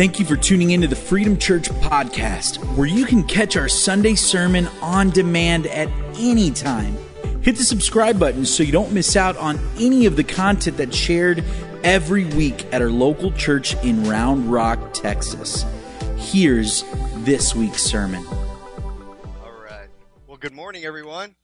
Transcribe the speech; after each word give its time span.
Thank 0.00 0.18
you 0.18 0.24
for 0.24 0.36
tuning 0.36 0.70
into 0.70 0.88
the 0.88 0.96
Freedom 0.96 1.36
Church 1.36 1.68
podcast, 1.68 2.56
where 2.74 2.86
you 2.86 3.04
can 3.04 3.22
catch 3.22 3.54
our 3.58 3.68
Sunday 3.68 4.14
sermon 4.14 4.66
on 4.80 5.10
demand 5.10 5.66
at 5.66 5.90
any 6.16 6.50
time. 6.50 6.96
Hit 7.42 7.56
the 7.56 7.64
subscribe 7.64 8.18
button 8.18 8.46
so 8.46 8.62
you 8.62 8.72
don't 8.72 8.92
miss 8.92 9.14
out 9.14 9.36
on 9.36 9.60
any 9.78 10.06
of 10.06 10.16
the 10.16 10.24
content 10.24 10.78
that's 10.78 10.96
shared 10.96 11.44
every 11.84 12.24
week 12.24 12.64
at 12.72 12.80
our 12.80 12.88
local 12.88 13.30
church 13.32 13.74
in 13.84 14.08
Round 14.08 14.50
Rock, 14.50 14.94
Texas. 14.94 15.66
Here's 16.16 16.82
this 17.16 17.54
week's 17.54 17.82
sermon. 17.82 18.24
All 18.26 19.52
right. 19.62 19.88
Well, 20.26 20.38
good 20.38 20.54
morning, 20.54 20.86
everyone. 20.86 21.34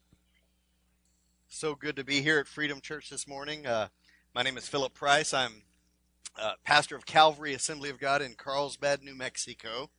So 1.46 1.74
good 1.74 1.96
to 1.96 2.04
be 2.04 2.22
here 2.22 2.38
at 2.38 2.48
Freedom 2.48 2.80
Church 2.80 3.10
this 3.10 3.28
morning. 3.28 3.66
Uh, 3.66 3.88
my 4.34 4.40
name 4.40 4.56
is 4.56 4.66
Philip 4.66 4.94
Price. 4.94 5.34
I'm 5.34 5.60
uh, 6.38 6.52
pastor 6.64 6.96
of 6.96 7.06
Calvary 7.06 7.54
Assembly 7.54 7.90
of 7.90 7.98
God 7.98 8.22
in 8.22 8.34
Carlsbad, 8.34 9.02
New 9.02 9.14
Mexico, 9.14 9.90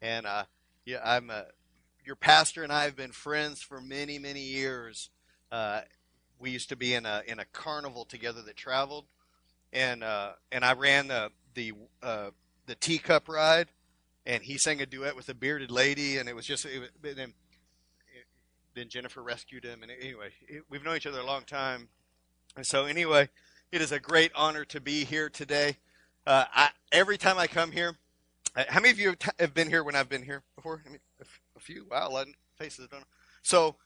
and 0.00 0.26
uh, 0.26 0.44
yeah, 0.84 0.98
I'm 1.04 1.30
uh, 1.30 1.42
your 2.04 2.16
pastor 2.16 2.62
and 2.62 2.72
I 2.72 2.84
have 2.84 2.96
been 2.96 3.12
friends 3.12 3.62
for 3.62 3.80
many, 3.80 4.18
many 4.18 4.42
years. 4.42 5.10
Uh, 5.50 5.80
we 6.38 6.50
used 6.50 6.68
to 6.68 6.76
be 6.76 6.94
in 6.94 7.06
a 7.06 7.22
in 7.26 7.38
a 7.38 7.44
carnival 7.46 8.04
together 8.04 8.42
that 8.42 8.56
traveled, 8.56 9.06
and 9.72 10.04
uh, 10.04 10.32
and 10.52 10.64
I 10.64 10.72
ran 10.74 11.08
the 11.08 11.30
the 11.54 11.72
uh, 12.02 12.30
the 12.66 12.74
teacup 12.74 13.28
ride, 13.28 13.68
and 14.26 14.42
he 14.42 14.58
sang 14.58 14.80
a 14.82 14.86
duet 14.86 15.16
with 15.16 15.28
a 15.28 15.34
bearded 15.34 15.70
lady, 15.70 16.18
and 16.18 16.28
it 16.28 16.34
was 16.34 16.46
just 16.46 16.66
it 16.66 16.80
was, 16.80 17.14
then, 17.14 17.32
then 18.74 18.88
Jennifer 18.88 19.22
rescued 19.22 19.64
him, 19.64 19.82
and 19.82 19.90
anyway, 19.90 20.30
it, 20.48 20.64
we've 20.68 20.84
known 20.84 20.96
each 20.96 21.06
other 21.06 21.20
a 21.20 21.26
long 21.26 21.44
time, 21.44 21.88
and 22.56 22.66
so 22.66 22.84
anyway, 22.84 23.28
it 23.72 23.80
is 23.80 23.92
a 23.92 24.00
great 24.00 24.32
honor 24.34 24.64
to 24.66 24.80
be 24.80 25.04
here 25.04 25.28
today. 25.28 25.78
Uh, 26.26 26.44
I, 26.54 26.70
every 26.90 27.18
time 27.18 27.38
I 27.38 27.46
come 27.46 27.70
here, 27.70 27.96
uh, 28.56 28.64
how 28.68 28.80
many 28.80 28.92
of 28.92 28.98
you 28.98 29.14
have 29.38 29.52
been 29.52 29.68
here 29.68 29.84
when 29.84 29.94
I've 29.94 30.08
been 30.08 30.22
here 30.22 30.42
before? 30.56 30.82
I 30.86 30.90
mean, 30.90 31.00
a 31.56 31.60
few. 31.60 31.86
Wow, 31.90 32.08
a 32.08 32.10
lot 32.10 32.28
of 32.28 32.34
faces. 32.56 32.88
Don't 32.88 33.00
know. 33.00 33.06
So 33.42 33.76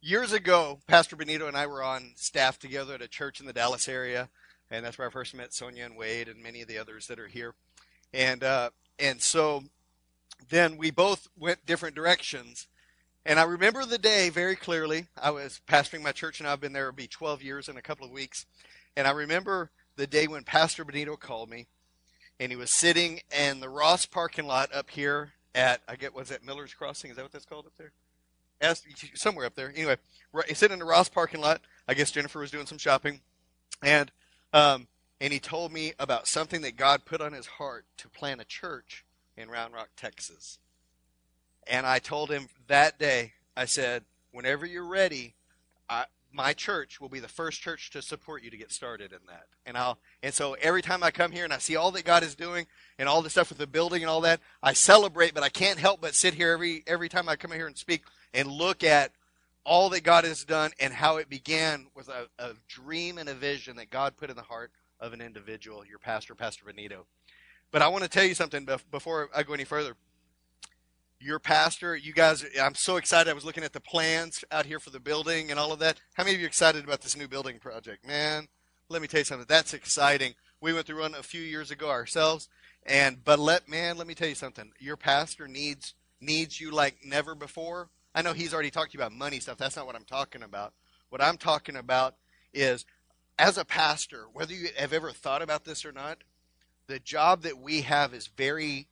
years 0.00 0.32
ago, 0.32 0.78
Pastor 0.86 1.16
Benito 1.16 1.48
and 1.48 1.56
I 1.56 1.66
were 1.66 1.82
on 1.82 2.12
staff 2.14 2.58
together 2.58 2.94
at 2.94 3.02
a 3.02 3.08
church 3.08 3.40
in 3.40 3.46
the 3.46 3.52
Dallas 3.52 3.88
area, 3.88 4.28
and 4.70 4.84
that's 4.84 4.96
where 4.96 5.08
I 5.08 5.10
first 5.10 5.34
met 5.34 5.52
Sonia 5.52 5.84
and 5.84 5.96
Wade 5.96 6.28
and 6.28 6.42
many 6.42 6.62
of 6.62 6.68
the 6.68 6.78
others 6.78 7.08
that 7.08 7.18
are 7.18 7.26
here. 7.26 7.54
And 8.12 8.44
uh, 8.44 8.70
and 8.98 9.20
so 9.20 9.64
then 10.48 10.76
we 10.76 10.90
both 10.90 11.26
went 11.36 11.66
different 11.66 11.96
directions. 11.96 12.68
And 13.26 13.40
I 13.40 13.42
remember 13.42 13.84
the 13.84 13.98
day 13.98 14.30
very 14.30 14.56
clearly. 14.56 15.08
I 15.20 15.30
was 15.30 15.60
pastoring 15.68 16.02
my 16.02 16.12
church, 16.12 16.38
and 16.38 16.48
I've 16.48 16.60
been 16.60 16.72
there 16.72 16.88
it'll 16.88 16.96
be 16.96 17.08
12 17.08 17.42
years 17.42 17.68
in 17.68 17.76
a 17.76 17.82
couple 17.82 18.06
of 18.06 18.12
weeks. 18.12 18.46
And 18.96 19.06
I 19.06 19.10
remember 19.10 19.70
the 19.96 20.06
day 20.06 20.28
when 20.28 20.44
Pastor 20.44 20.84
Benito 20.84 21.16
called 21.16 21.50
me 21.50 21.66
and 22.40 22.52
he 22.52 22.56
was 22.56 22.70
sitting 22.70 23.20
in 23.36 23.60
the 23.60 23.68
Ross 23.68 24.06
parking 24.06 24.46
lot 24.46 24.74
up 24.74 24.90
here 24.90 25.32
at 25.54 25.80
I 25.88 25.96
get 25.96 26.14
was 26.14 26.28
that 26.28 26.44
Miller's 26.44 26.74
Crossing? 26.74 27.10
Is 27.10 27.16
that 27.16 27.22
what 27.22 27.32
that's 27.32 27.44
called 27.44 27.66
up 27.66 27.72
there? 27.78 27.92
As, 28.60 28.82
somewhere 29.14 29.46
up 29.46 29.54
there. 29.54 29.72
Anyway, 29.74 29.96
he's 30.48 30.58
sitting 30.58 30.74
in 30.74 30.78
the 30.78 30.84
Ross 30.84 31.08
parking 31.08 31.40
lot. 31.40 31.60
I 31.86 31.94
guess 31.94 32.10
Jennifer 32.10 32.40
was 32.40 32.50
doing 32.50 32.66
some 32.66 32.78
shopping, 32.78 33.20
and 33.82 34.10
um, 34.52 34.88
and 35.20 35.32
he 35.32 35.38
told 35.38 35.72
me 35.72 35.92
about 35.98 36.26
something 36.26 36.62
that 36.62 36.76
God 36.76 37.04
put 37.04 37.20
on 37.20 37.32
his 37.32 37.46
heart 37.46 37.84
to 37.98 38.08
plant 38.08 38.40
a 38.40 38.44
church 38.44 39.04
in 39.36 39.48
Round 39.48 39.74
Rock, 39.74 39.90
Texas. 39.96 40.58
And 41.66 41.86
I 41.86 41.98
told 41.98 42.30
him 42.30 42.48
that 42.66 42.98
day. 42.98 43.32
I 43.56 43.64
said, 43.64 44.04
whenever 44.30 44.64
you're 44.64 44.86
ready, 44.86 45.34
I, 45.90 46.04
my 46.32 46.52
church 46.52 47.00
will 47.00 47.08
be 47.08 47.20
the 47.20 47.28
first 47.28 47.60
church 47.60 47.90
to 47.90 48.02
support 48.02 48.42
you 48.42 48.50
to 48.50 48.56
get 48.56 48.70
started 48.70 49.12
in 49.12 49.18
that. 49.28 49.46
And 49.64 49.76
I'll 49.76 49.98
and 50.22 50.34
so 50.34 50.54
every 50.54 50.82
time 50.82 51.02
I 51.02 51.10
come 51.10 51.32
here 51.32 51.44
and 51.44 51.52
I 51.52 51.58
see 51.58 51.76
all 51.76 51.90
that 51.92 52.04
God 52.04 52.22
is 52.22 52.34
doing 52.34 52.66
and 52.98 53.08
all 53.08 53.22
the 53.22 53.30
stuff 53.30 53.48
with 53.48 53.58
the 53.58 53.66
building 53.66 54.02
and 54.02 54.10
all 54.10 54.20
that, 54.22 54.40
I 54.62 54.72
celebrate, 54.72 55.34
but 55.34 55.42
I 55.42 55.48
can't 55.48 55.78
help 55.78 56.00
but 56.00 56.14
sit 56.14 56.34
here 56.34 56.52
every 56.52 56.82
every 56.86 57.08
time 57.08 57.28
I 57.28 57.36
come 57.36 57.52
here 57.52 57.66
and 57.66 57.76
speak 57.76 58.02
and 58.34 58.48
look 58.50 58.84
at 58.84 59.12
all 59.64 59.90
that 59.90 60.02
God 60.02 60.24
has 60.24 60.44
done 60.44 60.70
and 60.80 60.92
how 60.92 61.16
it 61.16 61.28
began 61.28 61.86
with 61.94 62.08
a, 62.08 62.28
a 62.38 62.52
dream 62.68 63.18
and 63.18 63.28
a 63.28 63.34
vision 63.34 63.76
that 63.76 63.90
God 63.90 64.16
put 64.16 64.30
in 64.30 64.36
the 64.36 64.42
heart 64.42 64.70
of 65.00 65.12
an 65.12 65.20
individual, 65.20 65.84
your 65.86 65.98
pastor, 65.98 66.34
Pastor 66.34 66.64
Benito. 66.64 67.06
But 67.70 67.82
I 67.82 67.88
want 67.88 68.02
to 68.02 68.10
tell 68.10 68.24
you 68.24 68.34
something 68.34 68.66
before 68.90 69.28
I 69.34 69.42
go 69.42 69.52
any 69.52 69.64
further 69.64 69.94
your 71.20 71.38
pastor. 71.38 71.96
You 71.96 72.12
guys, 72.12 72.44
I'm 72.60 72.74
so 72.74 72.96
excited. 72.96 73.30
I 73.30 73.34
was 73.34 73.44
looking 73.44 73.64
at 73.64 73.72
the 73.72 73.80
plans 73.80 74.44
out 74.50 74.66
here 74.66 74.78
for 74.78 74.90
the 74.90 75.00
building 75.00 75.50
and 75.50 75.58
all 75.58 75.72
of 75.72 75.78
that. 75.80 76.00
How 76.14 76.24
many 76.24 76.34
of 76.34 76.40
you 76.40 76.46
excited 76.46 76.84
about 76.84 77.00
this 77.00 77.16
new 77.16 77.28
building 77.28 77.58
project? 77.58 78.06
Man, 78.06 78.48
let 78.88 79.02
me 79.02 79.08
tell 79.08 79.20
you 79.20 79.24
something. 79.24 79.46
That's 79.48 79.74
exciting. 79.74 80.34
We 80.60 80.72
went 80.72 80.86
through 80.86 81.00
one 81.00 81.14
a 81.14 81.22
few 81.22 81.40
years 81.40 81.70
ago 81.70 81.90
ourselves, 81.90 82.48
and 82.86 83.24
but 83.24 83.38
let 83.38 83.68
man, 83.68 83.96
let 83.96 84.06
me 84.06 84.14
tell 84.14 84.28
you 84.28 84.34
something. 84.34 84.72
Your 84.78 84.96
pastor 84.96 85.46
needs 85.46 85.94
needs 86.20 86.60
you 86.60 86.70
like 86.70 86.98
never 87.04 87.34
before. 87.34 87.90
I 88.14 88.22
know 88.22 88.32
he's 88.32 88.54
already 88.54 88.70
talked 88.70 88.92
to 88.92 88.98
you 88.98 89.02
about 89.02 89.12
money 89.12 89.38
stuff. 89.40 89.58
That's 89.58 89.76
not 89.76 89.86
what 89.86 89.94
I'm 89.94 90.04
talking 90.04 90.42
about. 90.42 90.72
What 91.10 91.22
I'm 91.22 91.36
talking 91.36 91.76
about 91.76 92.14
is 92.52 92.84
as 93.38 93.56
a 93.56 93.64
pastor, 93.64 94.24
whether 94.32 94.52
you 94.52 94.68
have 94.76 94.92
ever 94.92 95.12
thought 95.12 95.42
about 95.42 95.64
this 95.64 95.84
or 95.84 95.92
not, 95.92 96.18
the 96.88 96.98
job 96.98 97.42
that 97.42 97.58
we 97.58 97.82
have 97.82 98.14
is 98.14 98.26
very 98.26 98.88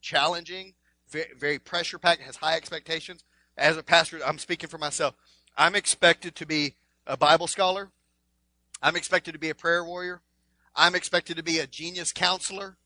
challenging 0.00 0.74
very, 1.08 1.58
pressure 1.58 1.98
packed, 1.98 2.22
has 2.22 2.36
high 2.36 2.56
expectations. 2.56 3.24
As 3.56 3.76
a 3.76 3.82
pastor, 3.82 4.20
I'm 4.24 4.38
speaking 4.38 4.68
for 4.68 4.78
myself. 4.78 5.14
I'm 5.56 5.74
expected 5.74 6.34
to 6.36 6.46
be 6.46 6.74
a 7.06 7.16
Bible 7.16 7.46
scholar. 7.46 7.90
I'm 8.82 8.96
expected 8.96 9.32
to 9.32 9.38
be 9.38 9.50
a 9.50 9.54
prayer 9.54 9.84
warrior. 9.84 10.20
I'm 10.74 10.94
expected 10.94 11.36
to 11.38 11.42
be 11.42 11.58
a 11.58 11.66
genius 11.66 12.12
counselor. 12.12 12.76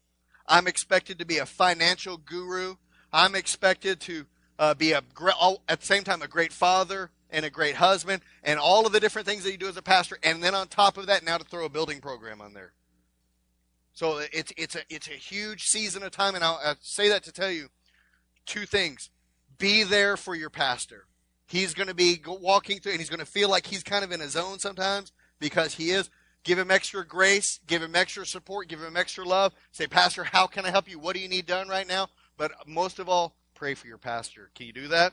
I'm 0.46 0.66
expected 0.66 1.18
to 1.18 1.24
be 1.24 1.38
a 1.38 1.46
financial 1.46 2.16
guru. 2.16 2.76
I'm 3.12 3.34
expected 3.34 4.00
to 4.02 4.26
uh, 4.58 4.74
be 4.74 4.92
a 4.92 5.02
at 5.68 5.80
the 5.80 5.86
same 5.86 6.04
time 6.04 6.22
a 6.22 6.28
great 6.28 6.52
father 6.52 7.10
and 7.30 7.44
a 7.44 7.50
great 7.50 7.76
husband 7.76 8.22
and 8.44 8.58
all 8.58 8.86
of 8.86 8.92
the 8.92 9.00
different 9.00 9.26
things 9.26 9.44
that 9.44 9.52
you 9.52 9.58
do 9.58 9.68
as 9.68 9.76
a 9.76 9.82
pastor. 9.82 10.18
And 10.22 10.42
then 10.42 10.54
on 10.54 10.68
top 10.68 10.96
of 10.96 11.06
that, 11.06 11.24
now 11.24 11.38
to 11.38 11.44
throw 11.44 11.64
a 11.64 11.70
building 11.70 12.00
program 12.00 12.40
on 12.40 12.52
there. 12.52 12.72
So 13.92 14.18
it's 14.32 14.52
it's 14.56 14.76
a 14.76 14.82
it's 14.88 15.08
a 15.08 15.12
huge 15.12 15.64
season 15.64 16.02
of 16.02 16.12
time, 16.12 16.34
and 16.34 16.44
I'll, 16.44 16.60
I'll 16.64 16.76
say 16.80 17.08
that 17.08 17.24
to 17.24 17.32
tell 17.32 17.50
you 17.50 17.68
two 18.46 18.66
things. 18.66 19.10
Be 19.58 19.82
there 19.82 20.16
for 20.16 20.34
your 20.34 20.50
pastor. 20.50 21.06
He's 21.46 21.74
going 21.74 21.88
to 21.88 21.94
be 21.94 22.20
walking 22.26 22.78
through 22.78 22.92
and 22.92 23.00
he's 23.00 23.10
going 23.10 23.20
to 23.20 23.26
feel 23.26 23.50
like 23.50 23.66
he's 23.66 23.82
kind 23.82 24.04
of 24.04 24.12
in 24.12 24.20
his 24.20 24.32
zone 24.32 24.58
sometimes 24.58 25.12
because 25.38 25.74
he 25.74 25.90
is. 25.90 26.10
Give 26.42 26.58
him 26.58 26.70
extra 26.70 27.04
grace, 27.04 27.60
give 27.66 27.82
him 27.82 27.94
extra 27.94 28.24
support, 28.24 28.68
give 28.68 28.80
him 28.80 28.96
extra 28.96 29.24
love. 29.24 29.52
Say, 29.72 29.86
Pastor, 29.86 30.24
how 30.24 30.46
can 30.46 30.64
I 30.64 30.70
help 30.70 30.88
you? 30.88 30.98
What 30.98 31.14
do 31.14 31.20
you 31.20 31.28
need 31.28 31.46
done 31.46 31.68
right 31.68 31.86
now? 31.86 32.08
But 32.38 32.52
most 32.66 32.98
of 32.98 33.08
all, 33.08 33.34
pray 33.54 33.74
for 33.74 33.86
your 33.86 33.98
pastor. 33.98 34.50
Can 34.54 34.66
you 34.66 34.72
do 34.72 34.88
that? 34.88 35.12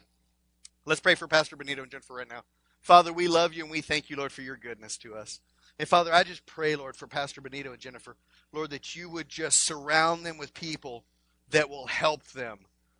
Let's 0.86 1.02
pray 1.02 1.16
for 1.16 1.28
Pastor 1.28 1.58
Benito 1.58 1.82
and 1.82 1.92
Jennifer 1.92 2.14
right 2.14 2.30
now. 2.30 2.44
Father, 2.80 3.12
we 3.12 3.28
love 3.28 3.54
you 3.54 3.64
and 3.64 3.72
we 3.72 3.82
thank 3.82 4.10
you, 4.10 4.16
Lord, 4.16 4.32
for 4.32 4.42
your 4.42 4.56
goodness 4.56 4.98
to 5.00 5.16
us. 5.16 5.42
And 5.78 5.90
Father, 5.90 6.14
I 6.14 6.24
just 6.24 6.46
pray, 6.46 6.78
Lord, 6.78 6.96
for 6.96 7.08
Pastor 7.08 7.42
Benito 7.42 7.72
and 7.72 7.80
Jennifer, 7.80 8.16
Lord, 8.54 8.70
that 8.70 8.96
you 8.96 9.10
would 9.10 9.28
just 9.28 9.66
surround 9.66 10.26
them 10.26 10.38
with 10.38 10.54
people 10.54 11.04
that 11.50 11.70
will 11.70 11.88
help 11.88 12.24
them 12.28 12.60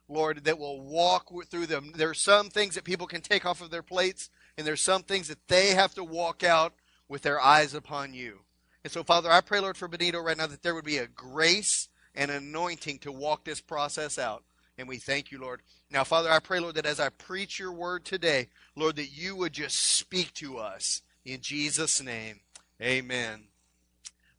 Lord, 0.10 0.46
that 0.46 0.60
will 0.60 0.82
walk 0.82 1.32
through 1.50 1.68
them. 1.68 1.92
There 1.96 2.10
are 2.10 2.14
some 2.14 2.50
things 2.50 2.76
that 2.76 2.84
people 2.84 3.08
can 3.08 3.22
take 3.22 3.46
off 3.46 3.62
of 3.62 3.70
their 3.70 3.84
plates, 3.84 4.30
and 4.58 4.66
there's 4.66 4.82
some 4.82 5.04
things 5.04 5.28
that 5.28 5.48
they 5.48 5.70
have 5.70 5.94
to 5.96 6.04
walk 6.04 6.44
out 6.44 6.74
with 7.10 7.22
their 7.22 7.42
eyes 7.42 7.74
upon 7.74 8.14
you. 8.14 8.40
And 8.84 8.92
so, 8.92 9.04
Father, 9.04 9.30
I 9.30 9.42
pray, 9.42 9.60
Lord, 9.60 9.78
for 9.78 9.88
Benito 9.88 10.20
right 10.20 10.38
now 10.38 10.48
that 10.48 10.64
there 10.64 10.76
would 10.76 10.86
be 10.86 10.98
a 10.98 11.08
grace 11.08 11.90
and 12.16 12.32
anointing 12.32 13.00
to 13.00 13.12
walk 13.12 13.44
this 13.44 13.62
process 13.62 14.18
out. 14.18 14.44
And 14.78 14.88
we 14.88 14.98
thank 14.98 15.32
you, 15.32 15.40
Lord. 15.40 15.62
Now, 15.90 16.04
Father, 16.04 16.32
I 16.32 16.40
pray, 16.40 16.60
Lord, 16.60 16.76
that 16.76 16.86
as 16.86 17.00
I 17.00 17.10
preach 17.10 17.60
your 17.60 17.72
word 17.72 18.06
today, 18.06 18.48
Lord, 18.76 18.96
that 18.98 19.12
you 19.12 19.36
would 19.36 19.54
just 19.54 19.76
speak 19.78 20.34
to 20.36 20.58
us. 20.58 21.02
In 21.26 21.42
Jesus' 21.42 22.02
name, 22.02 22.40
amen. 22.82 23.48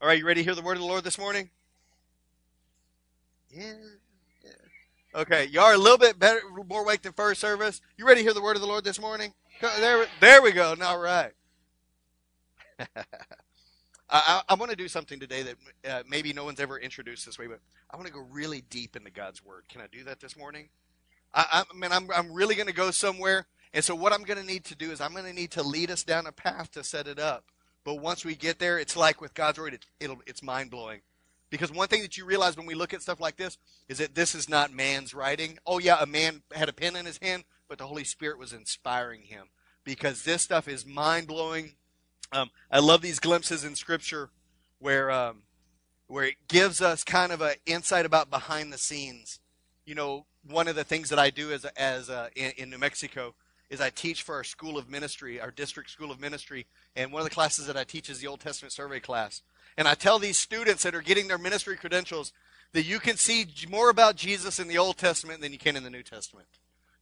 All 0.00 0.08
right, 0.08 0.18
you 0.18 0.26
ready 0.26 0.40
to 0.40 0.44
hear 0.44 0.54
the 0.54 0.62
word 0.62 0.76
of 0.76 0.82
the 0.82 0.86
Lord 0.86 1.04
this 1.04 1.18
morning? 1.18 1.50
Yeah. 3.50 3.74
Okay, 5.14 5.46
y'all 5.46 5.64
are 5.64 5.74
a 5.74 5.78
little 5.78 5.96
bit 5.96 6.18
better, 6.18 6.42
more 6.68 6.82
awake 6.82 7.02
than 7.02 7.12
first 7.12 7.40
service. 7.40 7.80
You 7.96 8.06
ready 8.06 8.20
to 8.20 8.24
hear 8.24 8.34
the 8.34 8.42
word 8.42 8.56
of 8.56 8.62
the 8.62 8.68
Lord 8.68 8.84
this 8.84 9.00
morning? 9.00 9.32
There, 9.60 10.06
there 10.20 10.42
we 10.42 10.52
go. 10.52 10.74
All 10.82 10.98
right. 10.98 11.32
I, 14.10 14.42
I, 14.48 14.54
want 14.54 14.70
to 14.70 14.76
do 14.76 14.86
something 14.86 15.18
today 15.18 15.42
that 15.42 15.56
uh, 15.88 16.02
maybe 16.08 16.32
no 16.32 16.44
one's 16.44 16.60
ever 16.60 16.78
introduced 16.78 17.26
this 17.26 17.38
way, 17.38 17.46
but 17.46 17.60
I 17.90 17.96
want 17.96 18.06
to 18.06 18.12
go 18.12 18.20
really 18.30 18.62
deep 18.70 18.96
into 18.96 19.10
God's 19.10 19.44
Word. 19.44 19.64
Can 19.68 19.80
I 19.80 19.86
do 19.90 20.04
that 20.04 20.20
this 20.20 20.36
morning? 20.36 20.68
I, 21.34 21.64
I 21.70 21.76
mean, 21.76 21.90
I'm, 21.92 22.08
I'm 22.14 22.32
really 22.32 22.54
going 22.54 22.68
to 22.68 22.74
go 22.74 22.90
somewhere, 22.90 23.46
and 23.74 23.84
so 23.84 23.94
what 23.94 24.12
I'm 24.12 24.22
going 24.22 24.38
to 24.38 24.46
need 24.46 24.64
to 24.66 24.74
do 24.74 24.90
is 24.90 25.00
I'm 25.00 25.12
going 25.12 25.24
to 25.24 25.32
need 25.32 25.50
to 25.52 25.62
lead 25.62 25.90
us 25.90 26.04
down 26.04 26.26
a 26.26 26.32
path 26.32 26.70
to 26.72 26.84
set 26.84 27.06
it 27.06 27.18
up. 27.18 27.44
But 27.84 27.96
once 27.96 28.24
we 28.24 28.34
get 28.34 28.58
there, 28.58 28.78
it's 28.78 28.96
like 28.96 29.20
with 29.20 29.34
God's 29.34 29.58
Word, 29.58 29.74
it, 29.74 29.86
it'll, 30.00 30.20
it's 30.26 30.42
mind 30.42 30.70
blowing. 30.70 31.00
Because 31.50 31.72
one 31.72 31.88
thing 31.88 32.02
that 32.02 32.16
you 32.16 32.24
realize 32.24 32.56
when 32.56 32.66
we 32.66 32.74
look 32.74 32.92
at 32.92 33.02
stuff 33.02 33.20
like 33.20 33.36
this 33.36 33.56
is 33.88 33.98
that 33.98 34.14
this 34.14 34.34
is 34.34 34.48
not 34.48 34.72
man's 34.72 35.14
writing. 35.14 35.58
Oh, 35.66 35.78
yeah, 35.78 35.96
a 36.00 36.06
man 36.06 36.42
had 36.54 36.68
a 36.68 36.72
pen 36.72 36.96
in 36.96 37.06
his 37.06 37.18
hand, 37.22 37.44
but 37.68 37.78
the 37.78 37.86
Holy 37.86 38.04
Spirit 38.04 38.38
was 38.38 38.52
inspiring 38.52 39.22
him. 39.22 39.48
Because 39.84 40.24
this 40.24 40.42
stuff 40.42 40.68
is 40.68 40.84
mind 40.84 41.26
blowing. 41.26 41.74
Um, 42.32 42.50
I 42.70 42.80
love 42.80 43.00
these 43.00 43.18
glimpses 43.18 43.64
in 43.64 43.74
Scripture 43.74 44.30
where 44.78 45.10
um, 45.10 45.42
where 46.06 46.24
it 46.24 46.36
gives 46.48 46.80
us 46.82 47.04
kind 47.04 47.32
of 47.32 47.40
an 47.40 47.54
insight 47.64 48.04
about 48.04 48.30
behind 48.30 48.72
the 48.72 48.78
scenes. 48.78 49.40
You 49.86 49.94
know, 49.94 50.26
one 50.46 50.68
of 50.68 50.76
the 50.76 50.84
things 50.84 51.08
that 51.08 51.18
I 51.18 51.30
do 51.30 51.52
as 51.52 51.64
as 51.64 52.10
uh, 52.10 52.28
in, 52.36 52.52
in 52.58 52.70
New 52.70 52.78
Mexico 52.78 53.34
is 53.70 53.80
I 53.80 53.90
teach 53.90 54.22
for 54.22 54.34
our 54.34 54.44
school 54.44 54.78
of 54.78 54.88
ministry, 54.88 55.40
our 55.40 55.50
district 55.50 55.90
school 55.90 56.10
of 56.10 56.20
ministry, 56.20 56.66
and 56.96 57.12
one 57.12 57.20
of 57.20 57.28
the 57.28 57.34
classes 57.34 57.66
that 57.66 57.76
I 57.76 57.84
teach 57.84 58.08
is 58.08 58.18
the 58.18 58.26
Old 58.26 58.40
Testament 58.40 58.72
survey 58.72 59.00
class. 59.00 59.42
And 59.76 59.86
I 59.86 59.94
tell 59.94 60.18
these 60.18 60.38
students 60.38 60.82
that 60.82 60.94
are 60.94 61.02
getting 61.02 61.28
their 61.28 61.38
ministry 61.38 61.76
credentials 61.76 62.32
that 62.72 62.84
you 62.84 62.98
can 62.98 63.16
see 63.16 63.46
more 63.68 63.90
about 63.90 64.16
Jesus 64.16 64.58
in 64.58 64.68
the 64.68 64.78
Old 64.78 64.96
Testament 64.96 65.40
than 65.40 65.52
you 65.52 65.58
can 65.58 65.76
in 65.76 65.84
the 65.84 65.90
New 65.90 66.02
Testament. 66.02 66.48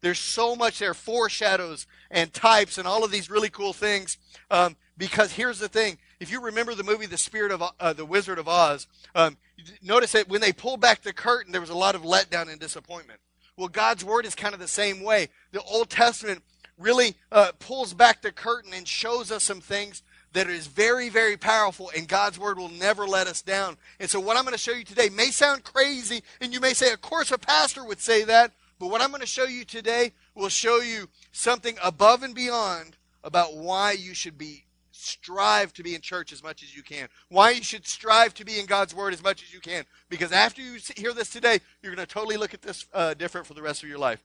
There's 0.00 0.18
so 0.18 0.54
much 0.54 0.78
there, 0.78 0.94
foreshadows 0.94 1.86
and 2.10 2.32
types 2.32 2.78
and 2.78 2.86
all 2.86 3.02
of 3.02 3.10
these 3.10 3.30
really 3.30 3.48
cool 3.48 3.72
things. 3.72 4.18
Um, 4.50 4.76
because 4.98 5.32
here's 5.32 5.58
the 5.58 5.68
thing: 5.68 5.98
if 6.20 6.30
you 6.30 6.40
remember 6.40 6.74
the 6.74 6.84
movie 6.84 7.06
The 7.06 7.16
Spirit 7.16 7.50
of 7.50 7.62
uh, 7.80 7.92
the 7.92 8.04
Wizard 8.04 8.38
of 8.38 8.48
Oz, 8.48 8.86
um, 9.14 9.36
notice 9.82 10.12
that 10.12 10.28
when 10.28 10.40
they 10.40 10.52
pulled 10.52 10.80
back 10.80 11.02
the 11.02 11.12
curtain, 11.12 11.52
there 11.52 11.60
was 11.60 11.70
a 11.70 11.74
lot 11.74 11.94
of 11.94 12.02
letdown 12.02 12.50
and 12.50 12.60
disappointment. 12.60 13.20
Well, 13.56 13.68
God's 13.68 14.04
word 14.04 14.26
is 14.26 14.34
kind 14.34 14.52
of 14.52 14.60
the 14.60 14.68
same 14.68 15.02
way. 15.02 15.28
The 15.52 15.62
Old 15.62 15.88
Testament 15.88 16.42
really 16.78 17.16
uh, 17.32 17.52
pulls 17.58 17.94
back 17.94 18.22
the 18.22 18.32
curtain 18.32 18.72
and 18.74 18.86
shows 18.86 19.30
us 19.30 19.44
some 19.44 19.60
things 19.60 20.02
that 20.32 20.48
is 20.48 20.66
very, 20.66 21.08
very 21.08 21.36
powerful, 21.36 21.90
and 21.96 22.06
God's 22.06 22.38
word 22.38 22.58
will 22.58 22.68
never 22.68 23.06
let 23.06 23.26
us 23.26 23.40
down. 23.40 23.78
And 23.98 24.10
so, 24.10 24.20
what 24.20 24.36
I'm 24.36 24.42
going 24.42 24.52
to 24.52 24.58
show 24.58 24.72
you 24.72 24.84
today 24.84 25.08
may 25.08 25.30
sound 25.30 25.64
crazy, 25.64 26.22
and 26.40 26.52
you 26.52 26.60
may 26.60 26.74
say, 26.74 26.92
Of 26.92 27.00
course, 27.00 27.30
a 27.30 27.38
pastor 27.38 27.84
would 27.84 28.00
say 28.00 28.24
that. 28.24 28.52
But 28.78 28.88
what 28.88 29.00
I'm 29.00 29.08
going 29.08 29.22
to 29.22 29.26
show 29.26 29.44
you 29.44 29.64
today 29.64 30.12
will 30.34 30.50
show 30.50 30.80
you 30.80 31.08
something 31.32 31.76
above 31.82 32.22
and 32.22 32.34
beyond 32.34 32.98
about 33.24 33.56
why 33.56 33.92
you 33.92 34.12
should 34.12 34.36
be 34.36 34.66
strive 34.92 35.72
to 35.74 35.82
be 35.82 35.94
in 35.94 36.00
church 36.00 36.32
as 36.32 36.42
much 36.42 36.62
as 36.62 36.76
you 36.76 36.82
can. 36.82 37.08
Why 37.28 37.50
you 37.50 37.62
should 37.62 37.86
strive 37.86 38.34
to 38.34 38.44
be 38.44 38.58
in 38.58 38.66
God's 38.66 38.94
Word 38.94 39.14
as 39.14 39.22
much 39.22 39.42
as 39.42 39.52
you 39.52 39.60
can. 39.60 39.84
Because 40.08 40.32
after 40.32 40.60
you 40.60 40.78
hear 40.96 41.14
this 41.14 41.30
today, 41.30 41.60
you're 41.82 41.94
going 41.94 42.06
to 42.06 42.12
totally 42.12 42.36
look 42.36 42.52
at 42.52 42.62
this 42.62 42.86
uh, 42.92 43.14
different 43.14 43.46
for 43.46 43.54
the 43.54 43.62
rest 43.62 43.82
of 43.82 43.88
your 43.88 43.98
life. 43.98 44.22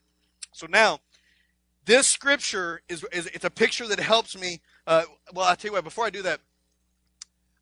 So 0.51 0.67
now, 0.69 0.99
this 1.85 2.07
scripture 2.07 2.81
is, 2.87 3.05
is 3.11 3.27
it's 3.27 3.45
a 3.45 3.49
picture 3.49 3.87
that 3.87 3.99
helps 3.99 4.39
me. 4.39 4.61
Uh, 4.85 5.03
well, 5.33 5.47
I'll 5.47 5.55
tell 5.55 5.69
you 5.69 5.73
what. 5.73 5.83
Before 5.83 6.05
I 6.05 6.09
do 6.09 6.21
that, 6.23 6.39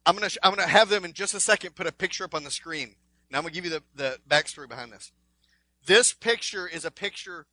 I'm 0.05 0.15
gonna 0.15 0.29
I'm 0.43 0.53
gonna 0.55 0.67
have 0.67 0.89
them 0.89 1.05
in 1.05 1.13
just 1.13 1.33
a 1.33 1.39
second 1.39 1.75
put 1.75 1.87
a 1.87 1.91
picture 1.91 2.23
up 2.23 2.35
on 2.35 2.43
the 2.43 2.51
screen. 2.51 2.95
Now 3.31 3.37
I'm 3.37 3.43
gonna 3.43 3.53
give 3.53 3.65
you 3.65 3.71
the 3.71 3.83
the 3.95 4.17
backstory 4.27 4.67
behind 4.67 4.91
this. 4.91 5.11
This 5.85 6.13
picture 6.13 6.67
is 6.67 6.85
a 6.85 6.91
picture 6.91 7.45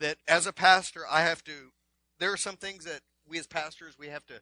that, 0.00 0.16
as 0.26 0.46
a 0.46 0.52
pastor, 0.52 1.02
I 1.10 1.22
have 1.22 1.44
to. 1.44 1.72
There 2.18 2.32
are 2.32 2.38
some 2.38 2.56
things 2.56 2.84
that 2.84 3.00
we 3.26 3.38
as 3.38 3.46
pastors 3.46 3.98
we 3.98 4.08
have 4.08 4.26
to 4.26 4.40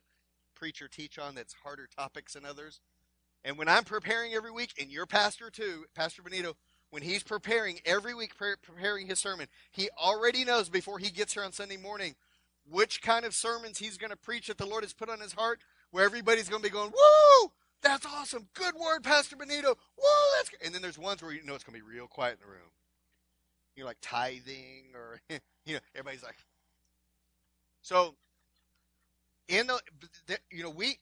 preach 0.55 0.81
or 0.81 0.89
teach 0.89 1.19
on 1.19 1.35
that's 1.35 1.55
harder 1.65 1.89
topics 1.89 2.35
than 2.35 2.45
others. 2.45 2.81
And 3.45 3.59
when 3.59 3.69
I'm 3.69 3.85
preparing 3.85 4.35
every 4.35 4.53
week, 4.53 4.75
and 4.81 4.91
your 4.91 5.07
pastor 5.07 5.51
too, 5.51 5.85
Pastor 5.95 6.23
Benito, 6.23 6.55
when 6.93 7.03
he's 7.03 7.23
preparing 7.23 7.81
every 7.87 8.15
week, 8.15 8.35
preparing 8.37 9.07
his 9.07 9.19
sermon, 9.19 9.49
he 9.71 9.89
already 9.99 10.45
knows 10.45 10.69
before 10.69 10.99
he 10.99 11.11
gets 11.11 11.33
here 11.33 11.43
on 11.43 11.51
Sunday 11.51 11.79
morning 11.79 12.15
which 12.71 13.01
kind 13.01 13.25
of 13.25 13.35
sermons 13.35 13.79
he's 13.79 13.97
going 13.97 14.11
to 14.11 14.17
preach 14.17 14.49
that 14.49 14.59
the 14.59 14.67
Lord 14.67 14.85
has 14.85 14.93
put 14.93 15.09
on 15.09 15.19
his 15.19 15.33
heart, 15.33 15.61
where 15.91 16.05
everybody's 16.05 16.51
going 16.51 16.63
to 16.63 16.69
be 16.69 16.73
going, 16.73 16.91
"Woo, 16.91 17.51
that's 17.81 18.05
awesome! 18.07 18.47
Good 18.53 18.75
word, 18.75 19.03
Pastor 19.03 19.37
Benito! 19.37 19.71
Woo, 19.71 20.05
that's." 20.37 20.51
Good. 20.51 20.61
And 20.65 20.75
then 20.75 20.83
there's 20.83 20.99
ones 20.99 21.23
where 21.23 21.33
you 21.33 21.43
know 21.43 21.55
it's 21.55 21.65
going 21.65 21.79
to 21.79 21.85
be 21.85 21.91
real 21.91 22.07
quiet 22.07 22.39
in 22.41 22.47
the 22.47 22.53
room. 22.53 22.71
You 23.75 23.83
know, 23.83 23.89
like 23.89 23.99
tithing, 24.03 24.93
or 24.95 25.21
you 25.65 25.75
know, 25.75 25.81
everybody's 25.95 26.23
like. 26.23 26.37
So, 27.81 28.15
in 29.49 29.67
the, 29.67 29.81
you 30.51 30.63
know, 30.63 30.71
we 30.71 30.99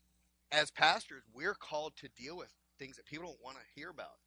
as 0.52 0.70
pastors, 0.70 1.24
we're 1.34 1.54
called 1.54 1.94
to 1.96 2.08
deal 2.08 2.36
with 2.36 2.54
things 2.78 2.96
that 2.96 3.04
people 3.06 3.26
don't 3.26 3.44
want 3.44 3.56
to 3.58 3.62
hear 3.74 3.90
about. 3.90 4.19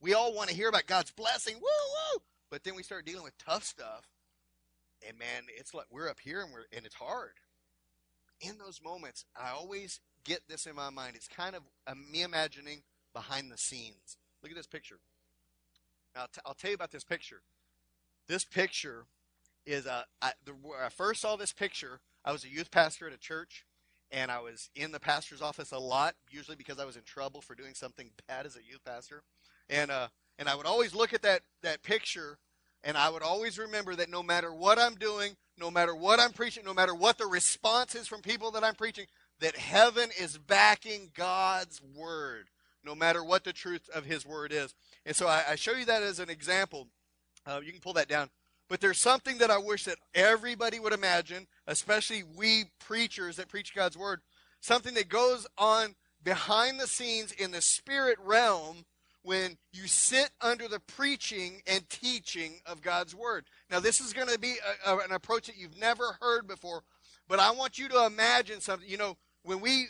We 0.00 0.14
all 0.14 0.34
want 0.34 0.50
to 0.50 0.56
hear 0.56 0.68
about 0.68 0.86
God's 0.86 1.10
blessing, 1.10 1.54
woo 1.54 1.60
woo, 1.62 2.22
but 2.50 2.64
then 2.64 2.74
we 2.74 2.82
start 2.82 3.06
dealing 3.06 3.24
with 3.24 3.36
tough 3.38 3.64
stuff, 3.64 4.08
and 5.06 5.18
man, 5.18 5.44
it's 5.56 5.74
like 5.74 5.86
we're 5.90 6.08
up 6.08 6.20
here 6.20 6.42
and 6.42 6.52
we're 6.52 6.66
and 6.76 6.84
it's 6.84 6.94
hard. 6.94 7.32
In 8.40 8.58
those 8.58 8.82
moments, 8.82 9.24
I 9.34 9.50
always 9.50 10.00
get 10.24 10.42
this 10.48 10.66
in 10.66 10.76
my 10.76 10.90
mind. 10.90 11.16
It's 11.16 11.28
kind 11.28 11.56
of 11.56 11.62
me 12.12 12.22
imagining 12.22 12.82
behind 13.14 13.50
the 13.50 13.56
scenes. 13.56 14.18
Look 14.42 14.50
at 14.50 14.56
this 14.56 14.66
picture. 14.66 14.98
Now, 16.14 16.22
I'll, 16.22 16.28
t- 16.28 16.40
I'll 16.44 16.54
tell 16.54 16.70
you 16.70 16.74
about 16.74 16.90
this 16.90 17.04
picture. 17.04 17.40
This 18.28 18.44
picture 18.44 19.06
is 19.64 19.86
uh, 19.86 20.02
I, 20.20 20.32
the, 20.44 20.52
where 20.52 20.84
I 20.84 20.90
first 20.90 21.22
saw 21.22 21.36
this 21.36 21.52
picture. 21.52 22.00
I 22.24 22.32
was 22.32 22.44
a 22.44 22.48
youth 22.48 22.70
pastor 22.70 23.06
at 23.06 23.14
a 23.14 23.18
church, 23.18 23.64
and 24.10 24.30
I 24.30 24.40
was 24.40 24.70
in 24.74 24.92
the 24.92 25.00
pastor's 25.00 25.42
office 25.42 25.72
a 25.72 25.78
lot, 25.78 26.14
usually 26.30 26.56
because 26.56 26.78
I 26.78 26.84
was 26.84 26.96
in 26.96 27.02
trouble 27.02 27.40
for 27.40 27.54
doing 27.54 27.74
something 27.74 28.10
bad 28.28 28.46
as 28.46 28.56
a 28.56 28.64
youth 28.68 28.84
pastor. 28.84 29.22
And 29.68 29.90
uh, 29.90 30.08
and 30.38 30.48
I 30.48 30.54
would 30.54 30.66
always 30.66 30.94
look 30.94 31.12
at 31.12 31.22
that 31.22 31.42
that 31.62 31.82
picture, 31.82 32.38
and 32.84 32.96
I 32.96 33.10
would 33.10 33.22
always 33.22 33.58
remember 33.58 33.94
that 33.96 34.10
no 34.10 34.22
matter 34.22 34.52
what 34.52 34.78
I'm 34.78 34.94
doing, 34.94 35.36
no 35.58 35.70
matter 35.70 35.94
what 35.94 36.20
I'm 36.20 36.32
preaching, 36.32 36.64
no 36.64 36.74
matter 36.74 36.94
what 36.94 37.18
the 37.18 37.26
response 37.26 37.94
is 37.94 38.06
from 38.06 38.20
people 38.20 38.50
that 38.52 38.64
I'm 38.64 38.74
preaching, 38.74 39.06
that 39.40 39.56
heaven 39.56 40.10
is 40.18 40.38
backing 40.38 41.10
God's 41.14 41.80
word, 41.96 42.48
no 42.84 42.94
matter 42.94 43.24
what 43.24 43.44
the 43.44 43.52
truth 43.52 43.88
of 43.94 44.04
His 44.04 44.24
word 44.24 44.52
is. 44.52 44.74
And 45.04 45.16
so 45.16 45.26
I, 45.26 45.42
I 45.50 45.54
show 45.56 45.72
you 45.72 45.84
that 45.86 46.02
as 46.02 46.20
an 46.20 46.30
example 46.30 46.88
uh, 47.46 47.60
you 47.64 47.72
can 47.72 47.80
pull 47.80 47.92
that 47.94 48.08
down. 48.08 48.28
But 48.68 48.80
there's 48.80 49.00
something 49.00 49.38
that 49.38 49.50
I 49.50 49.58
wish 49.58 49.84
that 49.84 49.98
everybody 50.14 50.80
would 50.80 50.92
imagine, 50.92 51.46
especially 51.66 52.24
we 52.36 52.64
preachers 52.80 53.36
that 53.36 53.48
preach 53.48 53.74
God's 53.74 53.96
word, 53.96 54.20
something 54.60 54.94
that 54.94 55.08
goes 55.08 55.46
on 55.56 55.94
behind 56.22 56.80
the 56.80 56.88
scenes 56.88 57.30
in 57.32 57.52
the 57.52 57.62
spirit 57.62 58.18
realm 58.24 58.84
when 59.22 59.56
you 59.72 59.86
sit 59.86 60.30
under 60.40 60.68
the 60.68 60.80
preaching 60.80 61.60
and 61.66 61.88
teaching 61.88 62.60
of 62.64 62.80
God's 62.80 63.14
word. 63.14 63.44
Now, 63.70 63.80
this 63.80 64.00
is 64.00 64.12
going 64.12 64.28
to 64.28 64.38
be 64.38 64.54
a, 64.84 64.92
a, 64.92 64.98
an 64.98 65.12
approach 65.12 65.46
that 65.46 65.56
you've 65.56 65.78
never 65.78 66.16
heard 66.20 66.46
before, 66.46 66.82
but 67.28 67.40
I 67.40 67.50
want 67.50 67.78
you 67.78 67.88
to 67.88 68.06
imagine 68.06 68.60
something. 68.60 68.88
You 68.88 68.98
know, 68.98 69.16
when 69.42 69.60
we 69.60 69.86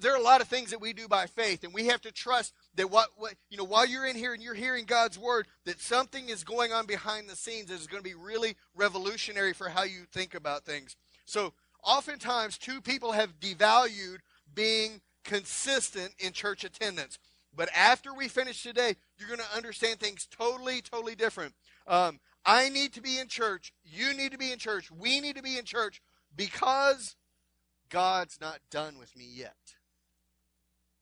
there 0.00 0.12
are 0.12 0.20
a 0.20 0.22
lot 0.22 0.40
of 0.40 0.48
things 0.48 0.70
that 0.70 0.80
we 0.80 0.92
do 0.92 1.08
by 1.08 1.26
faith, 1.26 1.64
and 1.64 1.72
we 1.72 1.86
have 1.86 2.00
to 2.02 2.12
trust 2.12 2.52
that 2.74 2.90
what, 2.90 3.08
what 3.16 3.34
you 3.50 3.56
know 3.56 3.64
while 3.64 3.86
you're 3.86 4.06
in 4.06 4.16
here 4.16 4.32
and 4.32 4.42
you're 4.42 4.54
hearing 4.54 4.84
God's 4.84 5.18
word, 5.18 5.46
that 5.64 5.80
something 5.80 6.28
is 6.28 6.44
going 6.44 6.72
on 6.72 6.86
behind 6.86 7.28
the 7.28 7.36
scenes 7.36 7.68
that 7.68 7.74
is 7.74 7.86
going 7.86 8.02
to 8.02 8.08
be 8.08 8.14
really 8.14 8.56
revolutionary 8.74 9.52
for 9.52 9.68
how 9.68 9.82
you 9.84 10.04
think 10.12 10.34
about 10.34 10.64
things. 10.64 10.96
So 11.24 11.52
oftentimes, 11.82 12.58
two 12.58 12.80
people 12.80 13.12
have 13.12 13.40
devalued 13.40 14.18
being 14.54 15.00
consistent 15.24 16.14
in 16.18 16.32
church 16.32 16.64
attendance. 16.64 17.18
But 17.54 17.68
after 17.74 18.12
we 18.12 18.28
finish 18.28 18.62
today, 18.62 18.96
you're 19.18 19.28
going 19.28 19.40
to 19.40 19.56
understand 19.56 19.98
things 19.98 20.26
totally, 20.30 20.82
totally 20.82 21.14
different. 21.14 21.54
Um, 21.86 22.20
I 22.44 22.68
need 22.68 22.92
to 22.94 23.00
be 23.00 23.18
in 23.18 23.28
church. 23.28 23.72
You 23.84 24.14
need 24.14 24.32
to 24.32 24.38
be 24.38 24.52
in 24.52 24.58
church. 24.58 24.90
We 24.90 25.20
need 25.20 25.36
to 25.36 25.42
be 25.42 25.58
in 25.58 25.64
church 25.64 26.00
because 26.36 27.16
God's 27.88 28.40
not 28.40 28.60
done 28.70 28.98
with 28.98 29.16
me 29.16 29.26
yet. 29.28 29.56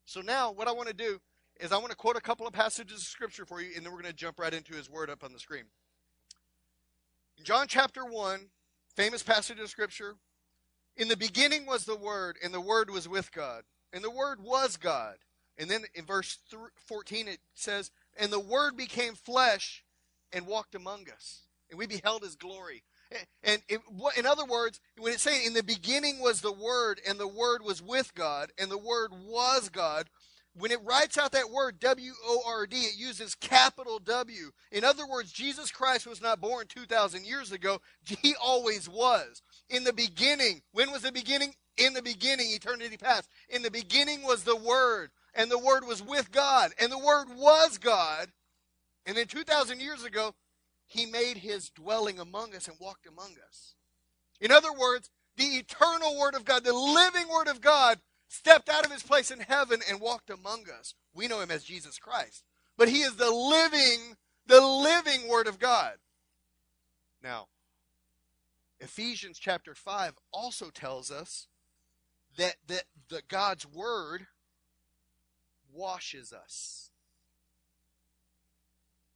So 0.04 0.20
now, 0.20 0.52
what 0.52 0.68
I 0.68 0.72
want 0.72 0.88
to 0.88 0.94
do 0.94 1.20
is 1.60 1.72
I 1.72 1.78
want 1.78 1.90
to 1.90 1.96
quote 1.96 2.16
a 2.16 2.20
couple 2.20 2.46
of 2.46 2.52
passages 2.52 2.98
of 2.98 3.06
Scripture 3.06 3.44
for 3.44 3.60
you, 3.60 3.70
and 3.74 3.84
then 3.84 3.92
we're 3.92 4.02
going 4.02 4.12
to 4.12 4.16
jump 4.16 4.38
right 4.38 4.52
into 4.52 4.74
His 4.74 4.90
Word 4.90 5.10
up 5.10 5.24
on 5.24 5.32
the 5.32 5.38
screen. 5.38 5.64
John 7.42 7.66
chapter 7.68 8.04
1, 8.04 8.46
famous 8.94 9.22
passage 9.22 9.58
of 9.60 9.68
Scripture, 9.68 10.14
in 10.96 11.08
the 11.08 11.16
beginning 11.16 11.66
was 11.66 11.84
the 11.84 11.96
Word, 11.96 12.36
and 12.42 12.54
the 12.54 12.60
Word 12.60 12.90
was 12.90 13.08
with 13.08 13.32
God, 13.32 13.64
and 13.92 14.04
the 14.04 14.10
Word 14.10 14.40
was 14.42 14.76
God. 14.76 15.16
And 15.56 15.70
then 15.70 15.84
in 15.94 16.04
verse 16.04 16.38
14 16.86 17.28
it 17.28 17.38
says, 17.54 17.90
And 18.16 18.32
the 18.32 18.40
Word 18.40 18.76
became 18.76 19.14
flesh 19.14 19.84
and 20.32 20.46
walked 20.46 20.74
among 20.74 21.08
us, 21.10 21.42
and 21.70 21.78
we 21.78 21.86
beheld 21.86 22.22
His 22.22 22.36
glory. 22.36 22.82
And 23.42 23.62
it, 23.68 23.80
in 24.16 24.26
other 24.26 24.44
words, 24.44 24.80
when 24.98 25.12
it's 25.12 25.22
saying 25.22 25.46
in 25.46 25.54
the 25.54 25.62
beginning 25.62 26.20
was 26.20 26.40
the 26.40 26.52
Word, 26.52 27.00
and 27.06 27.18
the 27.18 27.28
Word 27.28 27.62
was 27.62 27.82
with 27.82 28.14
God, 28.14 28.50
and 28.58 28.70
the 28.70 28.78
Word 28.78 29.12
was 29.12 29.68
God, 29.68 30.08
when 30.56 30.70
it 30.70 30.84
writes 30.84 31.18
out 31.18 31.32
that 31.32 31.50
word 31.50 31.80
W 31.80 32.12
O 32.24 32.42
R 32.46 32.66
D, 32.66 32.76
it 32.76 32.96
uses 32.96 33.34
capital 33.34 33.98
W. 33.98 34.52
In 34.70 34.84
other 34.84 35.06
words, 35.06 35.32
Jesus 35.32 35.70
Christ 35.72 36.06
was 36.06 36.22
not 36.22 36.40
born 36.40 36.66
2,000 36.68 37.26
years 37.26 37.50
ago. 37.50 37.80
He 38.04 38.34
always 38.40 38.88
was. 38.88 39.42
In 39.68 39.82
the 39.84 39.92
beginning, 39.92 40.62
when 40.72 40.92
was 40.92 41.02
the 41.02 41.12
beginning? 41.12 41.54
In 41.76 41.92
the 41.92 42.02
beginning, 42.02 42.52
eternity 42.52 42.96
past. 42.96 43.28
In 43.48 43.62
the 43.62 43.70
beginning 43.70 44.22
was 44.22 44.44
the 44.44 44.56
Word, 44.56 45.10
and 45.34 45.50
the 45.50 45.58
Word 45.58 45.84
was 45.86 46.00
with 46.00 46.30
God, 46.30 46.70
and 46.78 46.92
the 46.92 46.98
Word 46.98 47.26
was 47.36 47.78
God. 47.78 48.28
And 49.06 49.16
then 49.16 49.26
2,000 49.26 49.80
years 49.80 50.04
ago, 50.04 50.34
he 50.86 51.06
made 51.06 51.38
his 51.38 51.70
dwelling 51.70 52.18
among 52.18 52.54
us 52.54 52.68
and 52.68 52.76
walked 52.80 53.06
among 53.06 53.36
us. 53.46 53.74
In 54.40 54.50
other 54.50 54.72
words, 54.72 55.10
the 55.36 55.44
eternal 55.44 56.18
Word 56.18 56.34
of 56.34 56.44
God, 56.44 56.64
the 56.64 56.72
living 56.72 57.28
Word 57.28 57.48
of 57.48 57.60
God, 57.60 58.00
stepped 58.28 58.68
out 58.68 58.84
of 58.84 58.92
his 58.92 59.02
place 59.02 59.30
in 59.30 59.40
heaven 59.40 59.80
and 59.88 60.00
walked 60.00 60.30
among 60.30 60.64
us. 60.68 60.94
We 61.14 61.28
know 61.28 61.40
him 61.40 61.50
as 61.50 61.64
Jesus 61.64 61.98
Christ. 61.98 62.44
But 62.76 62.88
he 62.88 63.02
is 63.02 63.16
the 63.16 63.30
living, 63.30 64.16
the 64.46 64.60
living 64.60 65.28
Word 65.28 65.46
of 65.46 65.58
God. 65.58 65.94
Now, 67.22 67.48
Ephesians 68.80 69.38
chapter 69.38 69.74
5 69.74 70.14
also 70.32 70.70
tells 70.70 71.10
us 71.10 71.46
that, 72.36 72.56
that 72.66 72.84
the 73.08 73.22
God's 73.28 73.66
Word 73.66 74.26
washes 75.72 76.32
us. 76.32 76.90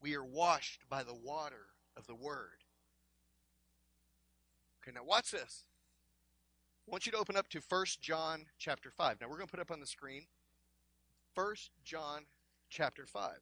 We 0.01 0.15
are 0.15 0.25
washed 0.25 0.89
by 0.89 1.03
the 1.03 1.15
water 1.15 1.67
of 1.97 2.07
the 2.07 2.15
Word. 2.15 2.65
Okay, 4.83 4.95
now 4.95 5.05
watch 5.05 5.31
this. 5.31 5.65
I 6.87 6.91
want 6.91 7.05
you 7.05 7.13
to 7.13 7.19
open 7.19 7.37
up 7.37 7.49
to 7.51 7.61
1 7.69 7.85
John 8.01 8.47
chapter 8.59 8.91
5. 8.91 9.21
Now 9.21 9.29
we're 9.29 9.37
going 9.37 9.47
to 9.47 9.51
put 9.51 9.61
up 9.61 9.71
on 9.71 9.81
the 9.81 9.87
screen 9.87 10.27
1 11.35 11.55
John 11.85 12.23
chapter 12.71 13.07
5. 13.07 13.33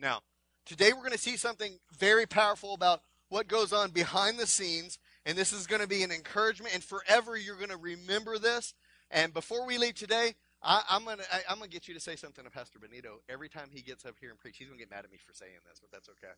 Now, 0.00 0.20
today 0.64 0.92
we're 0.92 1.00
going 1.00 1.12
to 1.12 1.18
see 1.18 1.36
something 1.36 1.78
very 1.98 2.26
powerful 2.26 2.74
about 2.74 3.02
what 3.28 3.48
goes 3.48 3.72
on 3.72 3.90
behind 3.90 4.38
the 4.38 4.46
scenes, 4.46 4.98
and 5.24 5.36
this 5.36 5.52
is 5.52 5.66
going 5.66 5.82
to 5.82 5.88
be 5.88 6.02
an 6.02 6.10
encouragement, 6.10 6.74
and 6.74 6.82
forever 6.82 7.36
you're 7.36 7.56
going 7.56 7.70
to 7.70 7.76
remember 7.76 8.38
this. 8.38 8.74
And 9.10 9.32
before 9.34 9.66
we 9.66 9.78
leave 9.78 9.94
today, 9.94 10.34
I, 10.66 10.82
am 10.90 11.04
gonna 11.04 11.22
I, 11.32 11.52
am 11.52 11.58
gonna 11.58 11.68
get 11.68 11.86
you 11.86 11.94
to 11.94 12.00
say 12.00 12.16
something 12.16 12.44
to 12.44 12.50
Pastor 12.50 12.78
Benito 12.78 13.20
every 13.28 13.48
time 13.48 13.68
he 13.72 13.82
gets 13.82 14.04
up 14.04 14.16
here 14.20 14.30
and 14.30 14.38
preach. 14.38 14.56
He's 14.58 14.66
gonna 14.66 14.78
get 14.78 14.90
mad 14.90 15.04
at 15.04 15.12
me 15.12 15.18
for 15.24 15.32
saying 15.32 15.52
this, 15.68 15.78
but 15.80 15.92
that's 15.92 16.08
okay. 16.08 16.32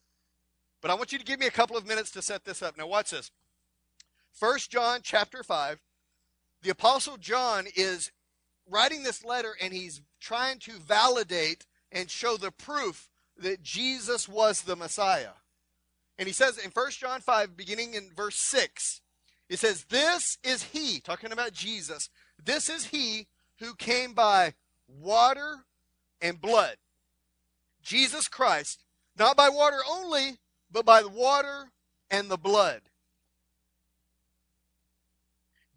But 0.82 0.90
I 0.90 0.94
want 0.94 1.12
you 1.12 1.18
to 1.18 1.24
give 1.24 1.40
me 1.40 1.46
a 1.46 1.50
couple 1.50 1.76
of 1.76 1.86
minutes 1.86 2.10
to 2.12 2.22
set 2.22 2.44
this 2.44 2.62
up. 2.62 2.76
Now 2.76 2.86
watch 2.86 3.10
this. 3.10 3.30
First 4.32 4.70
John 4.70 5.00
chapter 5.02 5.42
five. 5.42 5.80
The 6.62 6.70
apostle 6.70 7.16
John 7.16 7.66
is 7.74 8.10
writing 8.68 9.02
this 9.02 9.24
letter 9.24 9.54
and 9.62 9.72
he's 9.72 10.02
trying 10.20 10.58
to 10.60 10.72
validate 10.72 11.66
and 11.90 12.10
show 12.10 12.36
the 12.36 12.50
proof 12.50 13.08
that 13.38 13.62
Jesus 13.62 14.28
was 14.28 14.62
the 14.62 14.76
Messiah. 14.76 15.30
And 16.18 16.26
he 16.26 16.34
says 16.34 16.58
in 16.58 16.72
1 16.72 16.90
John 16.90 17.20
5, 17.20 17.56
beginning 17.56 17.94
in 17.94 18.10
verse 18.14 18.36
6, 18.36 19.00
it 19.48 19.60
says, 19.60 19.84
This 19.84 20.36
is 20.42 20.64
he, 20.64 20.98
talking 20.98 21.30
about 21.30 21.52
Jesus, 21.52 22.10
this 22.44 22.68
is 22.68 22.86
he 22.86 23.28
who 23.60 23.74
came 23.74 24.12
by 24.12 24.54
water 24.88 25.64
and 26.20 26.40
blood. 26.40 26.76
Jesus 27.82 28.28
Christ, 28.28 28.84
not 29.18 29.36
by 29.36 29.48
water 29.48 29.78
only, 29.88 30.38
but 30.70 30.84
by 30.84 31.02
the 31.02 31.08
water 31.08 31.70
and 32.10 32.30
the 32.30 32.36
blood. 32.36 32.82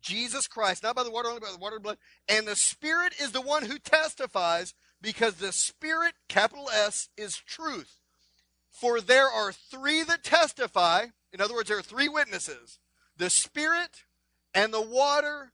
Jesus 0.02 0.48
Christ, 0.48 0.84
not 0.84 0.96
by 0.96 1.04
the 1.04 1.12
water 1.12 1.30
only, 1.30 1.40
but 1.40 1.48
by 1.48 1.54
the 1.54 1.60
water 1.60 1.76
and 1.76 1.84
blood. 1.84 1.98
And 2.28 2.48
the 2.48 2.56
Spirit 2.56 3.14
is 3.22 3.32
the 3.32 3.42
one 3.42 3.66
who 3.66 3.78
testifies 3.78 4.74
because 5.02 5.36
the 5.36 5.52
Spirit, 5.52 6.14
capital 6.28 6.70
S, 6.70 7.10
is 7.18 7.38
truth. 7.38 8.02
For 8.70 9.00
there 9.00 9.28
are 9.28 9.52
three 9.52 10.04
that 10.04 10.24
testify. 10.24 11.08
In 11.32 11.42
other 11.42 11.54
words, 11.54 11.70
there 11.70 11.78
are 11.78 11.84
three 11.84 12.10
witnesses 12.10 12.80
the 13.18 13.30
Spirit 13.30 14.04
and 14.54 14.74
the 14.74 14.82
water 14.82 15.52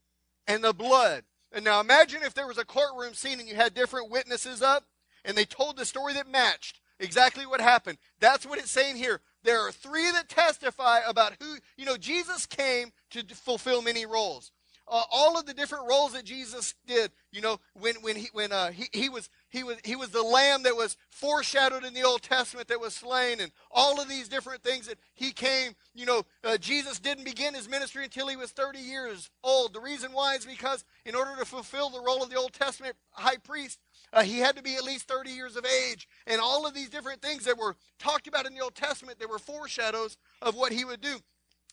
and 0.48 0.64
the 0.64 0.74
blood. 0.74 1.24
And 1.52 1.64
now 1.64 1.80
imagine 1.80 2.24
if 2.24 2.34
there 2.34 2.48
was 2.48 2.58
a 2.58 2.66
courtroom 2.66 3.14
scene 3.14 3.40
and 3.40 3.48
you 3.48 3.56
had 3.56 3.74
different 3.74 4.12
witnesses 4.12 4.62
up 4.62 4.84
and 5.24 5.38
they 5.38 5.46
told 5.46 5.78
the 5.78 5.86
story 5.86 6.14
that 6.14 6.30
matched 6.30 6.80
exactly 7.00 7.46
what 7.46 7.62
happened. 7.62 7.98
That's 8.20 8.46
what 8.46 8.60
it's 8.60 8.72
saying 8.72 8.98
here. 8.98 9.22
There 9.44 9.62
are 9.62 9.72
three 9.72 10.12
that 10.12 10.30
testify 10.30 11.00
about 11.08 11.36
who, 11.40 11.58
you 11.78 11.86
know, 11.86 11.98
Jesus 11.98 12.46
came 12.46 12.92
to 13.12 13.24
fulfill 13.34 13.82
many 13.82 14.06
roles 14.06 14.52
uh, 14.90 15.04
all 15.12 15.38
of 15.38 15.46
the 15.46 15.54
different 15.54 15.88
roles 15.90 16.14
that 16.14 16.26
Jesus 16.26 16.74
did. 16.86 17.12
You 17.32 17.42
know, 17.42 17.60
when 17.74 17.96
when 18.02 18.16
he 18.16 18.30
when 18.34 18.52
uh, 18.52 18.72
he, 18.72 18.86
he 18.94 19.10
was 19.10 19.30
he 19.50 19.64
was 19.64 19.78
he 19.84 19.96
was 19.96 20.10
the 20.10 20.24
lamb 20.24 20.64
that 20.64 20.76
was 20.76 20.98
foreshadowed 21.10 21.84
in 21.84 21.94
the 21.94 22.04
Old 22.04 22.22
Testament 22.22 22.68
that 22.70 22.80
was 22.80 22.96
slain, 22.96 23.40
and 23.40 23.52
all 23.70 24.00
of 24.02 24.08
these 24.08 24.30
different 24.30 24.64
things 24.64 24.88
that 24.88 24.98
he 25.14 25.32
came. 25.32 25.74
You 25.94 26.06
know, 26.06 26.24
uh, 26.44 26.58
Jesus 26.58 27.00
didn't 27.00 27.26
begin 27.26 27.54
his 27.54 27.70
ministry 27.70 28.04
until 28.04 28.28
he 28.28 28.36
was 28.36 28.52
30 28.52 28.80
years 28.80 29.30
old. 29.44 29.74
The 29.74 29.82
reason 29.82 30.14
why 30.14 30.36
is 30.36 30.46
because 30.46 30.86
in 31.06 31.16
order 31.16 31.36
to 31.38 31.46
fulfill 31.46 31.90
the 31.90 32.02
role 32.02 32.24
of 32.24 32.30
the 32.30 32.38
Old 32.38 32.54
Testament 32.54 32.96
high 33.12 33.38
priest, 33.38 33.80
uh, 34.14 34.24
he 34.24 34.40
had 34.40 34.56
to 34.56 34.64
be 34.64 34.76
at 34.76 34.84
least 34.84 35.08
30 35.08 35.32
years 35.32 35.56
of 35.56 35.66
age. 35.66 36.08
And 36.26 36.40
all 36.40 36.66
of 36.66 36.74
these 36.74 36.90
different 36.90 37.22
things 37.22 37.46
that 37.46 37.58
were 37.58 37.76
talked 38.00 38.28
about 38.28 38.46
in 38.46 38.54
the 38.54 38.62
Old 38.62 38.76
Testament, 38.76 39.20
they 39.20 39.26
were 39.26 39.40
foreshadows 39.40 40.18
of 40.42 40.56
what 40.56 40.72
he 40.72 40.86
would 40.86 41.02
do. 41.02 41.18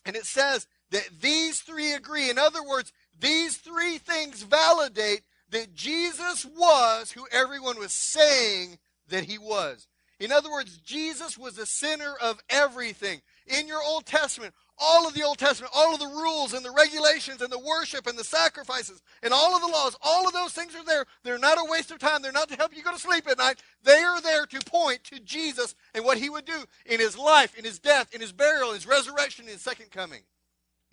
And 0.05 0.15
it 0.15 0.25
says 0.25 0.67
that 0.91 1.09
these 1.21 1.61
three 1.61 1.93
agree. 1.93 2.29
In 2.29 2.37
other 2.37 2.63
words, 2.63 2.93
these 3.19 3.57
three 3.57 3.97
things 3.97 4.43
validate 4.43 5.21
that 5.49 5.73
Jesus 5.73 6.45
was 6.45 7.11
who 7.11 7.27
everyone 7.31 7.79
was 7.79 7.93
saying 7.93 8.77
that 9.09 9.25
he 9.25 9.37
was. 9.37 9.87
In 10.19 10.31
other 10.31 10.49
words, 10.49 10.77
Jesus 10.77 11.37
was 11.37 11.55
the 11.55 11.65
center 11.65 12.13
of 12.21 12.39
everything. 12.49 13.21
In 13.47 13.67
your 13.67 13.83
Old 13.83 14.05
Testament, 14.05 14.53
all 14.77 15.07
of 15.07 15.13
the 15.13 15.23
Old 15.23 15.37
Testament, 15.37 15.73
all 15.75 15.93
of 15.93 15.99
the 15.99 16.07
rules 16.07 16.53
and 16.53 16.63
the 16.63 16.71
regulations 16.71 17.41
and 17.41 17.51
the 17.51 17.59
worship 17.59 18.07
and 18.07 18.17
the 18.17 18.23
sacrifices 18.23 19.01
and 19.23 19.33
all 19.33 19.55
of 19.55 19.61
the 19.61 19.67
laws, 19.67 19.95
all 20.01 20.25
of 20.25 20.33
those 20.33 20.53
things 20.53 20.73
are 20.73 20.85
there. 20.85 21.05
They're 21.23 21.37
not 21.37 21.57
a 21.57 21.69
waste 21.69 21.91
of 21.91 21.99
time. 21.99 22.21
They're 22.21 22.31
not 22.31 22.49
to 22.49 22.55
help 22.55 22.75
you 22.75 22.81
go 22.81 22.93
to 22.93 22.99
sleep 22.99 23.27
at 23.29 23.37
night. 23.37 23.61
They 23.83 23.99
are 23.99 24.21
there 24.21 24.45
to 24.45 24.59
point 24.61 25.03
to 25.05 25.19
Jesus 25.19 25.75
and 25.93 26.05
what 26.05 26.17
he 26.17 26.29
would 26.29 26.45
do 26.45 26.63
in 26.85 26.99
his 26.99 27.17
life, 27.17 27.57
in 27.57 27.65
his 27.65 27.79
death, 27.79 28.13
in 28.13 28.21
his 28.21 28.31
burial, 28.31 28.69
in 28.69 28.75
his 28.75 28.87
resurrection, 28.87 29.45
in 29.45 29.51
his 29.51 29.61
second 29.61 29.91
coming. 29.91 30.21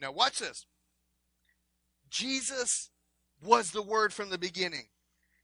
Now, 0.00 0.12
watch 0.12 0.41
this. 0.41 0.67
Jesus 2.12 2.90
was 3.42 3.71
the 3.71 3.83
Word 3.83 4.12
from 4.12 4.31
the 4.31 4.38
beginning. 4.38 4.87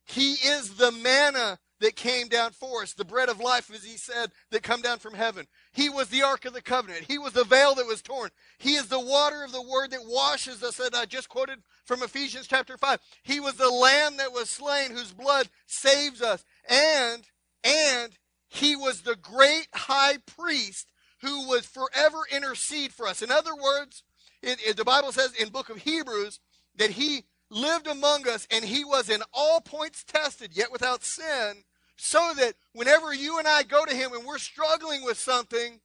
He 0.04 0.34
is 0.34 0.75
the 0.75 0.92
manna 0.92 1.58
that 1.80 1.96
came 1.96 2.28
down 2.28 2.52
for 2.52 2.82
us, 2.82 2.92
the 2.92 3.04
bread 3.04 3.28
of 3.28 3.40
life, 3.40 3.70
as 3.72 3.84
he 3.84 3.96
said, 3.96 4.30
that 4.50 4.62
come 4.62 4.82
down 4.82 4.98
from 4.98 5.14
heaven. 5.14 5.46
He 5.72 5.88
was 5.88 6.08
the 6.08 6.22
Ark 6.22 6.44
of 6.44 6.52
the 6.52 6.62
Covenant. 6.62 7.04
He 7.08 7.18
was 7.18 7.32
the 7.32 7.44
veil 7.44 7.75
that 7.76 7.87
was 7.87 8.02
torn. 8.02 8.30
He 8.58 8.75
is 8.75 8.88
the 8.88 9.00
water 9.00 9.44
of 9.44 9.52
the 9.52 9.62
Word 9.62 9.90
that 9.92 10.04
washes 10.04 10.62
us, 10.62 10.76
that 10.76 10.94
I 10.94 11.04
just 11.04 11.28
quoted 11.28 11.60
from 11.84 12.02
Ephesians 12.02 12.46
chapter 12.46 12.76
5. 12.76 13.00
He 13.22 13.40
was 13.40 13.54
the 13.54 13.70
Lamb 13.70 14.16
that 14.16 14.32
was 14.32 14.50
slain, 14.50 14.90
whose 14.90 15.12
blood 15.12 15.48
saves 15.66 16.20
us. 16.20 16.44
And, 16.68 17.28
and, 17.64 18.18
he 18.48 18.75
was 18.75 19.02
the 19.02 19.16
great 19.16 19.68
high 19.75 20.18
priest 20.26 20.90
who 21.20 21.48
would 21.48 21.64
forever 21.64 22.18
intercede 22.32 22.92
for 22.92 23.06
us. 23.06 23.22
In 23.22 23.30
other 23.30 23.54
words, 23.54 24.02
it, 24.42 24.58
it, 24.66 24.76
the 24.76 24.84
Bible 24.84 25.12
says 25.12 25.34
in 25.34 25.50
book 25.50 25.68
of 25.68 25.78
Hebrews 25.78 26.40
that 26.78 26.90
he 26.90 27.25
lived 27.50 27.87
among 27.87 28.28
us 28.28 28.47
and 28.50 28.64
he 28.64 28.85
was 28.85 29.08
in 29.11 29.23
all 29.32 29.61
points 29.61 30.04
tested, 30.04 30.50
yet 30.54 30.73
without 30.73 31.04
sin, 31.04 31.64
so 31.97 32.32
that 32.37 32.54
whenever 32.73 33.12
you 33.12 33.38
and 33.38 33.47
I 33.49 33.62
go 33.62 33.85
to 33.85 33.94
him 33.94 34.12
and 34.12 34.25
we're 34.25 34.38
struggling 34.38 35.04
with 35.04 35.18
something, 35.18 35.80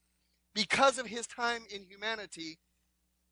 because 0.54 1.00
of 1.00 1.08
his 1.08 1.26
time 1.28 1.64
in 1.74 1.84
humanity, 1.84 2.60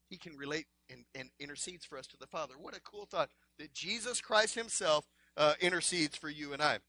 he 0.09 0.17
can 0.17 0.35
relate 0.35 0.65
and, 0.89 1.05
and 1.15 1.29
intercedes 1.39 1.85
for 1.85 1.97
us 1.97 2.07
to 2.07 2.17
the 2.17 2.27
Father. 2.27 2.55
What 2.59 2.75
a 2.75 2.81
cool 2.81 3.05
thought 3.05 3.29
that 3.59 3.73
Jesus 3.73 4.21
Christ 4.21 4.55
himself 4.55 5.05
uh, 5.37 5.53
intercedes 5.61 6.17
for 6.17 6.29
you 6.29 6.53
and 6.53 6.61
I. 6.61 6.79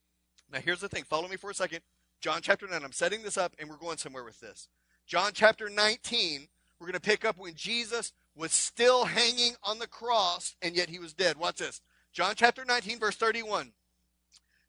Now, 0.50 0.60
here's 0.60 0.80
the 0.80 0.88
thing. 0.88 1.04
Follow 1.04 1.28
me 1.28 1.36
for 1.36 1.50
a 1.50 1.54
second. 1.54 1.80
John 2.20 2.40
chapter 2.42 2.66
9. 2.66 2.82
I'm 2.82 2.92
setting 2.92 3.22
this 3.22 3.36
up 3.36 3.54
and 3.58 3.68
we're 3.68 3.76
going 3.76 3.98
somewhere 3.98 4.24
with 4.24 4.40
this. 4.40 4.68
John 5.06 5.32
chapter 5.34 5.68
19, 5.68 6.48
we're 6.78 6.86
going 6.86 6.94
to 6.94 7.00
pick 7.00 7.24
up 7.24 7.36
when 7.36 7.54
Jesus 7.54 8.12
was 8.34 8.52
still 8.52 9.04
hanging 9.04 9.54
on 9.62 9.78
the 9.78 9.86
cross, 9.86 10.56
and 10.62 10.74
yet 10.74 10.88
he 10.88 10.98
was 10.98 11.12
dead. 11.12 11.36
Watch 11.36 11.58
this. 11.58 11.80
John 12.12 12.34
chapter 12.36 12.64
19, 12.64 12.98
verse 12.98 13.16
31. 13.16 13.72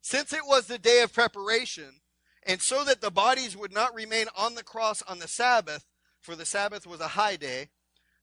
Since 0.01 0.33
it 0.33 0.45
was 0.45 0.67
the 0.67 0.77
day 0.77 1.01
of 1.01 1.13
preparation, 1.13 2.01
and 2.45 2.61
so 2.61 2.83
that 2.83 3.01
the 3.01 3.11
bodies 3.11 3.55
would 3.55 3.73
not 3.73 3.95
remain 3.95 4.27
on 4.37 4.55
the 4.55 4.63
cross 4.63 5.01
on 5.03 5.19
the 5.19 5.27
Sabbath, 5.27 5.85
for 6.19 6.35
the 6.35 6.45
Sabbath 6.45 6.85
was 6.85 6.99
a 6.99 7.09
high 7.09 7.35
day, 7.35 7.69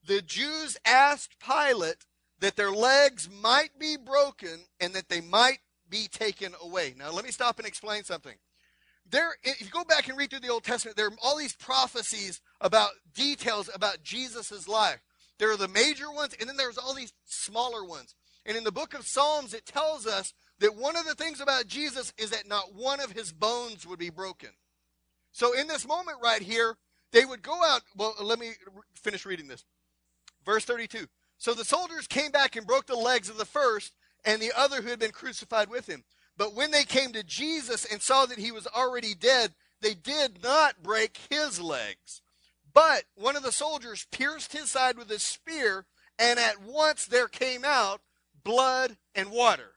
the 0.06 0.22
Jews 0.22 0.76
asked 0.84 1.36
Pilate 1.38 2.06
that 2.40 2.56
their 2.56 2.70
legs 2.70 3.28
might 3.30 3.78
be 3.78 3.96
broken 3.96 4.60
and 4.78 4.94
that 4.94 5.08
they 5.08 5.20
might 5.20 5.58
be 5.88 6.08
taken 6.08 6.54
away. 6.62 6.94
Now, 6.96 7.10
let 7.12 7.24
me 7.24 7.30
stop 7.30 7.58
and 7.58 7.66
explain 7.66 8.04
something. 8.04 8.36
There, 9.10 9.34
if 9.42 9.60
you 9.60 9.68
go 9.68 9.84
back 9.84 10.08
and 10.08 10.16
read 10.16 10.30
through 10.30 10.40
the 10.40 10.48
Old 10.48 10.64
Testament, 10.64 10.96
there 10.96 11.06
are 11.06 11.16
all 11.22 11.36
these 11.36 11.56
prophecies 11.56 12.40
about 12.60 12.90
details 13.12 13.68
about 13.74 14.02
Jesus' 14.02 14.68
life. 14.68 15.00
There 15.40 15.50
are 15.50 15.56
the 15.56 15.68
major 15.68 16.12
ones, 16.12 16.36
and 16.38 16.46
then 16.46 16.58
there's 16.58 16.76
all 16.76 16.92
these 16.92 17.14
smaller 17.24 17.82
ones. 17.82 18.14
And 18.44 18.58
in 18.58 18.62
the 18.62 18.70
book 18.70 18.92
of 18.92 19.06
Psalms, 19.06 19.54
it 19.54 19.64
tells 19.64 20.06
us 20.06 20.34
that 20.58 20.76
one 20.76 20.96
of 20.96 21.06
the 21.06 21.14
things 21.14 21.40
about 21.40 21.66
Jesus 21.66 22.12
is 22.18 22.28
that 22.28 22.46
not 22.46 22.74
one 22.74 23.00
of 23.00 23.12
his 23.12 23.32
bones 23.32 23.86
would 23.86 23.98
be 23.98 24.10
broken. 24.10 24.50
So 25.32 25.58
in 25.58 25.66
this 25.66 25.88
moment 25.88 26.18
right 26.22 26.42
here, 26.42 26.76
they 27.12 27.24
would 27.24 27.40
go 27.40 27.58
out. 27.64 27.80
Well, 27.96 28.14
let 28.20 28.38
me 28.38 28.50
finish 28.94 29.24
reading 29.24 29.48
this. 29.48 29.64
Verse 30.44 30.66
32. 30.66 31.06
So 31.38 31.54
the 31.54 31.64
soldiers 31.64 32.06
came 32.06 32.30
back 32.30 32.54
and 32.54 32.66
broke 32.66 32.84
the 32.84 32.94
legs 32.94 33.30
of 33.30 33.38
the 33.38 33.46
first 33.46 33.94
and 34.26 34.42
the 34.42 34.52
other 34.54 34.82
who 34.82 34.90
had 34.90 34.98
been 34.98 35.10
crucified 35.10 35.70
with 35.70 35.86
him. 35.86 36.04
But 36.36 36.54
when 36.54 36.70
they 36.70 36.84
came 36.84 37.12
to 37.12 37.22
Jesus 37.22 37.86
and 37.86 38.02
saw 38.02 38.26
that 38.26 38.38
he 38.38 38.52
was 38.52 38.66
already 38.66 39.14
dead, 39.14 39.54
they 39.80 39.94
did 39.94 40.42
not 40.42 40.82
break 40.82 41.18
his 41.30 41.58
legs. 41.58 42.20
But 42.72 43.04
one 43.14 43.36
of 43.36 43.42
the 43.42 43.52
soldiers 43.52 44.06
pierced 44.10 44.52
his 44.52 44.70
side 44.70 44.96
with 44.96 45.10
a 45.10 45.18
spear, 45.18 45.86
and 46.18 46.38
at 46.38 46.62
once 46.62 47.06
there 47.06 47.28
came 47.28 47.64
out 47.64 48.00
blood 48.44 48.96
and 49.14 49.30
water. 49.30 49.72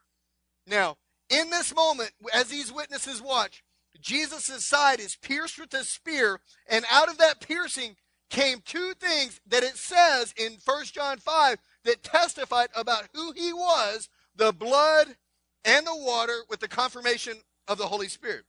Now, 0.68 0.98
in 1.30 1.50
this 1.50 1.74
moment, 1.74 2.12
as 2.34 2.48
these 2.48 2.72
witnesses 2.72 3.22
watch, 3.22 3.64
Jesus' 4.00 4.66
side 4.66 5.00
is 5.00 5.16
pierced 5.16 5.60
with 5.60 5.74
a 5.74 5.84
spear, 5.84 6.42
and 6.68 6.86
out 6.92 7.10
of 7.10 7.18
that 7.18 7.40
piercing 7.40 7.96
came 8.30 8.62
two 8.66 8.94
things 9.00 9.40
that 9.48 9.64
it 9.64 9.78
says 9.78 10.34
in 10.36 10.58
1 10.66 10.86
John 10.86 11.20
5 11.20 11.58
that 11.86 12.04
testified 12.04 12.70
about 12.76 13.10
who 13.14 13.32
he 13.32 13.54
was 13.54 14.10
the 14.36 14.52
blood 14.52 15.16
and 15.64 15.86
the 15.86 15.96
water 15.96 16.40
with 16.50 16.60
the 16.60 16.68
confirmation 16.68 17.38
of 17.68 17.78
the 17.78 17.88
Holy 17.88 18.08
Spirit. 18.08 18.46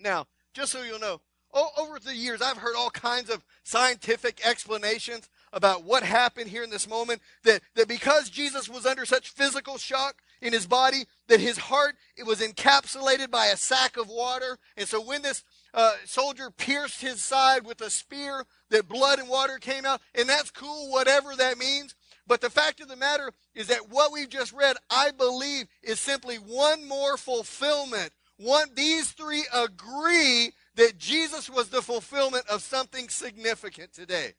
Now, 0.00 0.26
just 0.54 0.72
so 0.72 0.82
you'll 0.82 0.98
know, 0.98 1.20
over 1.52 1.98
the 1.98 2.14
years, 2.14 2.40
I've 2.42 2.58
heard 2.58 2.76
all 2.76 2.90
kinds 2.90 3.30
of 3.30 3.44
scientific 3.64 4.40
explanations 4.46 5.28
about 5.52 5.84
what 5.84 6.02
happened 6.02 6.50
here 6.50 6.62
in 6.62 6.70
this 6.70 6.88
moment. 6.88 7.20
That, 7.44 7.62
that 7.74 7.88
because 7.88 8.30
Jesus 8.30 8.68
was 8.68 8.86
under 8.86 9.04
such 9.04 9.30
physical 9.30 9.78
shock 9.78 10.16
in 10.40 10.52
his 10.52 10.66
body, 10.66 11.04
that 11.28 11.40
his 11.40 11.58
heart 11.58 11.96
it 12.16 12.24
was 12.24 12.40
encapsulated 12.40 13.30
by 13.30 13.46
a 13.46 13.56
sack 13.56 13.96
of 13.96 14.08
water. 14.08 14.58
And 14.76 14.88
so 14.88 15.00
when 15.00 15.22
this 15.22 15.42
uh, 15.74 15.94
soldier 16.04 16.50
pierced 16.50 17.00
his 17.00 17.22
side 17.22 17.64
with 17.64 17.80
a 17.80 17.90
spear, 17.90 18.44
that 18.70 18.88
blood 18.88 19.18
and 19.18 19.28
water 19.28 19.58
came 19.58 19.84
out. 19.84 20.00
And 20.14 20.28
that's 20.28 20.50
cool, 20.50 20.90
whatever 20.90 21.34
that 21.36 21.58
means. 21.58 21.94
But 22.26 22.40
the 22.40 22.50
fact 22.50 22.80
of 22.80 22.88
the 22.88 22.96
matter 22.96 23.32
is 23.54 23.66
that 23.68 23.90
what 23.90 24.12
we've 24.12 24.28
just 24.28 24.52
read, 24.52 24.76
I 24.88 25.10
believe, 25.10 25.66
is 25.82 25.98
simply 25.98 26.36
one 26.36 26.86
more 26.86 27.16
fulfillment. 27.16 28.12
One, 28.36 28.68
these 28.74 29.10
three 29.10 29.44
agree 29.52 30.52
that 30.76 30.98
Jesus 30.98 31.50
was 31.50 31.68
the 31.68 31.82
fulfillment 31.82 32.44
of 32.48 32.62
something 32.62 33.08
significant 33.08 33.92
today. 33.92 34.34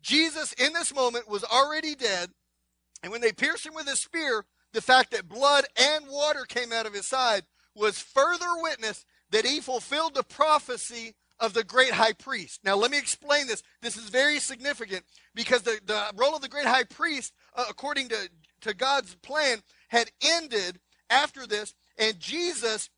Jesus, 0.00 0.52
in 0.54 0.72
this 0.72 0.94
moment, 0.94 1.28
was 1.28 1.44
already 1.44 1.94
dead. 1.94 2.30
And 3.02 3.12
when 3.12 3.20
they 3.20 3.32
pierced 3.32 3.66
him 3.66 3.74
with 3.74 3.86
a 3.86 3.96
spear, 3.96 4.44
the 4.72 4.80
fact 4.80 5.12
that 5.12 5.28
blood 5.28 5.64
and 5.76 6.06
water 6.08 6.44
came 6.48 6.72
out 6.72 6.86
of 6.86 6.94
his 6.94 7.06
side 7.06 7.42
was 7.74 7.98
further 7.98 8.46
witness 8.60 9.04
that 9.30 9.46
he 9.46 9.60
fulfilled 9.60 10.14
the 10.14 10.22
prophecy 10.22 11.14
of 11.40 11.54
the 11.54 11.64
great 11.64 11.92
high 11.92 12.12
priest. 12.12 12.60
Now, 12.64 12.76
let 12.76 12.90
me 12.90 12.98
explain 12.98 13.46
this. 13.46 13.62
This 13.80 13.96
is 13.96 14.08
very 14.08 14.38
significant 14.38 15.04
because 15.34 15.62
the, 15.62 15.80
the 15.84 16.12
role 16.14 16.36
of 16.36 16.42
the 16.42 16.48
great 16.48 16.66
high 16.66 16.84
priest, 16.84 17.32
uh, 17.56 17.64
according 17.68 18.08
to, 18.10 18.30
to 18.62 18.74
God's 18.74 19.14
plan, 19.16 19.58
had 19.88 20.10
ended 20.22 20.78
after 21.10 21.46
this, 21.46 21.74
and 21.98 22.18
Jesus 22.18 22.88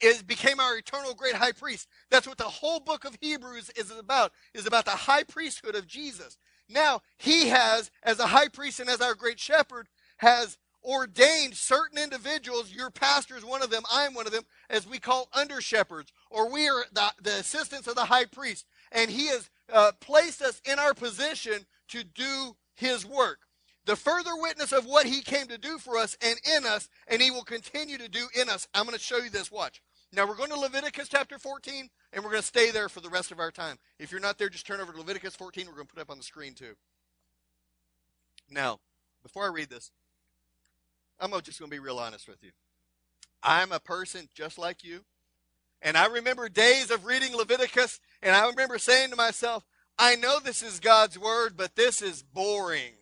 is, 0.00 0.22
became 0.22 0.60
our 0.60 0.76
eternal 0.76 1.14
great 1.14 1.34
high 1.34 1.52
priest. 1.52 1.88
That's 2.10 2.26
what 2.26 2.38
the 2.38 2.44
whole 2.44 2.80
book 2.80 3.04
of 3.04 3.16
Hebrews 3.20 3.70
is 3.76 3.90
about, 3.90 4.32
is 4.52 4.66
about 4.66 4.84
the 4.84 4.92
high 4.92 5.24
priesthood 5.24 5.74
of 5.74 5.86
Jesus. 5.86 6.38
Now, 6.68 7.02
he 7.18 7.48
has, 7.48 7.90
as 8.02 8.18
a 8.18 8.26
high 8.26 8.48
priest 8.48 8.80
and 8.80 8.88
as 8.88 9.00
our 9.00 9.14
great 9.14 9.38
shepherd, 9.38 9.88
has 10.18 10.56
ordained 10.84 11.54
certain 11.54 11.98
individuals, 11.98 12.72
your 12.72 12.90
pastor 12.90 13.36
is 13.36 13.44
one 13.44 13.62
of 13.62 13.70
them, 13.70 13.82
I'm 13.90 14.14
one 14.14 14.26
of 14.26 14.32
them, 14.32 14.44
as 14.68 14.86
we 14.86 14.98
call 14.98 15.28
under 15.32 15.60
shepherds, 15.60 16.12
or 16.30 16.50
we 16.50 16.68
are 16.68 16.84
the, 16.92 17.12
the 17.22 17.36
assistants 17.38 17.88
of 17.88 17.94
the 17.94 18.04
high 18.04 18.26
priest. 18.26 18.66
And 18.92 19.10
he 19.10 19.28
has 19.28 19.50
uh, 19.72 19.92
placed 20.00 20.42
us 20.42 20.60
in 20.64 20.78
our 20.78 20.94
position 20.94 21.66
to 21.88 22.04
do 22.04 22.56
his 22.74 23.06
work. 23.06 23.38
The 23.86 23.96
further 23.96 24.30
witness 24.36 24.72
of 24.72 24.86
what 24.86 25.06
he 25.06 25.20
came 25.20 25.46
to 25.48 25.58
do 25.58 25.78
for 25.78 25.98
us 25.98 26.16
and 26.22 26.38
in 26.56 26.64
us, 26.64 26.88
and 27.06 27.20
he 27.20 27.30
will 27.30 27.44
continue 27.44 27.98
to 27.98 28.08
do 28.08 28.26
in 28.40 28.48
us. 28.48 28.66
I'm 28.74 28.86
going 28.86 28.96
to 28.96 29.02
show 29.02 29.18
you 29.18 29.30
this. 29.30 29.52
Watch. 29.52 29.82
Now 30.12 30.26
we're 30.26 30.36
going 30.36 30.50
to 30.50 30.58
Leviticus 30.58 31.08
chapter 31.08 31.38
14, 31.38 31.90
and 32.12 32.24
we're 32.24 32.30
going 32.30 32.42
to 32.42 32.46
stay 32.46 32.70
there 32.70 32.88
for 32.88 33.00
the 33.00 33.10
rest 33.10 33.30
of 33.30 33.40
our 33.40 33.50
time. 33.50 33.78
If 33.98 34.10
you're 34.10 34.20
not 34.20 34.38
there, 34.38 34.48
just 34.48 34.66
turn 34.66 34.80
over 34.80 34.92
to 34.92 34.98
Leviticus 34.98 35.34
14. 35.36 35.66
We're 35.66 35.74
going 35.74 35.86
to 35.86 35.92
put 35.92 36.00
it 36.00 36.02
up 36.02 36.10
on 36.10 36.18
the 36.18 36.24
screen 36.24 36.54
too. 36.54 36.76
Now, 38.50 38.80
before 39.22 39.44
I 39.44 39.48
read 39.48 39.70
this, 39.70 39.90
I'm 41.20 41.30
just 41.42 41.58
going 41.58 41.70
to 41.70 41.76
be 41.76 41.80
real 41.80 41.98
honest 41.98 42.28
with 42.28 42.42
you. 42.42 42.50
I'm 43.42 43.72
a 43.72 43.80
person 43.80 44.28
just 44.34 44.58
like 44.58 44.84
you. 44.84 45.04
And 45.82 45.98
I 45.98 46.06
remember 46.06 46.48
days 46.48 46.90
of 46.90 47.04
reading 47.04 47.36
Leviticus, 47.36 48.00
and 48.22 48.34
I 48.34 48.48
remember 48.48 48.78
saying 48.78 49.10
to 49.10 49.16
myself, 49.16 49.66
I 49.98 50.16
know 50.16 50.40
this 50.40 50.62
is 50.62 50.80
God's 50.80 51.18
word, 51.18 51.54
but 51.56 51.76
this 51.76 52.00
is 52.00 52.22
boring. 52.22 52.92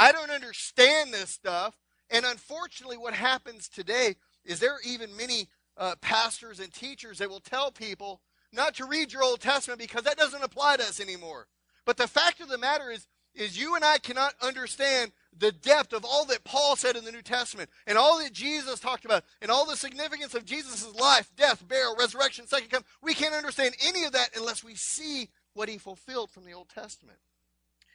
I 0.00 0.12
don't 0.12 0.30
understand 0.30 1.12
this 1.12 1.28
stuff. 1.28 1.76
And 2.08 2.24
unfortunately, 2.24 2.96
what 2.96 3.12
happens 3.12 3.68
today 3.68 4.16
is 4.46 4.58
there 4.58 4.72
are 4.72 4.80
even 4.82 5.14
many 5.14 5.48
uh, 5.76 5.94
pastors 6.00 6.58
and 6.58 6.72
teachers 6.72 7.18
that 7.18 7.28
will 7.28 7.40
tell 7.40 7.70
people 7.70 8.22
not 8.50 8.74
to 8.76 8.86
read 8.86 9.12
your 9.12 9.22
Old 9.22 9.40
Testament 9.40 9.78
because 9.78 10.04
that 10.04 10.16
doesn't 10.16 10.42
apply 10.42 10.78
to 10.78 10.84
us 10.84 11.00
anymore. 11.00 11.48
But 11.84 11.98
the 11.98 12.08
fact 12.08 12.40
of 12.40 12.48
the 12.48 12.56
matter 12.56 12.90
is, 12.90 13.08
is 13.34 13.60
you 13.60 13.76
and 13.76 13.84
I 13.84 13.98
cannot 13.98 14.32
understand 14.40 15.12
the 15.38 15.52
depth 15.52 15.92
of 15.92 16.06
all 16.06 16.24
that 16.24 16.44
Paul 16.44 16.76
said 16.76 16.96
in 16.96 17.04
the 17.04 17.12
New 17.12 17.22
Testament 17.22 17.68
and 17.86 17.98
all 17.98 18.18
that 18.20 18.32
Jesus 18.32 18.80
talked 18.80 19.04
about 19.04 19.24
and 19.42 19.50
all 19.50 19.66
the 19.66 19.76
significance 19.76 20.34
of 20.34 20.46
Jesus' 20.46 20.94
life, 20.94 21.30
death, 21.36 21.68
burial, 21.68 21.94
resurrection, 21.98 22.46
second 22.46 22.70
coming. 22.70 22.86
We 23.02 23.12
can't 23.12 23.34
understand 23.34 23.74
any 23.84 24.04
of 24.04 24.12
that 24.12 24.30
unless 24.34 24.64
we 24.64 24.76
see 24.76 25.28
what 25.52 25.68
he 25.68 25.76
fulfilled 25.76 26.30
from 26.30 26.46
the 26.46 26.54
Old 26.54 26.70
Testament. 26.70 27.18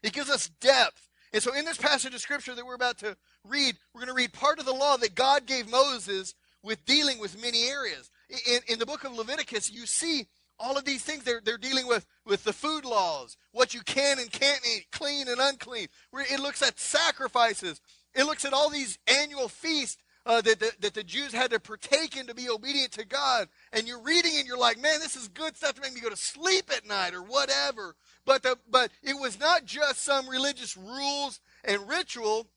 It 0.03 0.13
gives 0.13 0.29
us 0.29 0.49
depth. 0.61 1.09
And 1.35 1.43
so 1.43 1.53
in 1.53 1.65
this 1.65 1.75
passage 1.75 2.13
of 2.13 2.21
scripture 2.21 2.55
that 2.55 2.65
we're 2.65 2.75
about 2.75 2.97
to 2.99 3.17
read, 3.45 3.75
we're 3.93 3.99
going 3.99 4.07
to 4.07 4.15
read 4.15 4.31
part 4.31 4.57
of 4.57 4.63
the 4.63 4.73
law 4.73 4.95
that 4.95 5.15
God 5.15 5.45
gave 5.45 5.69
Moses 5.69 6.33
with 6.63 6.85
dealing 6.85 7.19
with 7.19 7.41
many 7.41 7.65
areas. 7.65 8.09
In, 8.49 8.61
in 8.69 8.79
the 8.79 8.85
book 8.85 9.03
of 9.03 9.13
Leviticus, 9.13 9.69
you 9.69 9.85
see 9.85 10.27
all 10.57 10.77
of 10.77 10.85
these 10.85 11.03
things. 11.03 11.25
They're, 11.25 11.41
they're 11.43 11.57
dealing 11.57 11.87
with 11.87 12.05
with 12.25 12.45
the 12.45 12.53
food 12.53 12.85
laws 12.85 13.35
what 13.51 13.73
you 13.73 13.81
can 13.81 14.17
and 14.17 14.31
can't 14.31 14.61
eat 14.65 14.85
clean 14.93 15.27
and 15.27 15.41
unclean. 15.41 15.87
It 16.13 16.39
looks 16.39 16.61
at 16.61 16.79
sacrifices. 16.79 17.81
It 18.13 18.23
looks 18.23 18.45
at 18.45 18.53
all 18.53 18.69
these 18.69 18.97
annual 19.05 19.49
feasts 19.49 20.01
uh, 20.25 20.41
that, 20.41 20.59
the, 20.59 20.71
that 20.79 20.93
the 20.93 21.03
jews 21.03 21.31
had 21.33 21.51
to 21.51 21.59
partake 21.59 22.17
in 22.17 22.27
to 22.27 22.33
be 22.33 22.49
obedient 22.49 22.91
to 22.93 23.05
god. 23.05 23.47
And 23.71 23.87
you're 23.87 24.01
reading 24.01 24.33
and 24.37 24.47
you're 24.47 24.57
like 24.57 24.81
man 24.81 24.99
this 24.99 25.15
is 25.15 25.27
good 25.27 25.55
stuff 25.55 25.75
to 25.75 25.81
make 25.81 25.93
me 25.93 26.01
go 26.01 26.09
to 26.09 26.17
sleep 26.17 26.71
at 26.75 26.87
night 26.87 27.13
or 27.13 27.21
whatever. 27.21 27.95
But 28.25 28.43
the, 28.43 28.57
but 28.69 28.91
it 29.03 29.19
was 29.19 29.39
not 29.39 29.65
just 29.65 30.03
some 30.03 30.27
religious 30.27 30.75
rules 30.75 31.39
and 31.63 31.87
ritual 31.87 32.47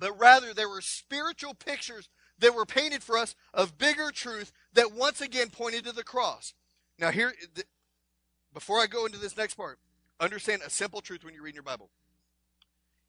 but 0.00 0.18
rather 0.18 0.54
there 0.54 0.68
were 0.68 0.80
spiritual 0.80 1.54
pictures 1.54 2.08
that 2.38 2.54
were 2.54 2.64
painted 2.64 3.02
for 3.02 3.18
us 3.18 3.36
of 3.52 3.78
bigger 3.78 4.10
truth 4.10 4.50
that 4.72 4.92
once 4.92 5.20
again 5.20 5.50
pointed 5.50 5.84
to 5.84 5.92
the 5.92 6.02
cross. 6.02 6.54
Now, 6.98 7.10
here, 7.10 7.34
before 8.52 8.80
I 8.80 8.86
go 8.86 9.06
into 9.06 9.18
this 9.18 9.36
next 9.36 9.54
part, 9.54 9.78
understand 10.18 10.62
a 10.66 10.70
simple 10.70 11.00
truth 11.00 11.22
when 11.22 11.34
you 11.34 11.42
read 11.42 11.54
your 11.54 11.62
Bible. 11.62 11.90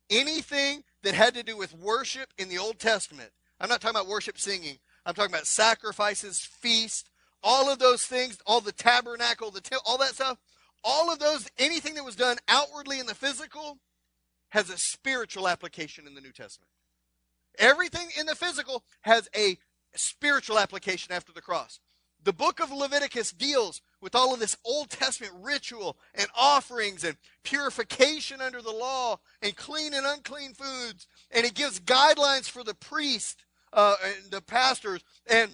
Anything 0.10 0.84
that 1.04 1.14
had 1.14 1.34
to 1.36 1.44
do 1.44 1.58
with 1.58 1.74
worship 1.74 2.34
in 2.38 2.50
the 2.50 2.58
Old 2.58 2.78
Testament, 2.78 3.32
I'm 3.62 3.70
not 3.70 3.80
talking 3.80 3.96
about 3.96 4.08
worship 4.10 4.40
singing, 4.40 4.80
I'm 5.06 5.14
talking 5.14 5.32
about 5.32 5.46
sacrifices, 5.46 6.40
feast, 6.42 7.10
all 7.44 7.72
of 7.72 7.78
those 7.80 8.04
things, 8.04 8.40
all 8.46 8.60
the 8.60 8.72
tabernacle, 8.72 9.52
the 9.52 9.62
all 9.86 10.00
that 10.00 10.16
stuff, 10.16 10.40
all 10.84 11.14
of 11.14 11.20
those, 11.20 11.48
anything 11.60 11.94
that 11.94 12.04
was 12.04 12.16
done 12.16 12.38
outwardly 12.48 13.00
in 13.00 13.06
the 13.06 13.16
physical 13.16 13.78
has 14.50 14.70
a 14.70 14.78
spiritual 14.78 15.48
application 15.48 16.08
in 16.08 16.16
the 16.16 16.22
New 16.22 16.32
Testament. 16.32 16.70
Everything 17.60 18.08
in 18.20 18.26
the 18.26 18.36
physical 18.36 18.84
has 19.02 19.30
a 19.36 19.58
spiritual 19.96 20.58
application 20.58 21.14
after 21.14 21.32
the 21.32 21.42
cross. 21.42 21.80
The 22.24 22.34
book 22.34 22.60
of 22.60 22.72
Leviticus 22.72 23.32
deals 23.32 23.82
with 24.00 24.14
all 24.14 24.34
of 24.34 24.40
this 24.40 24.58
Old 24.64 24.90
Testament 24.90 25.34
ritual 25.42 25.98
and 26.14 26.28
offerings 26.36 27.04
and 27.04 27.18
purification 27.44 28.42
under 28.42 28.62
the 28.62 28.72
law 28.72 29.20
and 29.42 29.56
clean 29.56 29.94
and 29.94 30.06
unclean 30.06 30.54
foods. 30.54 31.08
And 31.32 31.46
it 31.46 31.56
gives 31.56 31.80
guidelines 31.80 32.50
for 32.50 32.64
the 32.64 32.76
priest 32.76 33.44
uh, 33.74 33.96
and 34.04 34.32
the 34.32 34.42
pastors. 34.42 35.04
And, 35.28 35.52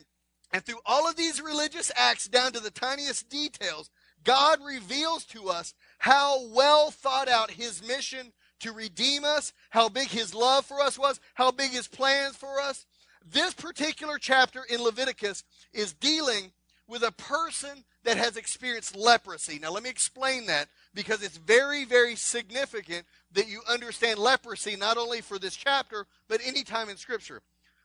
and 0.51 0.63
through 0.63 0.79
all 0.85 1.07
of 1.07 1.15
these 1.15 1.41
religious 1.41 1.91
acts, 1.95 2.27
down 2.27 2.51
to 2.53 2.59
the 2.59 2.71
tiniest 2.71 3.29
details, 3.29 3.89
God 4.23 4.59
reveals 4.65 5.25
to 5.25 5.49
us 5.49 5.73
how 5.99 6.47
well 6.47 6.91
thought 6.91 7.29
out 7.29 7.51
his 7.51 7.85
mission 7.85 8.33
to 8.59 8.71
redeem 8.71 9.23
us, 9.23 9.53
how 9.69 9.89
big 9.89 10.07
his 10.07 10.33
love 10.33 10.65
for 10.65 10.81
us 10.81 10.97
was, 10.97 11.19
how 11.35 11.51
big 11.51 11.71
his 11.71 11.87
plans 11.87 12.35
for 12.35 12.59
us. 12.59 12.85
This 13.25 13.53
particular 13.53 14.17
chapter 14.17 14.63
in 14.63 14.81
Leviticus 14.81 15.43
is 15.73 15.93
dealing 15.93 16.51
with 16.87 17.03
a 17.03 17.11
person 17.11 17.83
that 18.03 18.17
has 18.17 18.37
experienced 18.37 18.95
leprosy. 18.95 19.59
Now, 19.59 19.71
let 19.71 19.83
me 19.83 19.89
explain 19.89 20.45
that 20.45 20.69
because 20.93 21.21
it's 21.21 21.37
very, 21.37 21.83
very 21.83 22.15
significant 22.15 23.05
that 23.33 23.49
you 23.49 23.61
understand 23.69 24.19
leprosy 24.19 24.77
not 24.77 24.97
only 24.97 25.19
for 25.19 25.37
this 25.37 25.55
chapter, 25.55 26.05
but 26.29 26.39
any 26.43 26.63
time 26.63 26.87
in 26.87 26.95
Scripture. 26.95 27.41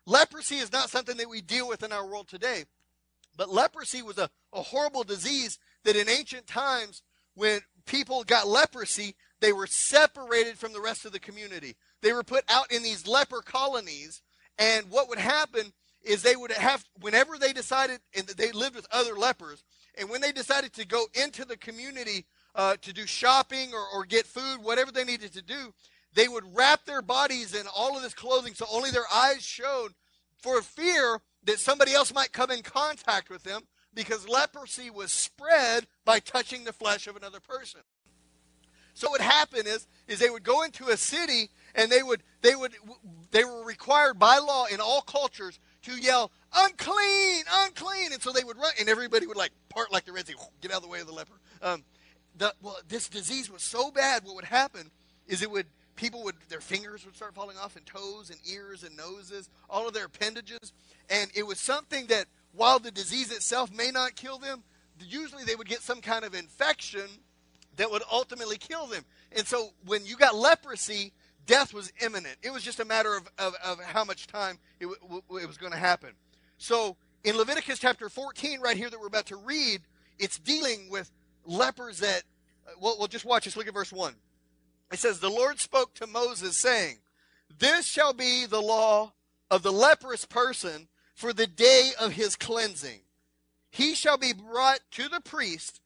Leprosy 0.07 0.57
is 0.57 0.73
not 0.73 0.91
something 0.91 1.17
that 1.17 1.29
we 1.29 1.41
deal 1.41 1.69
with 1.69 1.83
in 1.83 1.93
our 1.93 2.07
world 2.07 2.29
today, 2.29 2.65
but 3.37 3.53
leprosy 3.53 4.03
was 4.03 4.19
a, 4.19 4.31
a 4.53 4.63
horrible 4.63 5.05
disease 5.05 5.59
that 5.85 5.97
in 5.97 6.09
ancient 6.09 6.47
times, 6.47 7.03
when 7.35 7.61
people 7.87 8.25
got 8.25 8.49
leprosy, 8.49 9.15
they 9.41 9.53
were 9.53 9.67
separated 9.67 10.59
from 10.59 10.73
the 10.73 10.81
rest 10.81 11.05
of 11.05 11.13
the 11.13 11.21
community. 11.21 11.77
They 12.01 12.13
were 12.13 12.23
put 12.23 12.45
out 12.49 12.71
in 12.73 12.83
these 12.83 13.07
leper 13.07 13.41
colonies, 13.43 14.23
and 14.59 14.91
what 14.91 15.09
would 15.09 15.19
happen 15.19 15.73
is 16.03 16.23
they 16.23 16.37
would 16.37 16.53
have 16.53 16.85
whenever 17.01 17.39
they 17.39 17.53
decided 17.53 18.01
and 18.17 18.27
they 18.27 18.53
lived 18.53 18.77
with 18.77 18.87
other 18.91 19.15
lepers 19.15 19.63
and 19.97 20.11
when 20.11 20.21
they 20.21 20.33
decided 20.33 20.73
to 20.73 20.87
go 20.87 21.05
into 21.15 21.45
the 21.45 21.57
community 21.57 22.27
uh, 22.55 22.77
to 22.83 22.93
do 22.93 23.07
shopping 23.07 23.71
or, 23.73 23.85
or 23.95 24.05
get 24.05 24.27
food 24.27 24.59
whatever 24.63 24.91
they 24.91 25.05
needed 25.05 25.33
to 25.33 25.43
do 25.43 25.73
they 26.15 26.29
would 26.29 26.45
wrap 26.55 26.85
their 26.85 27.03
bodies 27.03 27.55
in 27.55 27.67
all 27.75 27.97
of 27.97 28.03
this 28.03 28.15
clothing 28.15 28.55
so 28.55 28.67
only 28.73 28.91
their 28.91 29.11
eyes 29.13 29.43
showed 29.43 29.93
for 30.37 30.63
fear 30.63 31.21
that 31.45 31.59
somebody 31.59 31.93
else 31.93 32.13
might 32.15 32.33
come 32.33 32.51
in 32.51 32.63
contact 32.63 33.31
with 33.31 33.43
them 33.43 33.63
because 33.95 34.29
leprosy 34.29 34.91
was 34.91 35.13
spread 35.13 35.87
by 36.05 36.19
touching 36.19 36.65
the 36.65 36.73
flesh 36.73 37.07
of 37.07 37.17
another 37.17 37.41
person 37.41 37.81
so 38.95 39.11
what 39.11 39.21
happened 39.21 39.67
is 39.67 39.87
is 40.07 40.19
they 40.19 40.31
would 40.31 40.45
go 40.45 40.63
into 40.63 40.89
a 40.89 40.97
city 40.97 41.51
and 41.75 41.91
they 41.91 42.03
would 42.03 42.23
they 42.43 42.55
would 42.55 42.73
they 43.31 43.45
were 43.45 43.65
required 43.65 44.19
by 44.19 44.39
law 44.39 44.67
in 44.67 44.81
all 44.81 45.01
cultures 45.01 45.59
to 45.83 45.97
yell, 45.97 46.31
unclean, 46.55 47.45
unclean. 47.53 48.13
And 48.13 48.23
so 48.23 48.33
they 48.33 48.45
would 48.45 48.57
run, 48.57 48.73
and 48.79 48.89
everybody 48.89 49.27
would 49.27 49.37
like 49.37 49.53
part 49.69 49.93
like 49.93 50.05
the 50.05 50.13
Red 50.13 50.27
Sea, 50.27 50.35
get 50.61 50.71
out 50.71 50.79
of 50.79 50.83
the 50.83 50.89
way 50.89 51.01
of 51.01 51.07
the 51.07 51.13
leper. 51.13 51.41
Um, 51.61 51.85
the, 52.37 52.55
well, 52.63 52.79
this 52.89 53.09
disease 53.09 53.51
was 53.51 53.63
so 53.63 53.91
bad, 53.91 54.25
what 54.25 54.35
would 54.37 54.45
happen 54.45 54.91
is 55.27 55.43
it 55.43 55.51
would, 55.51 55.67
people 56.03 56.25
would, 56.25 56.35
their 56.49 56.61
fingers 56.61 57.05
would 57.07 57.15
start 57.15 57.33
falling 57.33 57.57
off, 57.57 57.77
and 57.77 57.87
toes, 57.87 58.29
and 58.29 58.39
ears, 58.45 58.83
and 58.83 58.97
noses, 58.97 59.49
all 59.71 59.87
of 59.87 59.95
their 59.95 60.07
appendages. 60.07 60.73
And 61.09 61.31
it 61.33 61.47
was 61.47 61.61
something 61.61 62.07
that, 62.07 62.27
while 62.53 62.81
the 62.81 62.91
disease 62.91 63.31
itself 63.31 63.73
may 63.73 63.93
not 63.93 64.17
kill 64.17 64.39
them, 64.39 64.65
usually 64.99 65.45
they 65.45 65.55
would 65.55 65.69
get 65.69 65.81
some 65.81 66.01
kind 66.01 66.25
of 66.25 66.35
infection 66.35 67.07
that 67.77 67.89
would 67.89 68.03
ultimately 68.11 68.59
kill 68.59 68.89
them. 68.89 69.05
And 69.31 69.47
so 69.47 69.71
when 69.87 70.05
you 70.05 70.17
got 70.17 70.35
leprosy, 70.35 71.13
death 71.47 71.73
was 71.73 71.93
imminent. 72.05 72.37
It 72.43 72.53
was 72.53 72.65
just 72.65 72.81
a 72.81 72.85
matter 72.85 73.17
of, 73.17 73.29
of, 73.39 73.55
of 73.65 73.81
how 73.81 74.05
much 74.05 74.27
time 74.27 74.59
it, 74.81 74.89
w- 75.03 75.23
it 75.41 75.47
was 75.47 75.57
going 75.57 75.73
to 75.73 75.79
happen. 75.79 76.11
So 76.59 76.97
in 77.23 77.37
Leviticus 77.37 77.79
chapter 77.79 78.09
14, 78.09 78.61
right 78.61 78.77
here 78.77 78.91
that 78.91 79.01
we're 79.01 79.07
about 79.07 79.27
to 79.27 79.37
read, 79.37 79.83
it's 80.19 80.39
dealing 80.41 80.91
with 80.91 81.13
lepers 81.47 82.01
that, 82.01 82.25
uh, 82.67 82.73
well, 82.81 82.97
well, 82.99 83.09
just 83.09 83.25
watch 83.25 83.45
this. 83.45 83.57
Look 83.57 83.69
at 83.69 83.75
verse 83.75 83.93
1. 83.93 84.15
It 84.93 84.99
says, 84.99 85.19
The 85.19 85.31
Lord 85.31 85.59
spoke 85.59 85.95
to 85.95 86.07
Moses, 86.07 86.59
saying, 86.59 86.99
This 87.59 87.87
shall 87.87 88.13
be 88.13 88.45
the 88.45 88.61
law 88.61 89.15
of 89.51 89.63
the 89.63 89.73
leprous 89.73 90.25
person 90.27 90.89
for 91.15 91.33
the 91.33 91.47
day 91.47 91.93
of 91.99 92.13
his 92.13 92.37
cleansing. 92.37 93.01
He 93.71 93.95
shall 93.95 94.19
be 94.19 94.35
brought 94.35 94.81
to 94.93 95.09
the 95.09 95.21
priest, 95.21 95.81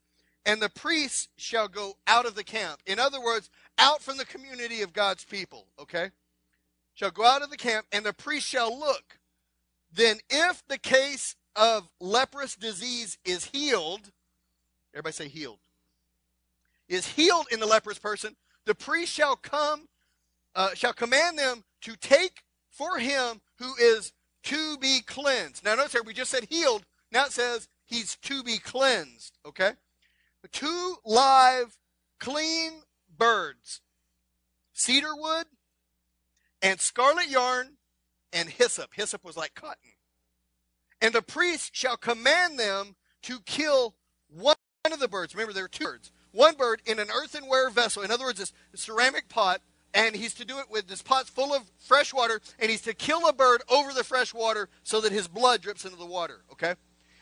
and 0.45 0.61
the 0.61 0.69
priest 0.69 1.29
shall 1.37 1.69
go 1.69 1.93
out 2.05 2.25
of 2.25 2.35
the 2.35 2.43
camp. 2.43 2.81
In 2.85 2.99
other 2.99 3.21
words, 3.21 3.49
out 3.77 4.01
from 4.01 4.17
the 4.17 4.25
community 4.25 4.81
of 4.81 4.91
God's 4.91 5.23
people, 5.23 5.67
okay? 5.79 6.11
Shall 6.93 7.11
go 7.11 7.25
out 7.25 7.41
of 7.41 7.49
the 7.49 7.57
camp, 7.57 7.85
and 7.93 8.05
the 8.05 8.13
priest 8.13 8.45
shall 8.45 8.77
look. 8.77 9.19
Then, 9.93 10.17
if 10.29 10.67
the 10.67 10.77
case 10.77 11.35
of 11.55 11.87
leprous 12.01 12.55
disease 12.55 13.17
is 13.23 13.45
healed, 13.45 14.11
everybody 14.93 15.13
say 15.13 15.27
healed, 15.29 15.59
is 16.89 17.07
healed 17.07 17.47
in 17.51 17.61
the 17.61 17.65
leprous 17.65 17.99
person, 17.99 18.35
the 18.67 18.75
priest 18.75 19.11
shall 19.13 19.35
come, 19.35 19.87
uh, 20.53 20.73
shall 20.75 20.93
command 20.93 21.39
them 21.39 21.63
to 21.81 21.95
take 21.95 22.43
for 22.69 22.99
him 22.99 23.41
who 23.57 23.73
is 23.79 24.13
to 24.43 24.77
be 24.77 25.01
cleansed. 25.01 25.63
Now, 25.63 25.75
notice 25.75 25.93
here, 25.93 26.03
we 26.03 26.13
just 26.13 26.31
said 26.31 26.47
healed. 26.49 26.85
Now 27.11 27.25
it 27.25 27.31
says 27.31 27.67
he's 27.85 28.17
to 28.23 28.43
be 28.43 28.59
cleansed, 28.59 29.37
okay? 29.45 29.71
Two 30.51 30.95
live, 31.03 31.77
clean 32.19 32.81
birds, 33.17 33.81
cedar 34.73 35.15
wood, 35.15 35.47
and 36.61 36.79
scarlet 36.79 37.29
yarn, 37.29 37.77
and 38.31 38.49
hyssop. 38.49 38.93
Hyssop 38.93 39.23
was 39.23 39.37
like 39.37 39.55
cotton. 39.55 39.91
And 41.01 41.13
the 41.13 41.21
priest 41.21 41.75
shall 41.75 41.97
command 41.97 42.59
them 42.59 42.95
to 43.23 43.39
kill 43.45 43.95
one 44.29 44.55
of 44.91 44.99
the 44.99 45.07
birds. 45.07 45.33
Remember, 45.35 45.53
there 45.53 45.65
are 45.65 45.69
two 45.69 45.83
birds. 45.83 46.11
One 46.37 46.55
bird 46.55 46.83
in 46.85 46.99
an 46.99 47.07
earthenware 47.09 47.71
vessel. 47.71 48.03
In 48.03 48.11
other 48.11 48.25
words, 48.25 48.37
this 48.37 48.53
ceramic 48.75 49.27
pot. 49.27 49.59
And 49.91 50.15
he's 50.15 50.35
to 50.35 50.45
do 50.45 50.59
it 50.59 50.69
with 50.69 50.87
this 50.87 51.01
pot's 51.01 51.31
full 51.31 51.51
of 51.51 51.63
fresh 51.79 52.13
water. 52.13 52.39
And 52.59 52.69
he's 52.69 52.83
to 52.83 52.93
kill 52.93 53.27
a 53.27 53.33
bird 53.33 53.63
over 53.67 53.91
the 53.91 54.03
fresh 54.03 54.35
water 54.35 54.69
so 54.83 55.01
that 55.01 55.11
his 55.11 55.27
blood 55.27 55.61
drips 55.61 55.83
into 55.83 55.97
the 55.97 56.05
water. 56.05 56.41
Okay? 56.51 56.75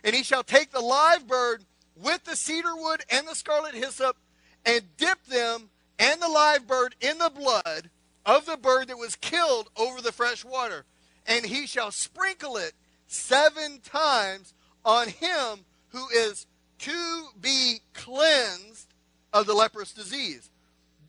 And 0.03 0.13
he 0.13 0.21
shall 0.21 0.43
take 0.43 0.71
the 0.71 0.81
live 0.81 1.27
bird 1.27 1.63
with 1.95 2.25
the 2.25 2.35
cedar 2.35 2.75
wood 2.75 3.03
and 3.09 3.25
the 3.25 3.35
scarlet 3.35 3.73
hyssop 3.73 4.17
and 4.65 4.81
dip 4.97 5.23
them 5.27 5.69
and 5.97 6.21
the 6.21 6.27
live 6.27 6.67
bird 6.67 6.95
in 6.99 7.17
the 7.17 7.31
blood 7.33 7.89
of 8.25 8.45
the 8.45 8.57
bird 8.57 8.89
that 8.89 8.97
was 8.97 9.15
killed 9.15 9.69
over 9.77 10.01
the 10.01 10.11
fresh 10.11 10.43
water. 10.43 10.83
And 11.25 11.45
he 11.45 11.67
shall 11.67 11.91
sprinkle 11.91 12.57
it 12.57 12.73
seven 13.07 13.79
times 13.79 14.53
on 14.83 15.07
him 15.07 15.59
who 15.91 16.05
is 16.09 16.47
to 16.79 17.27
be 17.39 17.79
cleansed 17.93 18.91
of 19.35 19.45
the 19.45 19.53
leprous 19.53 19.91
disease. 19.91 20.49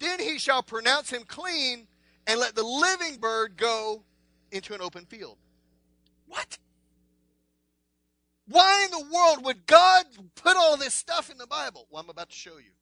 Then 0.01 0.19
he 0.19 0.39
shall 0.39 0.63
pronounce 0.63 1.11
him 1.11 1.23
clean 1.27 1.87
and 2.27 2.41
let 2.41 2.57
the 2.57 2.65
living 2.65 3.19
bird 3.21 3.57
go 3.57 4.03
into 4.51 4.75
an 4.75 4.81
open 4.81 5.07
field. 5.07 5.39
What? 6.27 6.59
Why 8.49 8.85
in 8.85 8.91
the 8.91 9.15
world 9.15 9.45
would 9.45 9.65
God 9.67 10.07
put 10.35 10.57
all 10.57 10.77
this 10.77 10.93
stuff 10.93 11.31
in 11.31 11.39
the 11.39 11.47
Bible? 11.47 11.87
Well, 11.89 12.03
I'm 12.03 12.11
about 12.11 12.31
to 12.31 12.37
show 12.37 12.59
you. 12.59 12.73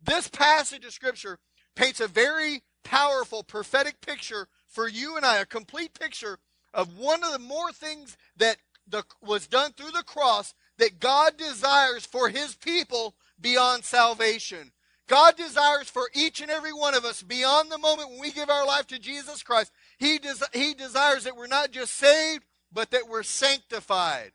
This 0.00 0.28
passage 0.28 0.84
of 0.84 0.92
Scripture 0.92 1.40
paints 1.74 1.98
a 1.98 2.06
very 2.06 2.62
powerful 2.84 3.42
prophetic 3.42 4.00
picture 4.00 4.46
for 4.68 4.86
you 4.86 5.16
and 5.16 5.26
I, 5.26 5.38
a 5.38 5.46
complete 5.46 5.98
picture 5.98 6.38
of 6.72 6.96
one 6.96 7.24
of 7.24 7.32
the 7.32 7.40
more 7.40 7.72
things 7.72 8.16
that 8.36 8.58
the, 8.86 9.02
was 9.20 9.48
done 9.48 9.72
through 9.72 9.90
the 9.90 10.04
cross 10.04 10.54
that 10.78 11.00
God 11.00 11.36
desires 11.36 12.06
for 12.06 12.28
his 12.28 12.54
people 12.54 13.16
beyond 13.40 13.84
salvation. 13.84 14.72
God 15.06 15.36
desires 15.36 15.90
for 15.90 16.08
each 16.14 16.40
and 16.40 16.50
every 16.50 16.72
one 16.72 16.94
of 16.94 17.04
us 17.04 17.22
beyond 17.22 17.70
the 17.70 17.78
moment 17.78 18.10
when 18.10 18.20
we 18.20 18.32
give 18.32 18.48
our 18.48 18.66
life 18.66 18.86
to 18.86 18.98
Jesus 18.98 19.42
Christ. 19.42 19.70
He, 19.98 20.18
des- 20.18 20.58
he 20.58 20.72
desires 20.72 21.24
that 21.24 21.36
we're 21.36 21.46
not 21.46 21.72
just 21.72 21.94
saved, 21.94 22.44
but 22.72 22.90
that 22.90 23.08
we're 23.08 23.22
sanctified. 23.22 24.32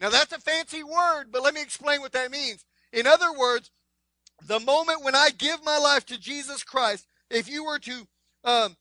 Now 0.00 0.10
that's 0.10 0.32
a 0.32 0.40
fancy 0.40 0.82
word, 0.82 1.26
but 1.30 1.42
let 1.42 1.54
me 1.54 1.62
explain 1.62 2.00
what 2.00 2.12
that 2.12 2.30
means. 2.30 2.64
In 2.92 3.06
other 3.06 3.32
words, 3.32 3.70
the 4.46 4.60
moment 4.60 5.04
when 5.04 5.14
I 5.14 5.30
give 5.30 5.64
my 5.64 5.78
life 5.78 6.04
to 6.06 6.18
Jesus 6.18 6.62
Christ, 6.62 7.06
if 7.30 7.48
you 7.48 7.64
were 7.64 7.78
to 7.80 8.06
um, 8.44 8.76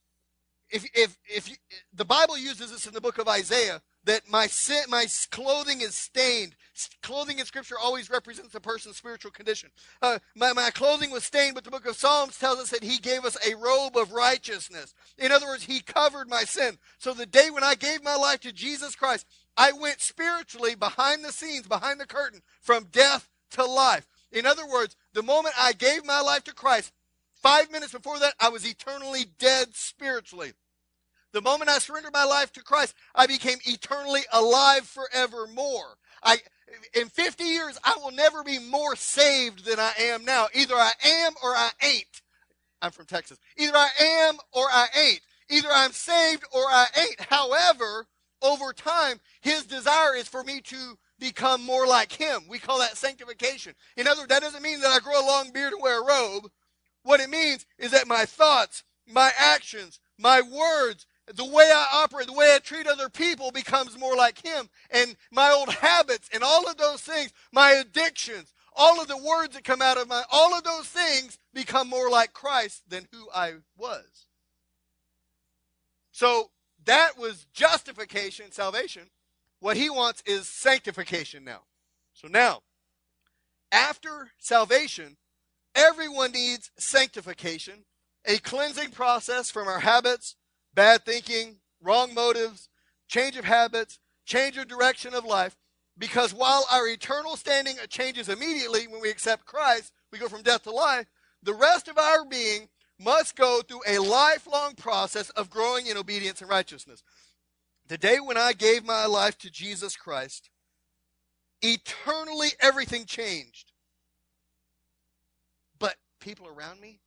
if 0.69 0.85
if 0.93 1.17
if 1.25 1.49
you, 1.49 1.55
the 1.93 2.05
Bible 2.05 2.37
uses 2.37 2.71
this 2.71 2.87
in 2.87 2.93
the 2.93 3.01
book 3.01 3.17
of 3.17 3.27
Isaiah 3.27 3.81
that 4.05 4.29
my 4.29 4.47
sin, 4.47 4.83
my 4.89 5.05
clothing 5.31 5.81
is 5.81 5.95
stained. 5.95 6.55
Clothing 7.01 7.39
in 7.39 7.45
Scripture 7.45 7.75
always 7.81 8.09
represents 8.09 8.55
a 8.55 8.59
person's 8.59 8.97
spiritual 8.97 9.31
condition. 9.31 9.69
Uh, 10.01 10.19
my, 10.35 10.53
my 10.53 10.71
clothing 10.71 11.11
was 11.11 11.23
stained, 11.23 11.53
but 11.53 11.63
the 11.63 11.71
book 11.71 11.85
of 11.85 11.95
Psalms 11.95 12.37
tells 12.37 12.59
us 12.59 12.69
that 12.71 12.83
He 12.83 12.97
gave 12.97 13.25
us 13.25 13.37
a 13.47 13.55
robe 13.55 13.95
of 13.95 14.11
righteousness. 14.11 14.93
In 15.17 15.31
other 15.31 15.45
words, 15.45 15.63
He 15.63 15.81
covered 15.81 16.29
my 16.29 16.43
sin. 16.43 16.77
So 16.97 17.13
the 17.13 17.25
day 17.25 17.49
when 17.51 17.63
I 17.63 17.75
gave 17.75 18.03
my 18.03 18.15
life 18.15 18.39
to 18.41 18.51
Jesus 18.51 18.95
Christ, 18.95 19.27
I 19.55 19.71
went 19.71 20.01
spiritually 20.01 20.75
behind 20.75 21.23
the 21.23 21.31
scenes, 21.31 21.67
behind 21.67 21.99
the 21.99 22.07
curtain, 22.07 22.41
from 22.59 22.87
death 22.91 23.29
to 23.51 23.65
life. 23.65 24.07
In 24.31 24.45
other 24.47 24.67
words, 24.67 24.95
the 25.13 25.21
moment 25.21 25.53
I 25.59 25.73
gave 25.73 26.05
my 26.05 26.21
life 26.21 26.43
to 26.45 26.53
Christ, 26.53 26.91
five 27.35 27.71
minutes 27.71 27.93
before 27.93 28.19
that, 28.19 28.33
I 28.39 28.49
was 28.49 28.67
eternally 28.67 29.25
dead 29.37 29.75
spiritually. 29.75 30.53
The 31.33 31.41
moment 31.41 31.69
I 31.69 31.79
surrendered 31.79 32.13
my 32.13 32.25
life 32.25 32.51
to 32.53 32.63
Christ, 32.63 32.95
I 33.15 33.27
became 33.27 33.57
eternally 33.65 34.21
alive 34.31 34.85
forevermore. 34.85 35.97
I, 36.23 36.37
in 36.93 37.09
50 37.09 37.43
years, 37.43 37.77
I 37.83 37.97
will 38.01 38.11
never 38.11 38.43
be 38.43 38.59
more 38.59 38.95
saved 38.95 39.65
than 39.65 39.79
I 39.79 39.93
am 39.99 40.25
now. 40.25 40.47
Either 40.53 40.75
I 40.75 40.91
am 41.05 41.33
or 41.43 41.49
I 41.49 41.69
ain't. 41.81 42.21
I'm 42.81 42.91
from 42.91 43.05
Texas. 43.05 43.39
Either 43.57 43.75
I 43.75 43.89
am 44.27 44.35
or 44.51 44.65
I 44.65 44.87
ain't. 44.95 45.21
Either 45.49 45.69
I'm 45.71 45.91
saved 45.91 46.43
or 46.53 46.61
I 46.61 46.85
ain't. 46.97 47.21
However, 47.21 48.07
over 48.41 48.73
time, 48.73 49.19
his 49.41 49.65
desire 49.65 50.15
is 50.15 50.27
for 50.27 50.43
me 50.43 50.61
to 50.61 50.97
become 51.19 51.63
more 51.63 51.87
like 51.87 52.11
him. 52.11 52.43
We 52.49 52.59
call 52.59 52.79
that 52.79 52.97
sanctification. 52.97 53.73
In 53.95 54.07
other 54.07 54.21
words, 54.21 54.29
that 54.29 54.41
doesn't 54.41 54.61
mean 54.61 54.81
that 54.81 54.91
I 54.91 54.99
grow 54.99 55.19
a 55.19 55.25
long 55.25 55.51
beard 55.51 55.73
and 55.73 55.81
wear 55.81 56.01
a 56.01 56.05
robe. 56.05 56.49
What 57.03 57.19
it 57.19 57.29
means 57.29 57.65
is 57.77 57.91
that 57.91 58.07
my 58.07 58.25
thoughts, 58.25 58.83
my 59.07 59.31
actions, 59.37 59.99
my 60.17 60.41
words, 60.41 61.05
the 61.27 61.45
way 61.45 61.71
I 61.73 61.87
operate, 61.93 62.27
the 62.27 62.33
way 62.33 62.53
I 62.53 62.59
treat 62.59 62.87
other 62.87 63.09
people 63.09 63.51
becomes 63.51 63.97
more 63.97 64.15
like 64.15 64.45
Him. 64.45 64.69
And 64.89 65.15
my 65.31 65.51
old 65.51 65.69
habits 65.69 66.29
and 66.33 66.43
all 66.43 66.69
of 66.69 66.77
those 66.77 67.01
things, 67.01 67.31
my 67.51 67.71
addictions, 67.71 68.53
all 68.75 69.01
of 69.01 69.07
the 69.07 69.17
words 69.17 69.53
that 69.55 69.63
come 69.63 69.81
out 69.81 69.97
of 69.97 70.07
my, 70.07 70.23
all 70.31 70.53
of 70.53 70.63
those 70.63 70.87
things 70.87 71.37
become 71.53 71.89
more 71.89 72.09
like 72.09 72.33
Christ 72.33 72.83
than 72.89 73.07
who 73.11 73.29
I 73.33 73.53
was. 73.77 74.27
So 76.11 76.51
that 76.85 77.17
was 77.17 77.45
justification, 77.53 78.51
salvation. 78.51 79.09
What 79.59 79.77
He 79.77 79.89
wants 79.89 80.21
is 80.25 80.47
sanctification 80.47 81.43
now. 81.43 81.61
So 82.13 82.27
now, 82.27 82.61
after 83.71 84.31
salvation, 84.37 85.17
everyone 85.73 86.33
needs 86.33 86.69
sanctification, 86.77 87.85
a 88.25 88.37
cleansing 88.39 88.91
process 88.91 89.49
from 89.49 89.67
our 89.67 89.79
habits 89.79 90.35
bad 90.73 91.05
thinking, 91.05 91.57
wrong 91.81 92.13
motives, 92.13 92.69
change 93.07 93.37
of 93.37 93.45
habits, 93.45 93.99
change 94.25 94.57
of 94.57 94.67
direction 94.67 95.13
of 95.13 95.25
life. 95.25 95.57
Because 95.97 96.33
while 96.33 96.65
our 96.71 96.87
eternal 96.87 97.35
standing 97.35 97.75
changes 97.89 98.27
immediately 98.27 98.87
when 98.87 99.01
we 99.01 99.11
accept 99.11 99.45
Christ, 99.45 99.93
we 100.11 100.17
go 100.17 100.27
from 100.27 100.41
death 100.41 100.63
to 100.63 100.71
life, 100.71 101.05
the 101.43 101.53
rest 101.53 101.87
of 101.87 101.97
our 101.97 102.25
being 102.25 102.69
must 102.99 103.35
go 103.35 103.61
through 103.61 103.81
a 103.87 103.99
lifelong 103.99 104.73
process 104.75 105.29
of 105.31 105.49
growing 105.49 105.87
in 105.87 105.97
obedience 105.97 106.41
and 106.41 106.49
righteousness. 106.49 107.03
The 107.87 107.97
day 107.97 108.19
when 108.19 108.37
I 108.37 108.53
gave 108.53 108.85
my 108.85 109.05
life 109.05 109.37
to 109.39 109.51
Jesus 109.51 109.95
Christ, 109.95 110.49
eternally 111.61 112.49
everything 112.59 113.05
changed. 113.05 113.71
But 115.79 115.95
people 116.19 116.47
around 116.47 116.79
me 116.79 117.01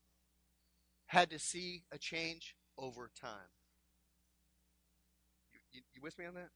had 1.07 1.31
to 1.31 1.38
see 1.38 1.85
a 1.90 1.98
change 1.98 2.55
over 2.79 3.11
time. 3.18 3.56
With 6.07 6.16
me 6.21 6.27
on 6.27 6.35
that? 6.35 6.51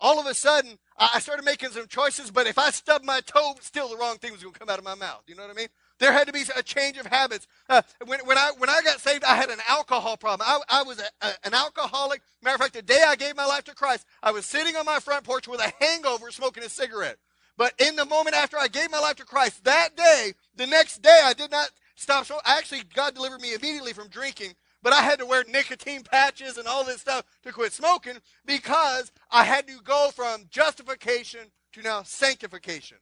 all 0.00 0.18
of 0.18 0.26
a 0.26 0.34
sudden, 0.34 0.78
I 0.98 1.20
started 1.20 1.44
making 1.44 1.70
some 1.70 1.86
choices, 1.86 2.30
but 2.30 2.46
if 2.46 2.58
I 2.58 2.70
stubbed 2.70 3.04
my 3.04 3.20
toe, 3.20 3.54
still 3.60 3.88
the 3.88 3.96
wrong 3.96 4.18
thing 4.18 4.32
was 4.32 4.42
going 4.42 4.52
to 4.52 4.58
come 4.58 4.68
out 4.68 4.78
of 4.78 4.84
my 4.84 4.96
mouth. 4.96 5.22
You 5.26 5.34
know 5.34 5.42
what 5.42 5.52
I 5.52 5.54
mean? 5.54 5.68
There 5.98 6.12
had 6.12 6.26
to 6.26 6.32
be 6.32 6.42
a 6.54 6.62
change 6.62 6.98
of 6.98 7.06
habits. 7.06 7.46
Uh, 7.70 7.80
when, 8.04 8.20
when, 8.26 8.36
I, 8.36 8.50
when 8.58 8.68
I 8.68 8.82
got 8.82 9.00
saved, 9.00 9.24
I 9.24 9.36
had 9.36 9.50
an 9.50 9.60
alcohol 9.68 10.16
problem. 10.16 10.46
I, 10.46 10.60
I 10.68 10.82
was 10.82 10.98
a, 10.98 11.26
a, 11.26 11.30
an 11.44 11.54
alcoholic. 11.54 12.22
Matter 12.42 12.56
of 12.56 12.60
fact, 12.60 12.74
the 12.74 12.82
day 12.82 13.02
I 13.06 13.16
gave 13.16 13.36
my 13.36 13.46
life 13.46 13.64
to 13.64 13.74
Christ, 13.74 14.04
I 14.22 14.32
was 14.32 14.44
sitting 14.44 14.76
on 14.76 14.84
my 14.84 14.98
front 14.98 15.24
porch 15.24 15.48
with 15.48 15.60
a 15.60 15.72
hangover 15.80 16.30
smoking 16.30 16.64
a 16.64 16.68
cigarette. 16.68 17.16
But 17.56 17.72
in 17.78 17.96
the 17.96 18.04
moment 18.04 18.36
after 18.36 18.58
I 18.58 18.68
gave 18.68 18.90
my 18.90 18.98
life 18.98 19.16
to 19.16 19.24
Christ, 19.24 19.62
that 19.64 19.96
day, 19.96 20.34
the 20.56 20.66
next 20.66 21.02
day, 21.02 21.20
I 21.24 21.34
did 21.34 21.52
not 21.52 21.70
stop. 21.94 22.26
So 22.26 22.40
actually, 22.44 22.82
God 22.94 23.14
delivered 23.14 23.40
me 23.40 23.54
immediately 23.54 23.92
from 23.92 24.08
drinking 24.08 24.54
but 24.84 24.92
I 24.92 25.00
had 25.00 25.18
to 25.20 25.26
wear 25.26 25.44
nicotine 25.48 26.02
patches 26.02 26.58
and 26.58 26.68
all 26.68 26.84
this 26.84 27.00
stuff 27.00 27.24
to 27.42 27.52
quit 27.52 27.72
smoking 27.72 28.18
because 28.44 29.10
I 29.30 29.44
had 29.44 29.66
to 29.66 29.80
go 29.82 30.10
from 30.14 30.44
justification 30.50 31.50
to 31.72 31.82
now 31.82 32.02
sanctification. 32.02 32.98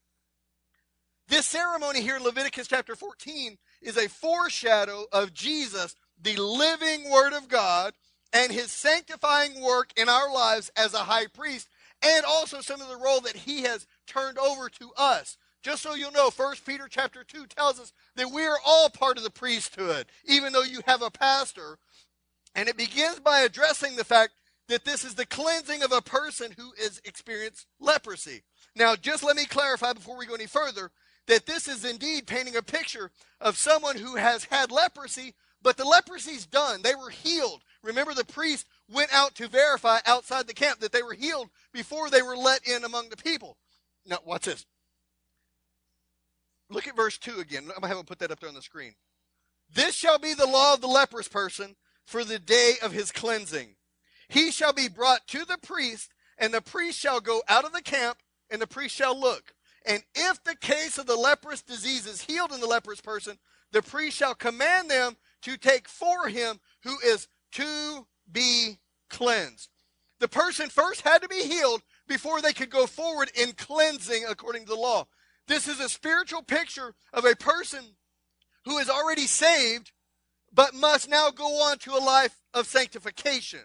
This 1.27 1.45
ceremony 1.45 2.01
here 2.01 2.17
in 2.17 2.23
Leviticus 2.23 2.69
chapter 2.69 2.95
14 2.95 3.59
is 3.83 3.97
a 3.97 4.09
foreshadow 4.09 5.07
of 5.13 5.35
Jesus, 5.35 5.97
the 6.21 6.37
living 6.37 7.11
Word 7.11 7.33
of 7.33 7.49
God, 7.49 7.95
and 8.33 8.53
his 8.53 8.71
sanctifying 8.71 9.61
work 9.61 9.93
in 9.97 10.09
our 10.09 10.33
lives 10.33 10.71
as 10.77 10.95
a 10.95 10.99
high 10.99 11.27
priest, 11.27 11.69
and 12.01 12.25
also 12.25 12.61
some 12.61 12.81
of 12.81 12.89
the 12.89 12.97
role 12.97 13.21
that 13.23 13.37
he 13.37 13.63
has 13.63 13.89
turned 14.07 14.39
over 14.39 14.69
to 14.69 14.93
us. 14.97 15.37
Just 15.63 15.83
so 15.83 15.95
you'll 15.95 16.11
know, 16.11 16.31
1 16.31 16.57
Peter 16.67 16.89
chapter 16.91 17.23
2 17.23 17.47
tells 17.47 17.79
us 17.79 17.93
that 18.17 18.33
we 18.33 18.45
are 18.45 18.59
all 18.67 18.91
part 18.91 19.17
of 19.17 19.23
the 19.23 19.31
priesthood, 19.31 20.07
even 20.25 20.53
though 20.53 20.63
you 20.63 20.81
have 20.87 21.03
a 21.03 21.11
pastor. 21.11 21.79
And 22.55 22.69
it 22.69 22.77
begins 22.77 23.21
by 23.21 23.41
addressing 23.41 23.97
the 23.97 24.05
fact 24.05 24.33
that 24.69 24.85
this 24.85 25.05
is 25.05 25.15
the 25.15 25.27
cleansing 25.27 25.83
of 25.83 25.93
a 25.93 26.03
person 26.03 26.53
who 26.57 26.73
has 26.83 27.01
experienced 27.05 27.67
leprosy. 27.79 28.43
Now, 28.75 28.97
just 28.97 29.23
let 29.23 29.37
me 29.37 29.45
clarify 29.45 29.93
before 29.93 30.17
we 30.17 30.27
go 30.27 30.35
any 30.35 30.47
further 30.47 30.91
that 31.29 31.47
this 31.47 31.69
is 31.69 31.85
indeed 31.85 32.27
painting 32.27 32.57
a 32.57 32.63
picture 32.63 33.11
of 33.41 33.57
someone 33.57 33.97
who 33.97 34.17
has 34.17 34.45
had 34.45 34.73
leprosy, 34.73 35.35
but 35.63 35.77
the 35.77 35.85
leprosy's 35.85 36.47
done. 36.47 36.83
They 36.83 36.95
were 36.95 37.11
healed. 37.11 37.63
Remember, 37.85 38.15
the 38.15 38.25
priest 38.25 38.67
went 38.93 39.13
out 39.13 39.35
to 39.37 39.47
verify 39.47 39.99
outside 40.07 40.47
the 40.47 40.55
camp 40.55 40.81
that 40.81 40.93
they 40.93 41.03
were 41.03 41.15
healed 41.15 41.51
before 41.73 42.11
they 42.11 42.23
were 42.23 42.37
let 42.37 42.67
in 42.67 42.85
among 42.85 43.11
the 43.11 43.17
people. 43.17 43.57
Now, 44.05 44.19
watch 44.25 44.47
this. 44.47 44.67
Look 46.73 46.89
at 46.89 46.97
verse 46.97 47.19
2 47.19 47.41
again. 47.41 47.65
I'm 47.65 47.69
going 47.69 47.83
to 47.83 47.89
have 47.89 47.99
him 47.99 48.05
put 48.05 48.19
that 48.21 48.31
up 48.31 48.41
there 48.41 48.49
on 48.49 48.55
the 48.55 48.63
screen. 48.63 48.95
This 49.75 49.95
shall 49.95 50.19
be 50.19 50.35
the 50.35 50.47
law 50.47 50.75
of 50.75 50.81
the 50.81 50.87
leprous 50.87 51.29
person 51.29 51.77
for 52.05 52.25
the 52.25 52.39
day 52.39 52.75
of 52.83 52.93
his 52.93 53.13
cleansing. 53.13 53.77
He 54.29 54.51
shall 54.51 54.73
be 54.73 54.89
brought 54.89 55.27
to 55.29 55.45
the 55.45 55.59
priest, 55.63 56.13
and 56.39 56.53
the 56.53 56.63
priest 56.63 56.99
shall 56.99 57.21
go 57.21 57.43
out 57.49 57.65
of 57.65 57.73
the 57.73 57.83
camp, 57.83 58.19
and 58.51 58.61
the 58.61 58.67
priest 58.67 58.95
shall 58.95 59.19
look. 59.19 59.55
And 59.87 60.03
if 60.15 60.43
the 60.45 60.57
case 60.57 60.97
of 60.97 61.07
the 61.07 61.17
leprous 61.17 61.63
disease 61.63 62.07
is 62.07 62.23
healed 62.23 62.53
in 62.53 62.61
the 62.61 62.67
leprous 62.67 63.01
person, 63.01 63.39
the 63.73 63.83
priest 63.83 64.17
shall 64.17 64.35
command 64.35 64.91
them 64.91 65.17
to 65.43 65.57
take 65.57 65.89
for 65.89 66.29
him 66.29 66.61
who 66.85 66.97
is 67.05 67.29
to 67.53 68.07
be 68.31 68.79
cleansed. 69.11 69.69
The 70.21 70.29
person 70.29 70.71
first 70.71 71.03
had 71.03 71.21
to 71.23 71.29
be 71.29 71.43
healed 71.43 71.83
before 72.07 72.41
they 72.41 72.53
could 72.53 72.71
go 72.71 72.87
forward 72.87 73.31
in 73.35 73.53
cleansing 73.53 74.25
according 74.29 74.63
to 74.63 74.69
the 74.69 74.81
law. 74.81 75.07
This 75.49 75.69
is 75.69 75.81
a 75.81 75.89
spiritual 75.89 76.43
picture 76.43 76.95
of 77.13 77.25
a 77.25 77.37
person 77.37 77.85
who 78.65 78.79
is 78.79 78.89
already 78.89 79.27
saved, 79.27 79.93
but 80.53 80.75
must 80.75 81.09
now 81.09 81.31
go 81.31 81.47
on 81.63 81.79
to 81.79 81.93
a 81.93 82.05
life 82.05 82.37
of 82.55 82.67
sanctification. 82.67 83.61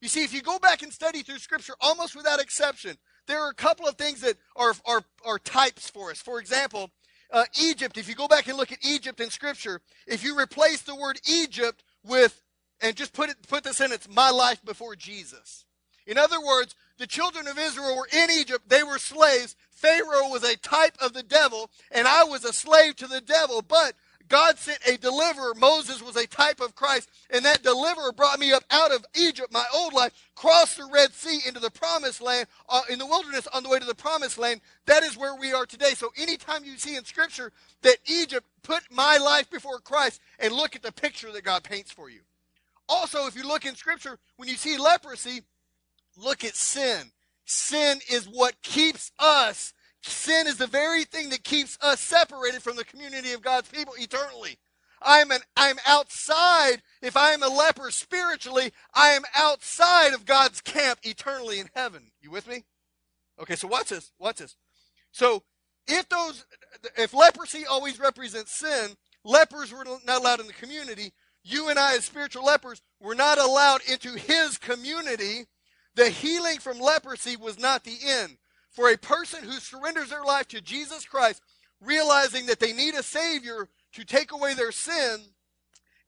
You 0.00 0.08
see, 0.08 0.24
if 0.24 0.32
you 0.32 0.42
go 0.42 0.58
back 0.58 0.82
and 0.82 0.92
study 0.92 1.22
through 1.22 1.38
Scripture, 1.38 1.74
almost 1.80 2.14
without 2.14 2.40
exception, 2.40 2.96
there 3.26 3.40
are 3.40 3.50
a 3.50 3.54
couple 3.54 3.86
of 3.86 3.96
things 3.96 4.20
that 4.20 4.36
are, 4.54 4.74
are, 4.84 5.02
are 5.24 5.38
types 5.38 5.90
for 5.90 6.10
us. 6.10 6.20
For 6.20 6.38
example, 6.38 6.90
uh, 7.32 7.44
Egypt, 7.60 7.98
if 7.98 8.08
you 8.08 8.14
go 8.14 8.28
back 8.28 8.46
and 8.46 8.56
look 8.56 8.70
at 8.70 8.84
Egypt 8.84 9.20
in 9.20 9.30
Scripture, 9.30 9.80
if 10.06 10.22
you 10.22 10.38
replace 10.38 10.82
the 10.82 10.94
word 10.94 11.18
Egypt 11.28 11.82
with, 12.04 12.42
and 12.80 12.94
just 12.94 13.12
put, 13.12 13.30
it, 13.30 13.36
put 13.48 13.64
this 13.64 13.80
in, 13.80 13.90
it's 13.90 14.08
my 14.08 14.30
life 14.30 14.64
before 14.64 14.94
Jesus. 14.94 15.64
In 16.06 16.18
other 16.18 16.40
words, 16.40 16.76
the 16.98 17.06
children 17.06 17.46
of 17.46 17.58
Israel 17.58 17.96
were 17.96 18.08
in 18.12 18.30
Egypt, 18.30 18.68
they 18.68 18.82
were 18.82 18.98
slaves, 18.98 19.56
Pharaoh 19.70 20.30
was 20.30 20.42
a 20.42 20.56
type 20.56 20.96
of 21.00 21.12
the 21.12 21.22
devil, 21.22 21.70
and 21.92 22.08
I 22.08 22.24
was 22.24 22.44
a 22.44 22.52
slave 22.52 22.96
to 22.96 23.06
the 23.06 23.20
devil. 23.20 23.60
But 23.60 23.92
God 24.28 24.58
sent 24.58 24.78
a 24.86 24.96
deliverer. 24.96 25.54
Moses 25.54 26.02
was 26.02 26.16
a 26.16 26.26
type 26.26 26.60
of 26.60 26.74
Christ, 26.74 27.10
and 27.30 27.44
that 27.44 27.62
deliverer 27.62 28.12
brought 28.12 28.38
me 28.38 28.52
up 28.52 28.64
out 28.70 28.90
of 28.90 29.04
Egypt, 29.14 29.52
my 29.52 29.64
old 29.74 29.92
life, 29.92 30.12
crossed 30.34 30.78
the 30.78 30.88
Red 30.90 31.12
Sea 31.12 31.40
into 31.46 31.60
the 31.60 31.70
promised 31.70 32.20
land, 32.20 32.48
uh, 32.68 32.82
in 32.90 32.98
the 32.98 33.06
wilderness 33.06 33.46
on 33.52 33.62
the 33.62 33.68
way 33.68 33.78
to 33.78 33.84
the 33.84 33.94
promised 33.94 34.38
land. 34.38 34.62
That 34.86 35.02
is 35.02 35.16
where 35.16 35.36
we 35.36 35.52
are 35.52 35.66
today. 35.66 35.92
So 35.94 36.10
anytime 36.16 36.64
you 36.64 36.78
see 36.78 36.96
in 36.96 37.04
Scripture 37.04 37.52
that 37.82 37.98
Egypt 38.06 38.46
put 38.62 38.82
my 38.90 39.18
life 39.18 39.50
before 39.50 39.78
Christ, 39.78 40.20
and 40.38 40.54
look 40.54 40.74
at 40.74 40.82
the 40.82 40.92
picture 40.92 41.30
that 41.32 41.44
God 41.44 41.62
paints 41.62 41.92
for 41.92 42.10
you. 42.10 42.20
Also, 42.88 43.26
if 43.26 43.36
you 43.36 43.46
look 43.46 43.66
in 43.66 43.74
Scripture, 43.74 44.18
when 44.36 44.48
you 44.48 44.56
see 44.56 44.78
leprosy, 44.78 45.42
look 46.16 46.44
at 46.44 46.56
sin. 46.56 47.12
Sin 47.44 48.00
is 48.10 48.26
what 48.26 48.60
keeps 48.62 49.12
us. 49.18 49.72
Sin 50.02 50.46
is 50.46 50.56
the 50.56 50.66
very 50.66 51.04
thing 51.04 51.30
that 51.30 51.44
keeps 51.44 51.78
us 51.80 52.00
separated 52.00 52.62
from 52.62 52.76
the 52.76 52.84
community 52.84 53.32
of 53.32 53.42
God's 53.42 53.68
people 53.68 53.94
eternally. 53.98 54.58
I'm 55.02 55.30
an 55.30 55.40
I'm 55.56 55.76
outside. 55.86 56.82
If 57.02 57.16
I 57.16 57.32
am 57.32 57.42
a 57.42 57.48
leper 57.48 57.90
spiritually, 57.90 58.72
I 58.94 59.08
am 59.08 59.22
outside 59.34 60.14
of 60.14 60.24
God's 60.24 60.60
camp 60.60 61.00
eternally 61.02 61.60
in 61.60 61.68
heaven. 61.74 62.10
You 62.20 62.30
with 62.30 62.48
me? 62.48 62.64
Okay, 63.40 63.56
so 63.56 63.68
watch 63.68 63.88
this. 63.88 64.12
Watch 64.18 64.38
this. 64.38 64.56
So 65.12 65.42
if 65.86 66.08
those 66.08 66.44
if 66.96 67.14
leprosy 67.14 67.66
always 67.66 68.00
represents 68.00 68.52
sin, 68.52 68.96
lepers 69.24 69.72
were 69.72 69.84
not 69.84 70.20
allowed 70.20 70.40
in 70.40 70.46
the 70.46 70.52
community. 70.52 71.12
You 71.44 71.68
and 71.68 71.78
I, 71.78 71.94
as 71.94 72.04
spiritual 72.04 72.44
lepers, 72.44 72.82
were 72.98 73.14
not 73.14 73.38
allowed 73.38 73.82
into 73.88 74.14
his 74.14 74.58
community 74.58 75.46
the 75.96 76.10
healing 76.10 76.60
from 76.60 76.78
leprosy 76.78 77.36
was 77.36 77.58
not 77.58 77.82
the 77.82 77.98
end. 78.06 78.36
For 78.70 78.90
a 78.90 78.98
person 78.98 79.42
who 79.42 79.52
surrenders 79.52 80.10
their 80.10 80.22
life 80.22 80.46
to 80.48 80.60
Jesus 80.60 81.04
Christ, 81.04 81.42
realizing 81.80 82.46
that 82.46 82.60
they 82.60 82.72
need 82.72 82.94
a 82.94 83.02
Savior 83.02 83.68
to 83.92 84.04
take 84.04 84.32
away 84.32 84.54
their 84.54 84.72
sin, 84.72 85.18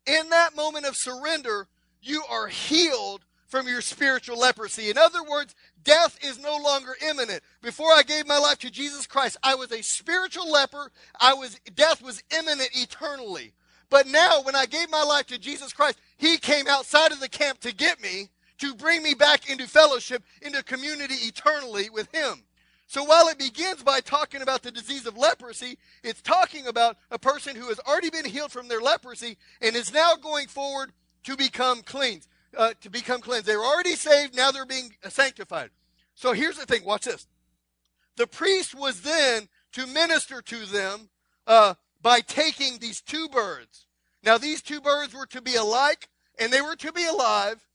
in 0.07 0.29
that 0.29 0.55
moment 0.55 0.87
of 0.87 0.97
surrender, 0.97 1.69
you 2.03 2.23
are 2.31 2.49
healed 2.49 3.25
from 3.47 3.67
your 3.67 3.81
spiritual 3.81 4.39
leprosy. 4.39 4.91
In 4.91 4.99
other 4.99 5.23
words, 5.23 5.55
death 5.83 6.19
is 6.23 6.39
no 6.39 6.59
longer 6.59 6.95
imminent. 7.09 7.43
Before 7.63 7.91
I 7.91 8.03
gave 8.03 8.27
my 8.27 8.39
life 8.39 8.59
to 8.59 8.71
Jesus 8.71 9.07
Christ, 9.07 9.39
I 9.43 9.55
was 9.55 9.73
a 9.73 9.83
spiritual 9.83 10.51
leper. 10.51 10.93
I 11.19 11.33
was 11.33 11.59
death 11.75 12.03
was 12.03 12.23
imminent 12.31 12.71
eternally. 12.75 13.55
But 13.91 14.07
now 14.07 14.43
when 14.43 14.55
I 14.55 14.67
gave 14.67 14.91
my 14.91 15.03
life 15.03 15.27
to 15.29 15.39
Jesus 15.39 15.73
Christ, 15.73 15.99
he 16.19 16.37
came 16.37 16.67
outside 16.69 17.11
of 17.11 17.21
the 17.21 17.29
camp 17.29 17.61
to 17.61 17.75
get 17.75 18.03
me 18.03 18.29
to 18.59 18.75
bring 18.75 19.03
me 19.03 19.15
back 19.15 19.51
into 19.51 19.67
fellowship, 19.67 20.23
into 20.43 20.63
community 20.63 21.15
eternally 21.15 21.91
with 21.91 22.13
Him. 22.15 22.45
So 22.87 23.05
while 23.05 23.29
it 23.29 23.39
begins 23.39 23.83
by 23.83 24.01
talking 24.01 24.41
about 24.41 24.63
the 24.63 24.71
disease 24.71 25.07
of 25.07 25.17
leprosy, 25.17 25.77
it's 26.03 26.23
talking 26.23 26.67
about 26.67 26.97
a 27.11 27.19
person 27.19 27.55
who 27.55 27.69
has 27.69 27.79
already 27.81 28.09
been 28.09 28.25
healed 28.25 28.51
from 28.51 28.69
their 28.69 28.81
leprosy 28.81 29.37
and 29.61 29.77
is 29.77 29.93
now 29.93 30.15
going 30.15 30.49
forward 30.49 30.93
to 31.25 31.37
become 31.37 31.83
cleansed. 31.83 32.29
Uh, 32.57 32.73
to 32.81 32.89
become 32.89 33.21
cleansed. 33.21 33.47
They 33.47 33.57
were 33.57 33.63
already 33.63 33.95
saved, 33.95 34.35
now 34.35 34.51
they're 34.51 34.65
being 34.65 34.95
sanctified. 35.11 35.69
So 36.15 36.33
here's 36.33 36.57
the 36.57 36.65
thing 36.65 36.83
watch 36.83 37.05
this. 37.05 37.27
The 38.17 38.27
priest 38.27 38.75
was 38.75 39.03
then 39.03 39.49
to 39.73 39.87
minister 39.87 40.41
to 40.41 40.65
them 40.65 41.11
uh, 41.47 41.75
by 42.01 42.21
taking 42.21 42.79
these 42.79 43.03
two 43.03 43.29
birds. 43.29 43.87
Now, 44.23 44.39
these 44.39 44.63
two 44.63 44.81
birds 44.81 45.15
were 45.15 45.27
to 45.27 45.43
be 45.43 45.57
alike 45.57 46.09
and 46.39 46.53
they 46.53 46.61
were 46.61 46.77
to 46.77 46.93
be 46.93 47.07
alive, 47.07 47.68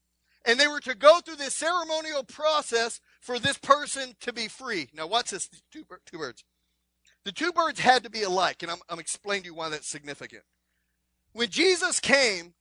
and 0.45 0.59
they 0.59 0.67
were 0.67 0.79
to 0.81 0.95
go 0.95 1.19
through 1.19 1.37
this 1.37 1.55
ceremonial 1.55 2.23
process 2.23 2.99
for 3.19 3.39
this 3.39 3.57
person 3.57 4.13
to 4.21 4.33
be 4.33 4.47
free. 4.47 4.89
Now, 4.93 5.07
what's 5.07 5.31
this? 5.31 5.49
Two, 5.71 5.85
two 6.05 6.17
birds. 6.17 6.43
The 7.25 7.31
two 7.31 7.53
birds 7.53 7.79
had 7.79 8.03
to 8.03 8.09
be 8.09 8.23
alike, 8.23 8.63
and 8.63 8.71
I'm, 8.71 8.79
I'm 8.89 8.99
explaining 8.99 9.43
to 9.43 9.49
you 9.49 9.55
why 9.55 9.69
that's 9.69 9.87
significant. 9.87 10.43
When 11.31 11.49
Jesus 11.49 11.99
came, 11.99 12.53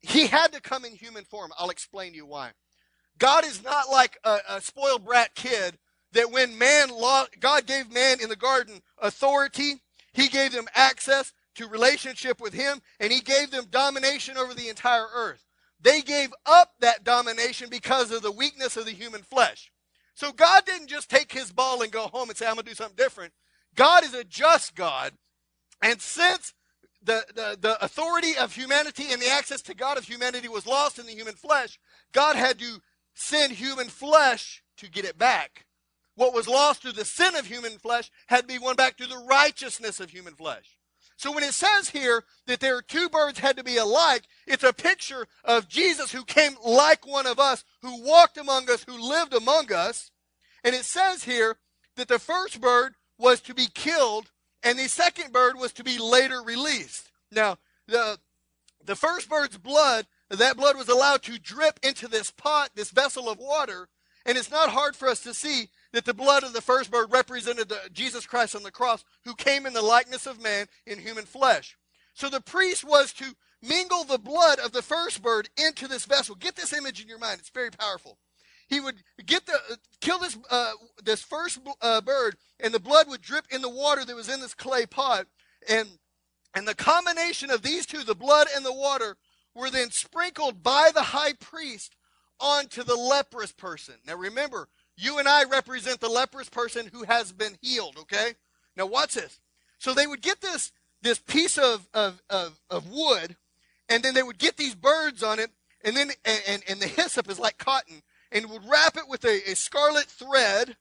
he 0.00 0.26
had 0.26 0.52
to 0.52 0.60
come 0.60 0.84
in 0.84 0.92
human 0.92 1.24
form. 1.24 1.52
I'll 1.58 1.70
explain 1.70 2.10
to 2.12 2.16
you 2.16 2.26
why. 2.26 2.50
God 3.18 3.44
is 3.44 3.62
not 3.62 3.90
like 3.90 4.18
a, 4.24 4.38
a 4.48 4.60
spoiled 4.60 5.04
brat 5.04 5.34
kid 5.34 5.78
that 6.12 6.32
when 6.32 6.58
man 6.58 6.88
law, 6.88 7.26
God 7.38 7.66
gave 7.66 7.92
man 7.92 8.20
in 8.20 8.28
the 8.28 8.36
garden 8.36 8.80
authority, 8.98 9.74
he 10.12 10.28
gave 10.28 10.52
them 10.52 10.66
access 10.74 11.32
to 11.54 11.68
relationship 11.68 12.40
with 12.40 12.54
him, 12.54 12.80
and 12.98 13.12
he 13.12 13.20
gave 13.20 13.50
them 13.50 13.66
domination 13.70 14.36
over 14.36 14.54
the 14.54 14.68
entire 14.68 15.06
earth. 15.14 15.44
They 15.82 16.02
gave 16.02 16.32
up 16.46 16.72
that 16.80 17.04
domination 17.04 17.68
because 17.70 18.10
of 18.10 18.22
the 18.22 18.32
weakness 18.32 18.76
of 18.76 18.84
the 18.84 18.92
human 18.92 19.22
flesh. 19.22 19.70
So 20.14 20.32
God 20.32 20.66
didn't 20.66 20.88
just 20.88 21.08
take 21.08 21.32
his 21.32 21.52
ball 21.52 21.82
and 21.82 21.90
go 21.90 22.02
home 22.02 22.28
and 22.28 22.36
say, 22.36 22.46
I'm 22.46 22.54
going 22.54 22.64
to 22.64 22.70
do 22.70 22.74
something 22.74 22.96
different. 22.96 23.32
God 23.74 24.04
is 24.04 24.12
a 24.12 24.24
just 24.24 24.74
God. 24.74 25.12
And 25.82 26.00
since 26.00 26.52
the, 27.02 27.24
the, 27.34 27.56
the 27.58 27.82
authority 27.82 28.36
of 28.38 28.54
humanity 28.54 29.06
and 29.10 29.22
the 29.22 29.30
access 29.30 29.62
to 29.62 29.74
God 29.74 29.96
of 29.96 30.04
humanity 30.04 30.48
was 30.48 30.66
lost 30.66 30.98
in 30.98 31.06
the 31.06 31.12
human 31.12 31.34
flesh, 31.34 31.78
God 32.12 32.36
had 32.36 32.58
to 32.58 32.80
send 33.14 33.52
human 33.52 33.88
flesh 33.88 34.62
to 34.76 34.90
get 34.90 35.04
it 35.06 35.16
back. 35.16 35.64
What 36.16 36.34
was 36.34 36.48
lost 36.48 36.82
through 36.82 36.92
the 36.92 37.04
sin 37.06 37.34
of 37.36 37.46
human 37.46 37.78
flesh 37.78 38.10
had 38.26 38.42
to 38.42 38.46
be 38.46 38.58
won 38.58 38.76
back 38.76 38.98
through 38.98 39.06
the 39.06 39.24
righteousness 39.26 40.00
of 40.00 40.10
human 40.10 40.34
flesh. 40.34 40.76
So 41.20 41.30
when 41.32 41.44
it 41.44 41.52
says 41.52 41.90
here 41.90 42.24
that 42.46 42.60
there 42.60 42.78
are 42.78 42.82
two 42.82 43.10
birds 43.10 43.40
had 43.40 43.58
to 43.58 43.62
be 43.62 43.76
alike, 43.76 44.22
it's 44.46 44.64
a 44.64 44.72
picture 44.72 45.26
of 45.44 45.68
Jesus 45.68 46.12
who 46.12 46.24
came 46.24 46.52
like 46.64 47.06
one 47.06 47.26
of 47.26 47.38
us, 47.38 47.62
who 47.82 48.02
walked 48.02 48.38
among 48.38 48.70
us, 48.70 48.86
who 48.88 48.98
lived 48.98 49.34
among 49.34 49.70
us. 49.70 50.10
And 50.64 50.74
it 50.74 50.86
says 50.86 51.24
here 51.24 51.58
that 51.96 52.08
the 52.08 52.18
first 52.18 52.58
bird 52.58 52.94
was 53.18 53.42
to 53.42 53.52
be 53.52 53.66
killed 53.66 54.30
and 54.62 54.78
the 54.78 54.88
second 54.88 55.30
bird 55.30 55.58
was 55.58 55.74
to 55.74 55.84
be 55.84 55.98
later 55.98 56.40
released. 56.42 57.10
Now, 57.30 57.58
the 57.86 58.18
the 58.82 58.96
first 58.96 59.28
bird's 59.28 59.58
blood, 59.58 60.06
that 60.30 60.56
blood 60.56 60.78
was 60.78 60.88
allowed 60.88 61.22
to 61.24 61.38
drip 61.38 61.80
into 61.82 62.08
this 62.08 62.30
pot, 62.30 62.70
this 62.74 62.92
vessel 62.92 63.28
of 63.28 63.36
water, 63.38 63.90
and 64.24 64.38
it's 64.38 64.50
not 64.50 64.70
hard 64.70 64.96
for 64.96 65.06
us 65.06 65.20
to 65.24 65.34
see 65.34 65.68
that 65.92 66.04
the 66.04 66.14
blood 66.14 66.42
of 66.42 66.52
the 66.52 66.60
first 66.60 66.90
bird 66.90 67.12
represented 67.12 67.68
the, 67.68 67.80
Jesus 67.92 68.26
Christ 68.26 68.54
on 68.54 68.62
the 68.62 68.70
cross, 68.70 69.04
who 69.24 69.34
came 69.34 69.66
in 69.66 69.72
the 69.72 69.82
likeness 69.82 70.26
of 70.26 70.42
man 70.42 70.66
in 70.86 70.98
human 70.98 71.24
flesh. 71.24 71.76
So 72.14 72.28
the 72.28 72.40
priest 72.40 72.84
was 72.84 73.12
to 73.14 73.34
mingle 73.62 74.04
the 74.04 74.18
blood 74.18 74.58
of 74.58 74.72
the 74.72 74.82
first 74.82 75.22
bird 75.22 75.48
into 75.56 75.88
this 75.88 76.04
vessel. 76.04 76.34
Get 76.34 76.56
this 76.56 76.72
image 76.72 77.00
in 77.00 77.08
your 77.08 77.18
mind; 77.18 77.40
it's 77.40 77.50
very 77.50 77.70
powerful. 77.70 78.18
He 78.68 78.80
would 78.80 79.02
get 79.26 79.46
the 79.46 79.58
kill 80.00 80.20
this 80.20 80.38
uh, 80.48 80.72
this 81.02 81.22
first 81.22 81.58
uh, 81.80 82.00
bird, 82.00 82.36
and 82.60 82.72
the 82.72 82.80
blood 82.80 83.08
would 83.08 83.20
drip 83.20 83.46
in 83.50 83.62
the 83.62 83.68
water 83.68 84.04
that 84.04 84.16
was 84.16 84.28
in 84.28 84.40
this 84.40 84.54
clay 84.54 84.86
pot, 84.86 85.26
and 85.68 85.88
and 86.54 86.66
the 86.66 86.74
combination 86.74 87.50
of 87.50 87.62
these 87.62 87.86
two, 87.86 88.02
the 88.02 88.14
blood 88.14 88.48
and 88.54 88.64
the 88.64 88.72
water, 88.72 89.16
were 89.54 89.70
then 89.70 89.90
sprinkled 89.90 90.62
by 90.62 90.90
the 90.92 91.02
high 91.02 91.32
priest 91.32 91.96
onto 92.38 92.82
the 92.82 92.96
leprous 92.96 93.52
person. 93.52 93.94
Now 94.06 94.16
remember, 94.16 94.68
you 94.96 95.18
and 95.18 95.28
I 95.28 95.44
represent 95.44 96.00
the 96.00 96.08
leprous 96.08 96.48
person 96.48 96.90
who 96.92 97.04
has 97.04 97.32
been 97.32 97.56
healed, 97.60 97.96
okay? 98.00 98.34
Now 98.76 98.86
watch 98.86 99.14
this. 99.14 99.40
So 99.78 99.94
they 99.94 100.06
would 100.06 100.22
get 100.22 100.40
this 100.40 100.72
this 101.02 101.18
piece 101.18 101.56
of, 101.56 101.88
of, 101.94 102.20
of, 102.28 102.60
of 102.68 102.90
wood, 102.90 103.36
and 103.88 104.02
then 104.02 104.12
they 104.14 104.22
would 104.22 104.38
get 104.38 104.58
these 104.58 104.74
birds 104.74 105.22
on 105.22 105.38
it, 105.38 105.50
and 105.82 105.96
then 105.96 106.10
and, 106.24 106.42
and 106.46 106.62
and 106.68 106.80
the 106.80 106.86
hyssop 106.86 107.30
is 107.30 107.38
like 107.38 107.58
cotton, 107.58 108.02
and 108.30 108.50
would 108.50 108.68
wrap 108.68 108.96
it 108.96 109.08
with 109.08 109.24
a, 109.24 109.50
a 109.50 109.56
scarlet 109.56 110.06
thread. 110.06 110.76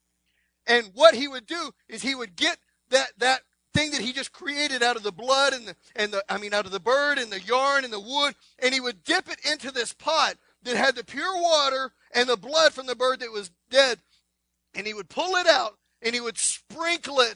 And 0.68 0.92
what 0.94 1.16
he 1.16 1.28
would 1.28 1.48
do 1.48 1.72
is 1.88 2.02
he 2.02 2.16
would 2.16 2.36
get 2.36 2.58
that 2.90 3.14
that 3.18 3.42
thing 3.74 3.92
that 3.92 4.02
he 4.02 4.12
just 4.12 4.34
created 4.34 4.84
out 4.84 4.98
of 4.98 5.04
the 5.04 5.12
blood 5.12 5.54
and 5.54 5.68
the 5.68 5.76
and 5.96 6.12
the 6.12 6.24
I 6.28 6.38
mean 6.38 6.54
out 6.54 6.66
of 6.66 6.72
the 6.72 6.80
bird 6.80 7.18
and 7.18 7.32
the 7.32 7.42
yarn 7.42 7.86
and 7.86 7.94
the 7.94 8.00
wood, 8.00 8.36
and 8.60 8.74
he 8.74 8.82
would 8.82 9.04
dip 9.04 9.30
it 9.30 9.40
into 9.50 9.72
this 9.72 9.94
pot 9.94 10.36
that 10.64 10.76
had 10.76 10.96
the 10.96 11.04
pure 11.04 11.42
water 11.42 11.92
and 12.14 12.28
the 12.28 12.38
blood 12.38 12.74
from 12.74 12.88
the 12.88 12.96
bird 12.96 13.20
that 13.20 13.32
was 13.32 13.52
dead, 13.70 14.00
and 14.76 14.86
he 14.86 14.94
would 14.94 15.10
pull 15.10 15.36
it 15.36 15.48
out 15.48 15.78
and 16.02 16.14
he 16.14 16.22
would 16.22 16.38
sprinkle 16.38 17.20
it 17.20 17.36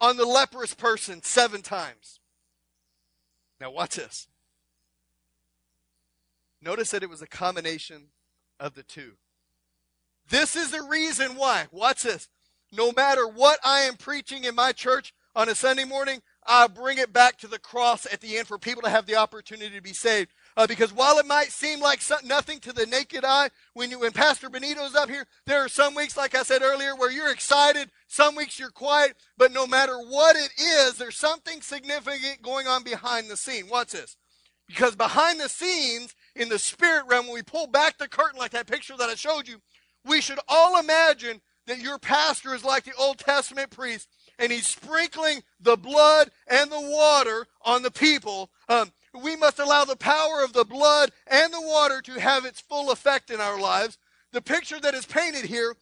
on 0.00 0.16
the 0.16 0.24
leprous 0.24 0.74
person 0.74 1.22
seven 1.22 1.62
times. 1.62 2.20
Now 3.60 3.70
watch 3.70 3.96
this. 3.96 4.28
Notice 6.62 6.90
that 6.90 7.02
it 7.02 7.10
was 7.10 7.22
a 7.22 7.26
combination 7.26 8.08
of 8.58 8.74
the 8.74 8.82
two. 8.82 9.12
This 10.28 10.56
is 10.56 10.70
the 10.70 10.82
reason 10.82 11.36
why. 11.36 11.66
Watch 11.70 12.02
this. 12.02 12.28
No 12.72 12.92
matter 12.92 13.26
what 13.26 13.60
I 13.64 13.82
am 13.82 13.96
preaching 13.96 14.44
in 14.44 14.54
my 14.54 14.72
church, 14.72 15.12
on 15.36 15.50
a 15.50 15.54
Sunday 15.54 15.84
morning, 15.84 16.22
I 16.46 16.66
bring 16.66 16.96
it 16.96 17.12
back 17.12 17.36
to 17.38 17.46
the 17.46 17.58
cross 17.58 18.06
at 18.10 18.22
the 18.22 18.38
end 18.38 18.48
for 18.48 18.58
people 18.58 18.82
to 18.82 18.88
have 18.88 19.04
the 19.04 19.16
opportunity 19.16 19.76
to 19.76 19.82
be 19.82 19.92
saved. 19.92 20.32
Uh, 20.56 20.66
because 20.66 20.92
while 20.92 21.18
it 21.18 21.26
might 21.26 21.52
seem 21.52 21.80
like 21.80 22.00
nothing 22.24 22.58
to 22.60 22.72
the 22.72 22.86
naked 22.86 23.24
eye, 23.24 23.50
when 23.74 23.90
you, 23.90 23.98
when 23.98 24.12
Pastor 24.12 24.48
Benito's 24.48 24.94
up 24.94 25.10
here, 25.10 25.26
there 25.44 25.62
are 25.62 25.68
some 25.68 25.94
weeks, 25.94 26.16
like 26.16 26.34
I 26.34 26.42
said 26.44 26.62
earlier, 26.62 26.96
where 26.96 27.10
you're 27.10 27.30
excited. 27.30 27.90
Some 28.08 28.34
weeks 28.36 28.58
you're 28.58 28.70
quiet. 28.70 29.16
But 29.36 29.52
no 29.52 29.66
matter 29.66 29.98
what 29.98 30.34
it 30.34 30.50
is, 30.58 30.94
there's 30.94 31.16
something 31.16 31.60
significant 31.60 32.40
going 32.40 32.66
on 32.66 32.84
behind 32.84 33.28
the 33.28 33.36
scene. 33.36 33.66
What's 33.68 33.92
this? 33.92 34.16
Because 34.66 34.96
behind 34.96 35.40
the 35.40 35.48
scenes, 35.48 36.14
in 36.34 36.48
the 36.48 36.58
spirit 36.58 37.04
realm, 37.06 37.26
when 37.26 37.34
we 37.34 37.42
pull 37.42 37.66
back 37.66 37.98
the 37.98 38.08
curtain 38.08 38.38
like 38.38 38.52
that 38.52 38.66
picture 38.66 38.96
that 38.96 39.10
I 39.10 39.14
showed 39.14 39.46
you, 39.46 39.60
we 40.06 40.22
should 40.22 40.40
all 40.48 40.80
imagine 40.80 41.42
that 41.66 41.80
your 41.80 41.98
pastor 41.98 42.54
is 42.54 42.64
like 42.64 42.84
the 42.84 42.94
Old 42.98 43.18
Testament 43.18 43.70
priest 43.70 44.08
and 44.38 44.52
he's 44.52 44.66
sprinkling 44.66 45.42
the 45.60 45.76
blood 45.76 46.30
and 46.46 46.70
the 46.70 46.80
water 46.80 47.46
on 47.62 47.82
the 47.82 47.90
people. 47.90 48.50
Um, 48.68 48.92
we 49.22 49.36
must 49.36 49.58
allow 49.58 49.84
the 49.84 49.96
power 49.96 50.42
of 50.42 50.52
the 50.52 50.64
blood 50.64 51.10
and 51.26 51.52
the 51.52 51.60
water 51.60 52.00
to 52.02 52.20
have 52.20 52.44
its 52.44 52.60
full 52.60 52.90
effect 52.90 53.30
in 53.30 53.40
our 53.40 53.60
lives. 53.60 53.98
The 54.32 54.42
picture 54.42 54.80
that 54.80 54.94
is 54.94 55.06
painted 55.06 55.46
here 55.46 55.76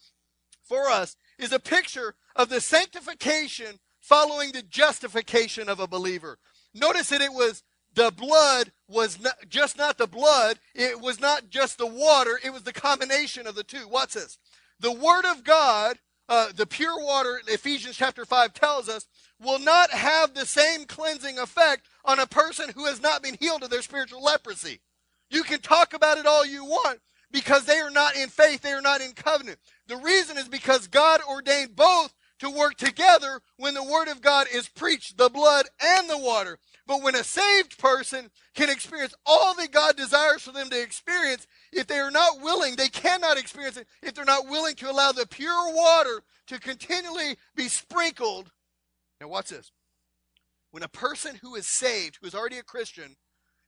for 0.62 0.88
us 0.88 1.16
is 1.38 1.52
a 1.52 1.58
picture 1.58 2.14
of 2.36 2.48
the 2.48 2.60
sanctification 2.60 3.78
following 4.00 4.52
the 4.52 4.62
justification 4.62 5.68
of 5.68 5.80
a 5.80 5.86
believer. 5.86 6.38
Notice 6.74 7.08
that 7.10 7.20
it 7.20 7.32
was 7.32 7.62
the 7.94 8.10
blood 8.10 8.72
was 8.88 9.20
not, 9.20 9.36
just 9.48 9.78
not 9.78 9.98
the 9.98 10.06
blood, 10.06 10.58
it 10.74 11.00
was 11.00 11.20
not 11.20 11.48
just 11.48 11.78
the 11.78 11.86
water, 11.86 12.38
it 12.44 12.52
was 12.52 12.62
the 12.62 12.72
combination 12.72 13.46
of 13.46 13.54
the 13.54 13.62
two. 13.62 13.88
What's 13.88 14.14
this? 14.14 14.38
The 14.80 14.92
Word 14.92 15.24
of 15.24 15.44
God 15.44 15.98
uh, 16.28 16.48
the 16.54 16.66
pure 16.66 16.98
water, 16.98 17.40
Ephesians 17.48 17.96
chapter 17.96 18.24
5 18.24 18.54
tells 18.54 18.88
us, 18.88 19.06
will 19.42 19.58
not 19.58 19.90
have 19.90 20.34
the 20.34 20.46
same 20.46 20.84
cleansing 20.84 21.38
effect 21.38 21.86
on 22.04 22.18
a 22.18 22.26
person 22.26 22.70
who 22.74 22.86
has 22.86 23.02
not 23.02 23.22
been 23.22 23.36
healed 23.40 23.62
of 23.62 23.70
their 23.70 23.82
spiritual 23.82 24.22
leprosy. 24.22 24.80
You 25.30 25.42
can 25.42 25.60
talk 25.60 25.94
about 25.94 26.18
it 26.18 26.26
all 26.26 26.46
you 26.46 26.64
want 26.64 27.00
because 27.30 27.64
they 27.64 27.78
are 27.78 27.90
not 27.90 28.16
in 28.16 28.28
faith, 28.28 28.62
they 28.62 28.72
are 28.72 28.80
not 28.80 29.00
in 29.00 29.12
covenant. 29.12 29.58
The 29.88 29.96
reason 29.96 30.38
is 30.38 30.48
because 30.48 30.86
God 30.86 31.20
ordained 31.28 31.74
both 31.74 32.14
to 32.38 32.50
work 32.50 32.76
together 32.76 33.40
when 33.56 33.74
the 33.74 33.82
word 33.82 34.08
of 34.08 34.20
God 34.20 34.46
is 34.52 34.68
preached, 34.68 35.16
the 35.16 35.28
blood 35.28 35.66
and 35.80 36.08
the 36.08 36.18
water. 36.18 36.58
But 36.86 37.02
when 37.02 37.14
a 37.14 37.24
saved 37.24 37.78
person 37.78 38.30
can 38.54 38.68
experience 38.68 39.14
all 39.24 39.54
that 39.54 39.72
God 39.72 39.96
desires 39.96 40.42
for 40.42 40.52
them 40.52 40.68
to 40.70 40.80
experience, 40.80 41.46
if 41.72 41.86
they 41.86 41.98
are 41.98 42.10
not 42.10 42.40
willing, 42.40 42.76
they 42.76 42.88
cannot 42.88 43.38
experience 43.38 43.76
it 43.76 43.86
if 44.02 44.14
they're 44.14 44.24
not 44.24 44.48
willing 44.48 44.74
to 44.76 44.90
allow 44.90 45.12
the 45.12 45.26
pure 45.26 45.74
water 45.74 46.22
to 46.48 46.60
continually 46.60 47.36
be 47.56 47.68
sprinkled. 47.68 48.50
Now, 49.24 49.30
watch 49.30 49.48
this. 49.48 49.72
When 50.70 50.82
a 50.82 50.88
person 50.88 51.36
who 51.40 51.54
is 51.54 51.66
saved, 51.66 52.18
who 52.20 52.26
is 52.26 52.34
already 52.34 52.58
a 52.58 52.62
Christian, 52.62 53.16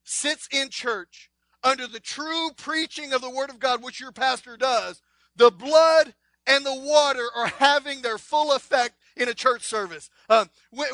sits 0.05 0.47
in 0.53 0.69
church 0.69 1.31
under 1.65 1.87
the 1.87 1.99
true 1.99 2.51
preaching 2.59 3.15
of 3.15 3.23
the 3.23 3.31
Word 3.31 3.49
of 3.49 3.59
God, 3.59 3.83
which 3.83 3.99
your 3.99 4.13
pastor 4.13 4.59
does, 4.59 5.01
the 5.35 5.51
blood 5.51 6.15
and 6.47 6.67
the 6.67 6.75
water 6.75 7.27
are 7.35 7.47
having 7.47 8.03
their 8.03 8.19
full 8.19 8.53
effect 8.53 8.97
in 9.17 9.31
a 9.31 9.35
church 9.35 9.63
service. 9.63 10.11
Um, 10.29 10.51
when, 10.71 10.89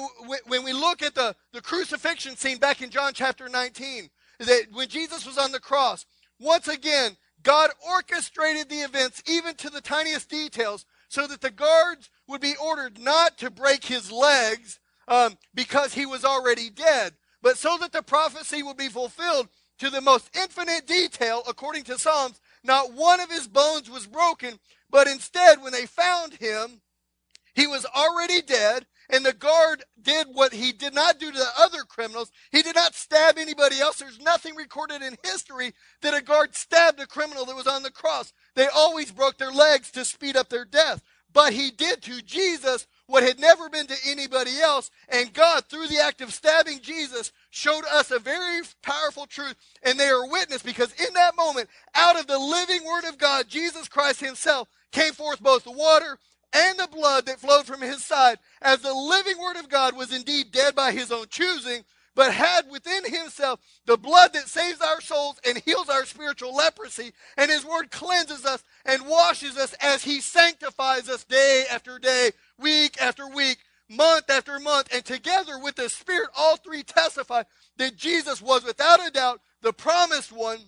when, 0.46 0.62
we 0.62 0.72
look 0.72 1.02
at 1.02 1.16
the, 1.16 1.34
the 1.52 1.60
crucifixion 1.60 2.36
scene 2.36 2.58
back 2.58 2.82
in 2.82 2.90
John 2.90 3.14
chapter 3.14 3.48
19, 3.48 4.10
that 4.38 4.66
when 4.70 4.86
Jesus 4.86 5.26
was 5.26 5.38
on 5.38 5.50
the 5.50 5.58
cross, 5.58 6.06
once 6.38 6.68
again, 6.68 7.16
God 7.42 7.70
orchestrated 7.84 8.68
the 8.68 8.82
events 8.82 9.24
even 9.26 9.56
to 9.56 9.70
the 9.70 9.80
tiniest 9.80 10.30
details 10.30 10.86
so 11.08 11.26
that 11.26 11.40
the 11.40 11.50
guards 11.50 12.10
would 12.28 12.40
be 12.40 12.54
ordered 12.62 12.98
not 12.98 13.31
to 13.42 13.50
break 13.50 13.84
his 13.84 14.12
legs 14.12 14.78
um, 15.08 15.36
because 15.52 15.94
he 15.94 16.06
was 16.06 16.24
already 16.24 16.70
dead, 16.70 17.14
but 17.42 17.58
so 17.58 17.76
that 17.80 17.90
the 17.90 18.02
prophecy 18.02 18.62
would 18.62 18.76
be 18.76 18.88
fulfilled 18.88 19.48
to 19.80 19.90
the 19.90 20.00
most 20.00 20.30
infinite 20.36 20.86
detail, 20.86 21.42
according 21.48 21.82
to 21.82 21.98
Psalms, 21.98 22.40
not 22.62 22.92
one 22.92 23.18
of 23.18 23.32
his 23.32 23.48
bones 23.48 23.90
was 23.90 24.06
broken, 24.06 24.60
but 24.88 25.08
instead, 25.08 25.60
when 25.60 25.72
they 25.72 25.86
found 25.86 26.34
him, 26.34 26.82
he 27.52 27.66
was 27.66 27.84
already 27.84 28.42
dead, 28.42 28.86
and 29.10 29.26
the 29.26 29.32
guard 29.32 29.82
did 30.00 30.28
what 30.30 30.52
he 30.52 30.70
did 30.70 30.94
not 30.94 31.18
do 31.18 31.32
to 31.32 31.36
the 31.36 31.50
other 31.58 31.82
criminals. 31.82 32.30
He 32.52 32.62
did 32.62 32.76
not 32.76 32.94
stab 32.94 33.38
anybody 33.38 33.80
else. 33.80 33.98
There's 33.98 34.20
nothing 34.20 34.54
recorded 34.54 35.02
in 35.02 35.18
history 35.24 35.74
that 36.02 36.14
a 36.14 36.22
guard 36.22 36.54
stabbed 36.54 37.00
a 37.00 37.08
criminal 37.08 37.44
that 37.46 37.56
was 37.56 37.66
on 37.66 37.82
the 37.82 37.90
cross. 37.90 38.32
They 38.54 38.68
always 38.68 39.10
broke 39.10 39.38
their 39.38 39.50
legs 39.50 39.90
to 39.92 40.04
speed 40.04 40.36
up 40.36 40.48
their 40.48 40.64
death. 40.64 41.02
But 41.32 41.54
he 41.54 41.70
did 41.70 42.02
to 42.02 42.22
Jesus 42.22 42.86
what 43.12 43.22
had 43.22 43.38
never 43.38 43.68
been 43.68 43.86
to 43.86 43.96
anybody 44.06 44.58
else. 44.62 44.90
And 45.10 45.34
God, 45.34 45.66
through 45.68 45.88
the 45.88 46.00
act 46.02 46.22
of 46.22 46.32
stabbing 46.32 46.80
Jesus, 46.80 47.30
showed 47.50 47.84
us 47.92 48.10
a 48.10 48.18
very 48.18 48.62
powerful 48.82 49.26
truth. 49.26 49.54
And 49.82 50.00
they 50.00 50.08
are 50.08 50.26
witness 50.30 50.62
because 50.62 50.94
in 50.94 51.12
that 51.12 51.36
moment, 51.36 51.68
out 51.94 52.18
of 52.18 52.26
the 52.26 52.38
living 52.38 52.82
word 52.86 53.04
of 53.04 53.18
God, 53.18 53.48
Jesus 53.48 53.86
Christ 53.86 54.20
himself 54.20 54.66
came 54.92 55.12
forth 55.12 55.42
both 55.42 55.64
the 55.64 55.72
water 55.72 56.18
and 56.54 56.78
the 56.78 56.88
blood 56.88 57.26
that 57.26 57.38
flowed 57.38 57.66
from 57.66 57.82
his 57.82 58.02
side, 58.02 58.38
as 58.62 58.80
the 58.80 58.94
living 58.94 59.38
word 59.38 59.56
of 59.56 59.68
God 59.68 59.94
was 59.94 60.10
indeed 60.10 60.50
dead 60.50 60.74
by 60.74 60.92
his 60.92 61.12
own 61.12 61.26
choosing, 61.28 61.84
but 62.14 62.32
had 62.32 62.70
within 62.70 63.04
himself 63.04 63.60
the 63.86 63.96
blood 63.96 64.32
that 64.34 64.48
saves 64.48 64.80
our 64.80 65.00
souls 65.00 65.40
and 65.46 65.58
heals 65.58 65.88
our 65.88 66.04
spiritual 66.04 66.54
leprosy. 66.54 67.12
And 67.36 67.50
his 67.50 67.64
word 67.64 67.90
cleanses 67.90 68.44
us 68.44 68.64
and 68.84 69.06
washes 69.06 69.56
us 69.56 69.74
as 69.80 70.04
he 70.04 70.20
sanctifies 70.20 71.08
us 71.08 71.24
day 71.24 71.64
after 71.70 71.98
day, 71.98 72.32
week 72.58 73.00
after 73.00 73.28
week, 73.28 73.58
month 73.88 74.30
after 74.30 74.58
month. 74.58 74.88
And 74.94 75.04
together 75.04 75.58
with 75.58 75.76
the 75.76 75.88
Spirit, 75.88 76.30
all 76.36 76.56
three 76.56 76.82
testify 76.82 77.44
that 77.78 77.96
Jesus 77.96 78.42
was 78.42 78.64
without 78.64 79.06
a 79.06 79.10
doubt 79.10 79.40
the 79.62 79.72
promised 79.72 80.32
one, 80.32 80.58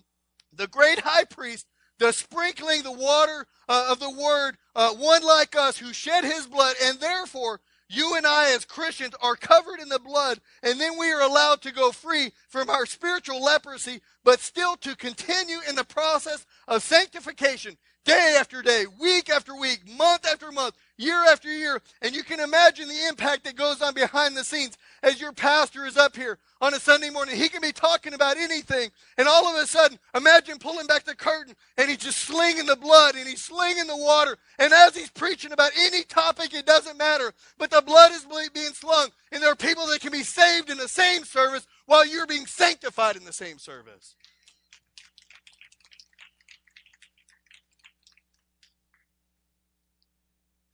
the 0.53 0.67
great 0.67 0.99
high 0.99 1.25
priest 1.25 1.67
the 1.99 2.11
sprinkling 2.11 2.83
the 2.83 2.91
water 2.91 3.47
uh, 3.69 3.87
of 3.89 3.99
the 3.99 4.09
word, 4.09 4.57
uh, 4.75 4.93
one 4.93 5.23
like 5.23 5.55
us 5.55 5.77
who 5.77 5.93
shed 5.93 6.23
his 6.23 6.47
blood, 6.47 6.75
and 6.83 6.99
therefore 6.99 7.61
you 7.87 8.15
and 8.15 8.25
I, 8.25 8.53
as 8.53 8.65
Christians, 8.65 9.13
are 9.21 9.35
covered 9.35 9.79
in 9.79 9.89
the 9.89 9.99
blood, 9.99 10.39
and 10.63 10.79
then 10.79 10.97
we 10.97 11.11
are 11.11 11.21
allowed 11.21 11.61
to 11.61 11.71
go 11.71 11.91
free 11.91 12.31
from 12.47 12.69
our 12.69 12.85
spiritual 12.85 13.41
leprosy, 13.41 14.01
but 14.23 14.39
still 14.39 14.75
to 14.77 14.95
continue 14.95 15.59
in 15.67 15.75
the 15.75 15.83
process 15.83 16.45
of 16.67 16.83
sanctification 16.83 17.77
day 18.05 18.37
after 18.39 18.61
day, 18.61 18.85
week 18.99 19.29
after 19.29 19.55
week, 19.55 19.81
month 19.97 20.25
after 20.25 20.51
month, 20.51 20.75
year 20.97 21.25
after 21.25 21.49
year. 21.49 21.81
And 22.01 22.15
you 22.15 22.23
can 22.23 22.39
imagine 22.39 22.87
the 22.87 23.07
impact 23.07 23.43
that 23.43 23.55
goes 23.55 23.81
on 23.81 23.93
behind 23.93 24.37
the 24.37 24.43
scenes 24.43 24.77
as 25.03 25.19
your 25.19 25.33
pastor 25.33 25.85
is 25.85 25.97
up 25.97 26.15
here 26.15 26.37
on 26.61 26.73
a 26.73 26.79
Sunday 26.79 27.09
morning. 27.09 27.35
He 27.35 27.49
can 27.49 27.61
be 27.61 27.71
talking 27.71 28.13
about 28.13 28.37
anything, 28.37 28.91
and 29.17 29.27
all 29.27 29.47
of 29.47 29.61
a 29.61 29.67
sudden, 29.67 29.99
imagine 30.15 30.59
pulling 30.59 30.87
back 30.87 31.03
the 31.03 31.15
curtain 31.15 31.55
and 31.77 31.89
he's 31.89 31.97
just 31.97 32.19
slinging 32.19 32.65
the 32.65 32.75
blood 32.75 33.15
and 33.15 33.27
he's 33.27 33.43
slinging 33.43 33.87
the 33.87 33.97
water. 33.97 34.37
And 34.59 34.71
as 34.71 34.95
he's 34.95 35.09
preaching 35.09 35.51
about 35.51 35.71
any 35.77 36.03
topic, 36.03 36.53
it 36.53 36.65
doesn't 36.65 36.97
matter. 36.97 37.33
But 37.57 37.71
the 37.71 37.81
blood 37.81 38.11
is 38.11 38.25
being 38.53 38.73
slung, 38.73 39.09
and 39.31 39.41
there 39.41 39.51
are 39.51 39.55
people 39.55 39.87
that 39.87 40.01
can 40.01 40.11
be 40.11 40.23
saved 40.23 40.69
in 40.69 40.77
the 40.77 40.87
same 40.87 41.23
service 41.23 41.67
while 41.87 42.05
you're 42.05 42.27
being 42.27 42.45
sanctified 42.45 43.15
in 43.15 43.25
the 43.25 43.33
same 43.33 43.57
service. 43.57 44.15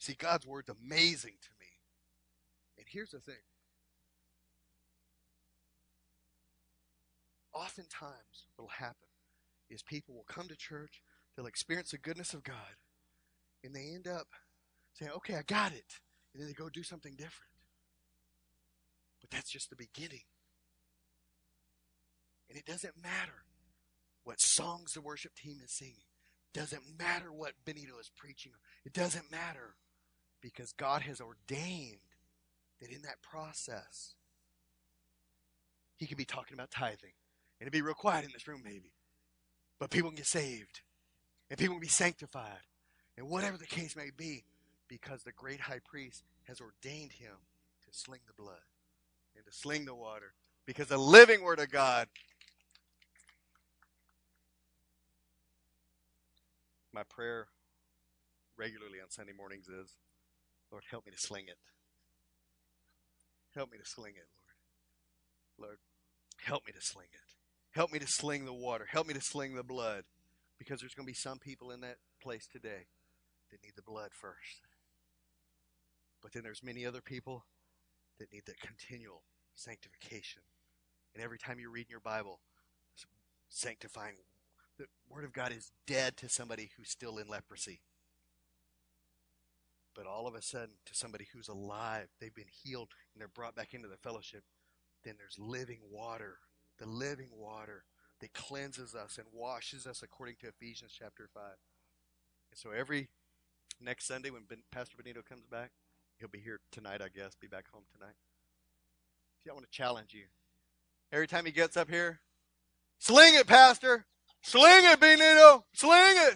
See, 0.02 0.16
God's 0.18 0.48
word's 0.48 0.70
amazing 0.70 1.36
to 1.44 1.50
me. 1.60 1.68
And 2.80 2.88
here's 2.90 3.12
the 3.12 3.20
thing. 3.20 3.36
Oftentimes, 7.54 8.48
what'll 8.56 8.72
happen 8.72 9.08
is 9.70 9.84
people 9.84 10.16
will 10.16 10.26
come 10.28 10.48
to 10.48 10.56
church, 10.56 11.04
they'll 11.38 11.46
experience 11.46 11.92
the 11.92 12.00
goodness 12.00 12.34
of 12.34 12.44
God, 12.44 12.56
and 13.64 13.76
they 13.76 13.92
end 13.94 14.08
up 14.08 14.26
saying, 14.96 15.12
okay, 15.18 15.36
I 15.36 15.44
got 15.44 15.72
it. 15.72 16.00
And 16.34 16.42
then 16.42 16.48
they 16.48 16.54
go 16.54 16.68
do 16.68 16.82
something 16.82 17.14
different. 17.14 17.52
But 19.20 19.30
that's 19.30 19.52
just 19.52 19.70
the 19.70 19.76
beginning. 19.76 20.24
And 22.50 22.58
it 22.58 22.66
doesn't 22.66 22.96
matter 23.04 23.46
what 24.24 24.42
songs 24.42 24.94
the 24.94 25.02
worship 25.02 25.36
team 25.36 25.58
is 25.64 25.72
singing. 25.72 25.94
It 26.56 26.60
doesn't 26.60 26.98
matter 26.98 27.32
what 27.32 27.54
Benito 27.66 28.00
is 28.00 28.10
preaching. 28.18 28.54
It 28.84 28.94
doesn't 28.94 29.30
matter 29.32 29.76
because 30.42 30.74
God 30.74 31.02
has 31.04 31.22
ordained 31.22 31.98
that 32.82 32.92
in 32.92 33.02
that 33.04 33.22
process, 33.22 34.16
He 35.98 36.08
could 36.08 36.18
be 36.18 36.26
talking 36.26 36.54
about 36.54 36.72
tithing. 36.72 37.14
And 37.60 37.68
it'd 37.68 37.74
be 37.74 37.82
real 37.82 37.94
quiet 37.94 38.26
in 38.26 38.32
this 38.34 38.48
room, 38.48 38.62
maybe. 38.64 38.92
But 39.80 39.92
people 39.92 40.10
can 40.10 40.18
get 40.18 40.26
saved. 40.26 40.82
And 41.50 41.60
people 41.60 41.76
can 41.76 41.82
be 41.82 41.88
sanctified. 41.88 42.66
And 43.18 43.30
whatever 43.30 43.58
the 43.58 43.68
case 43.68 43.96
may 43.96 44.10
be, 44.16 44.44
because 44.88 45.24
the 45.24 45.32
great 45.32 45.60
high 45.60 45.80
priest 45.84 46.24
has 46.44 46.60
ordained 46.60 47.14
him 47.14 47.36
to 47.86 47.98
sling 47.98 48.22
the 48.26 48.42
blood 48.42 48.56
and 49.36 49.46
to 49.46 49.52
sling 49.52 49.86
the 49.86 49.96
water. 49.96 50.34
Because 50.66 50.88
the 50.88 50.98
living 50.98 51.44
word 51.44 51.60
of 51.60 51.72
God 51.72 52.08
my 56.94 57.04
prayer 57.04 57.48
regularly 58.58 59.00
on 59.02 59.10
Sunday 59.10 59.32
mornings 59.36 59.68
is 59.68 59.96
Lord, 60.72 60.84
help 60.90 61.06
me 61.06 61.12
to 61.12 61.18
sling 61.18 61.46
it. 61.48 61.58
Help 63.54 63.72
me 63.72 63.78
to 63.78 63.86
sling 63.86 64.14
it, 64.16 64.28
Lord. 65.60 65.70
Lord, 65.70 65.78
help 66.38 66.66
me 66.66 66.72
to 66.74 66.82
sling 66.82 67.08
it. 67.12 67.20
Help 67.72 67.92
me 67.92 68.00
to 68.00 68.08
sling 68.08 68.46
the 68.46 68.54
water. 68.54 68.88
Help 68.90 69.08
me 69.08 69.14
to 69.14 69.22
sling 69.22 69.56
the 69.56 69.64
blood. 69.64 70.04
Because 70.58 70.80
there's 70.80 70.94
going 70.94 71.06
to 71.06 71.12
be 71.12 71.16
some 71.16 71.40
people 71.40 71.72
in 71.72 71.82
that 71.82 71.98
place 72.22 72.48
today 72.48 72.88
that 73.50 73.64
need 73.64 73.74
the 73.76 73.82
blood 73.82 74.12
first. 74.14 74.68
But 76.22 76.34
then 76.34 76.44
there's 76.44 76.64
many 76.64 76.86
other 76.86 77.02
people 77.02 77.46
that 78.20 78.32
need 78.32 78.44
the 78.46 78.54
continual 78.54 79.24
sanctification. 79.56 80.44
And 81.14 81.24
every 81.24 81.40
time 81.40 81.60
you're 81.60 81.72
reading 81.72 81.92
your 81.92 82.00
Bible, 82.00 82.40
sanctifying, 83.50 84.16
the 84.78 84.86
Word 85.10 85.26
of 85.26 85.34
God 85.34 85.52
is 85.52 85.72
dead 85.88 86.16
to 86.18 86.30
somebody 86.30 86.70
who's 86.78 86.90
still 86.90 87.18
in 87.18 87.28
leprosy. 87.28 87.82
But 89.96 90.08
all 90.08 90.28
of 90.28 90.36
a 90.36 90.42
sudden, 90.42 90.76
to 90.86 90.96
somebody 90.96 91.28
who's 91.34 91.50
alive, 91.50 92.08
they've 92.20 92.34
been 92.34 92.46
healed 92.64 92.90
and 93.14 93.22
they're 93.22 93.28
brought 93.28 93.56
back 93.56 93.74
into 93.74 93.88
the 93.88 93.98
fellowship, 93.98 94.44
then 95.04 95.16
there's 95.18 95.38
living 95.38 95.80
water. 95.92 96.38
The 96.80 96.86
living 96.86 97.30
water 97.36 97.84
that 98.22 98.34
cleanses 98.34 98.96
us 98.96 99.18
and 99.18 99.28
washes 99.34 99.86
us 99.86 100.02
according 100.02 100.36
to 100.42 100.48
Ephesians 100.48 100.96
chapter 100.98 101.30
5. 101.34 101.44
And 101.44 102.58
so 102.58 102.72
every 102.72 103.10
next 103.80 104.08
Sunday 104.08 104.30
when 104.30 104.44
ben, 104.48 104.64
Pastor 104.72 104.96
Benito 104.98 105.22
comes 105.28 105.46
back, 105.46 105.72
he'll 106.18 106.30
be 106.30 106.40
here 106.40 106.60
tonight, 106.72 107.02
I 107.02 107.10
guess, 107.10 107.36
be 107.36 107.48
back 107.48 107.66
home 107.72 107.84
tonight. 107.94 108.16
See, 109.44 109.50
I 109.50 109.54
want 109.54 109.66
to 109.66 109.72
challenge 109.72 110.14
you. 110.14 110.26
Every 111.12 111.28
time 111.28 111.46
he 111.46 111.52
gets 111.52 111.76
up 111.76 111.90
here, 111.90 112.22
sling 113.00 113.36
it, 113.36 113.48
Pastor. 113.48 114.06
Sling 114.44 114.86
it, 114.86 115.00
Benito. 115.00 115.66
Sling 115.74 116.16
it. 116.16 116.36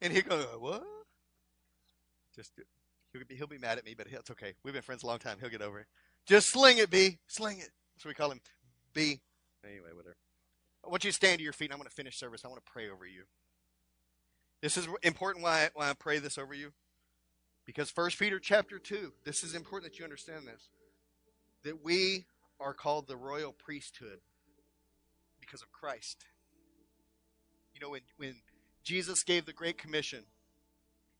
And 0.00 0.12
he 0.12 0.22
goes, 0.22 0.46
what? 0.58 0.84
Just 2.34 2.52
He'll 3.12 3.22
be, 3.28 3.34
he'll 3.34 3.46
be 3.46 3.58
mad 3.58 3.78
at 3.78 3.84
me, 3.84 3.94
but 3.96 4.06
it's 4.10 4.30
okay. 4.30 4.54
We've 4.64 4.72
been 4.72 4.82
friends 4.82 5.02
a 5.02 5.06
long 5.06 5.18
time. 5.18 5.36
He'll 5.40 5.50
get 5.50 5.62
over 5.62 5.80
it. 5.80 5.86
Just 6.26 6.50
sling 6.50 6.78
it, 6.78 6.90
B. 6.90 7.18
Sling 7.26 7.58
it. 7.58 7.70
That's 7.94 8.04
what 8.04 8.10
we 8.10 8.14
call 8.14 8.30
him. 8.30 8.40
B. 8.94 9.20
Anyway, 9.64 9.88
whatever. 9.94 10.16
I 10.84 10.88
want 10.88 11.04
you 11.04 11.10
to 11.10 11.14
stand 11.14 11.38
to 11.38 11.44
your 11.44 11.52
feet. 11.52 11.66
and 11.66 11.74
I'm 11.74 11.78
going 11.78 11.88
to 11.88 11.94
finish 11.94 12.16
service. 12.16 12.42
I 12.44 12.48
want 12.48 12.64
to 12.64 12.72
pray 12.72 12.88
over 12.88 13.06
you. 13.06 13.24
This 14.60 14.76
is 14.76 14.88
important 15.02 15.42
why 15.42 15.64
I, 15.64 15.70
why 15.74 15.90
I 15.90 15.92
pray 15.94 16.18
this 16.18 16.38
over 16.38 16.54
you. 16.54 16.72
Because 17.66 17.90
First 17.90 18.18
Peter 18.18 18.38
chapter 18.38 18.78
2, 18.78 19.12
this 19.24 19.44
is 19.44 19.54
important 19.54 19.92
that 19.92 19.98
you 19.98 20.04
understand 20.04 20.46
this. 20.46 20.68
That 21.64 21.84
we 21.84 22.26
are 22.58 22.72
called 22.72 23.06
the 23.06 23.16
royal 23.16 23.52
priesthood 23.52 24.20
because 25.40 25.62
of 25.62 25.70
Christ. 25.70 26.24
You 27.74 27.80
know, 27.80 27.90
when, 27.90 28.00
when 28.16 28.36
Jesus 28.82 29.22
gave 29.22 29.46
the 29.46 29.52
Great 29.52 29.78
Commission, 29.78 30.24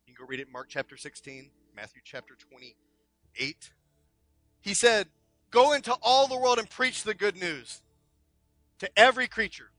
you 0.06 0.14
can 0.14 0.24
go 0.24 0.28
read 0.28 0.40
it 0.40 0.46
in 0.46 0.52
Mark 0.52 0.66
chapter 0.68 0.96
16. 0.96 1.50
Matthew 1.74 2.02
chapter 2.04 2.34
28. 2.34 3.70
He 4.60 4.74
said, 4.74 5.08
Go 5.50 5.72
into 5.72 5.94
all 6.02 6.26
the 6.26 6.38
world 6.38 6.58
and 6.58 6.68
preach 6.68 7.02
the 7.02 7.14
good 7.14 7.36
news 7.36 7.82
to 8.78 8.90
every 8.98 9.26
creature. 9.26 9.70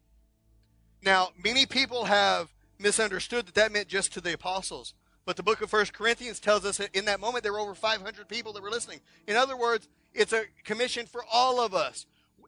Now, 1.03 1.29
many 1.43 1.65
people 1.65 2.05
have 2.05 2.53
misunderstood 2.79 3.47
that 3.47 3.55
that 3.55 3.71
meant 3.71 3.87
just 3.87 4.13
to 4.13 4.21
the 4.21 4.33
apostles. 4.33 4.93
But 5.25 5.37
the 5.37 5.43
book 5.43 5.61
of 5.61 5.69
First 5.69 5.93
Corinthians 5.93 6.39
tells 6.39 6.65
us 6.65 6.77
that 6.77 6.95
in 6.95 7.05
that 7.05 7.19
moment 7.19 7.43
there 7.43 7.53
were 7.53 7.59
over 7.59 7.75
500 7.75 8.27
people 8.27 8.53
that 8.53 8.63
were 8.63 8.69
listening. 8.69 8.99
In 9.27 9.35
other 9.35 9.57
words, 9.57 9.87
it's 10.13 10.33
a 10.33 10.43
commission 10.63 11.05
for 11.05 11.23
all 11.31 11.61
of 11.61 11.73
us. 11.73 12.05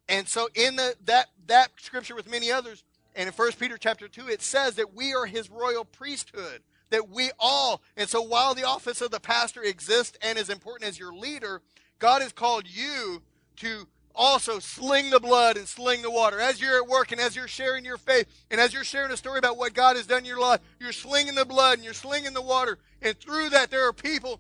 And 0.09 0.27
so 0.27 0.49
in 0.53 0.75
the, 0.75 0.95
that, 1.05 1.27
that 1.47 1.71
scripture 1.77 2.15
with 2.15 2.29
many 2.29 2.51
others, 2.51 2.83
and 3.15 3.27
in 3.27 3.33
First 3.33 3.59
Peter 3.59 3.77
chapter 3.77 4.07
2, 4.07 4.27
it 4.27 4.41
says 4.41 4.75
that 4.75 4.93
we 4.93 5.13
are 5.13 5.25
his 5.25 5.49
royal 5.49 5.85
priesthood 5.85 6.61
that 6.89 7.09
we 7.09 7.31
all, 7.39 7.81
and 7.97 8.07
so 8.09 8.21
while 8.21 8.53
the 8.53 8.65
office 8.65 9.01
of 9.01 9.11
the 9.11 9.19
pastor 9.19 9.61
exists 9.63 10.17
and 10.21 10.37
is 10.37 10.49
important 10.49 10.87
as 10.87 10.99
your 10.99 11.13
leader, 11.13 11.61
God 11.99 12.21
has 12.21 12.31
called 12.31 12.67
you 12.67 13.21
to 13.57 13.87
also 14.15 14.59
sling 14.59 15.09
the 15.09 15.19
blood 15.19 15.57
and 15.57 15.67
sling 15.67 16.01
the 16.01 16.11
water. 16.11 16.39
As 16.39 16.61
you're 16.61 16.77
at 16.77 16.87
work 16.87 17.11
and 17.11 17.19
as 17.19 17.35
you're 17.35 17.47
sharing 17.47 17.85
your 17.85 17.97
faith 17.97 18.27
and 18.49 18.61
as 18.61 18.73
you're 18.73 18.83
sharing 18.83 19.11
a 19.11 19.17
story 19.17 19.39
about 19.39 19.57
what 19.57 19.73
God 19.73 19.95
has 19.97 20.07
done 20.07 20.19
in 20.19 20.25
your 20.25 20.39
life, 20.39 20.61
you're 20.79 20.91
slinging 20.91 21.35
the 21.35 21.45
blood 21.45 21.75
and 21.75 21.83
you're 21.83 21.93
slinging 21.93 22.33
the 22.33 22.41
water. 22.41 22.77
And 23.01 23.17
through 23.19 23.49
that, 23.49 23.71
there 23.71 23.87
are 23.87 23.93
people 23.93 24.39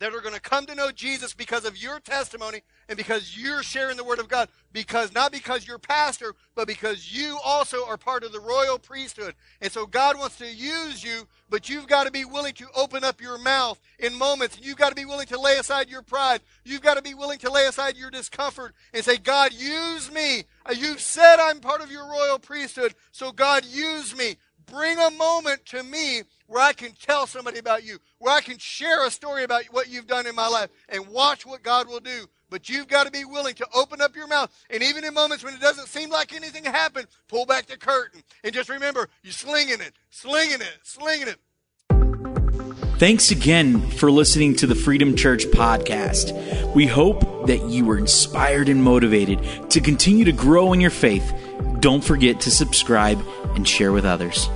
that 0.00 0.14
are 0.14 0.20
going 0.20 0.34
to 0.34 0.40
come 0.40 0.66
to 0.66 0.74
know 0.74 0.90
Jesus 0.90 1.34
because 1.34 1.64
of 1.64 1.80
your 1.80 2.00
testimony 2.00 2.62
and 2.88 2.96
because 2.96 3.36
you're 3.36 3.62
sharing 3.62 3.96
the 3.96 4.04
word 4.04 4.18
of 4.18 4.28
God. 4.28 4.48
Because 4.72 5.14
not 5.14 5.30
because 5.30 5.66
you're 5.66 5.78
pastor, 5.78 6.34
but 6.54 6.66
because 6.66 7.14
you 7.14 7.38
also 7.44 7.86
are 7.86 7.96
part 7.96 8.24
of 8.24 8.32
the 8.32 8.40
royal 8.40 8.78
priesthood. 8.78 9.34
And 9.60 9.70
so 9.70 9.86
God 9.86 10.18
wants 10.18 10.38
to 10.38 10.46
use 10.46 11.04
you, 11.04 11.28
but 11.50 11.68
you've 11.68 11.86
got 11.86 12.04
to 12.04 12.10
be 12.10 12.24
willing 12.24 12.54
to 12.54 12.66
open 12.74 13.04
up 13.04 13.20
your 13.20 13.38
mouth 13.38 13.78
in 13.98 14.16
moments. 14.16 14.58
You've 14.62 14.78
got 14.78 14.88
to 14.88 14.94
be 14.94 15.04
willing 15.04 15.26
to 15.28 15.40
lay 15.40 15.58
aside 15.58 15.90
your 15.90 16.02
pride. 16.02 16.40
You've 16.64 16.82
got 16.82 16.96
to 16.96 17.02
be 17.02 17.14
willing 17.14 17.38
to 17.40 17.50
lay 17.50 17.66
aside 17.66 17.96
your 17.96 18.10
discomfort 18.10 18.74
and 18.94 19.04
say, 19.04 19.18
God, 19.18 19.52
use 19.52 20.10
me. 20.10 20.44
You've 20.74 21.00
said 21.00 21.36
I'm 21.40 21.60
part 21.60 21.82
of 21.82 21.90
your 21.90 22.08
royal 22.08 22.38
priesthood, 22.38 22.94
so 23.12 23.32
God, 23.32 23.64
use 23.66 24.16
me. 24.16 24.36
Bring 24.70 24.98
a 24.98 25.10
moment 25.10 25.66
to 25.66 25.82
me 25.82 26.22
where 26.46 26.62
I 26.62 26.72
can 26.72 26.92
tell 26.92 27.26
somebody 27.26 27.58
about 27.58 27.84
you, 27.84 27.98
where 28.18 28.34
I 28.34 28.40
can 28.40 28.58
share 28.58 29.06
a 29.06 29.10
story 29.10 29.44
about 29.44 29.64
what 29.70 29.88
you've 29.88 30.06
done 30.06 30.26
in 30.26 30.34
my 30.34 30.46
life 30.46 30.70
and 30.88 31.08
watch 31.08 31.44
what 31.44 31.62
God 31.62 31.88
will 31.88 32.00
do. 32.00 32.26
But 32.50 32.68
you've 32.68 32.88
got 32.88 33.04
to 33.04 33.12
be 33.12 33.24
willing 33.24 33.54
to 33.56 33.66
open 33.74 34.00
up 34.00 34.16
your 34.16 34.26
mouth. 34.26 34.50
And 34.70 34.82
even 34.82 35.04
in 35.04 35.14
moments 35.14 35.44
when 35.44 35.54
it 35.54 35.60
doesn't 35.60 35.88
seem 35.88 36.10
like 36.10 36.34
anything 36.34 36.64
happened, 36.64 37.08
pull 37.28 37.46
back 37.46 37.66
the 37.66 37.76
curtain. 37.76 38.22
And 38.42 38.52
just 38.52 38.68
remember, 38.68 39.08
you're 39.22 39.32
slinging 39.32 39.80
it, 39.80 39.92
slinging 40.10 40.60
it, 40.60 40.78
slinging 40.82 41.28
it. 41.28 41.38
Thanks 42.98 43.30
again 43.30 43.80
for 43.92 44.10
listening 44.10 44.54
to 44.56 44.66
the 44.66 44.74
Freedom 44.74 45.16
Church 45.16 45.46
podcast. 45.46 46.74
We 46.74 46.86
hope 46.86 47.46
that 47.46 47.62
you 47.62 47.84
were 47.86 47.96
inspired 47.98 48.68
and 48.68 48.82
motivated 48.84 49.70
to 49.70 49.80
continue 49.80 50.24
to 50.26 50.32
grow 50.32 50.72
in 50.72 50.80
your 50.80 50.90
faith. 50.90 51.32
Don't 51.80 52.04
forget 52.04 52.40
to 52.42 52.50
subscribe 52.50 53.24
and 53.54 53.66
share 53.66 53.92
with 53.92 54.04
others. 54.04 54.48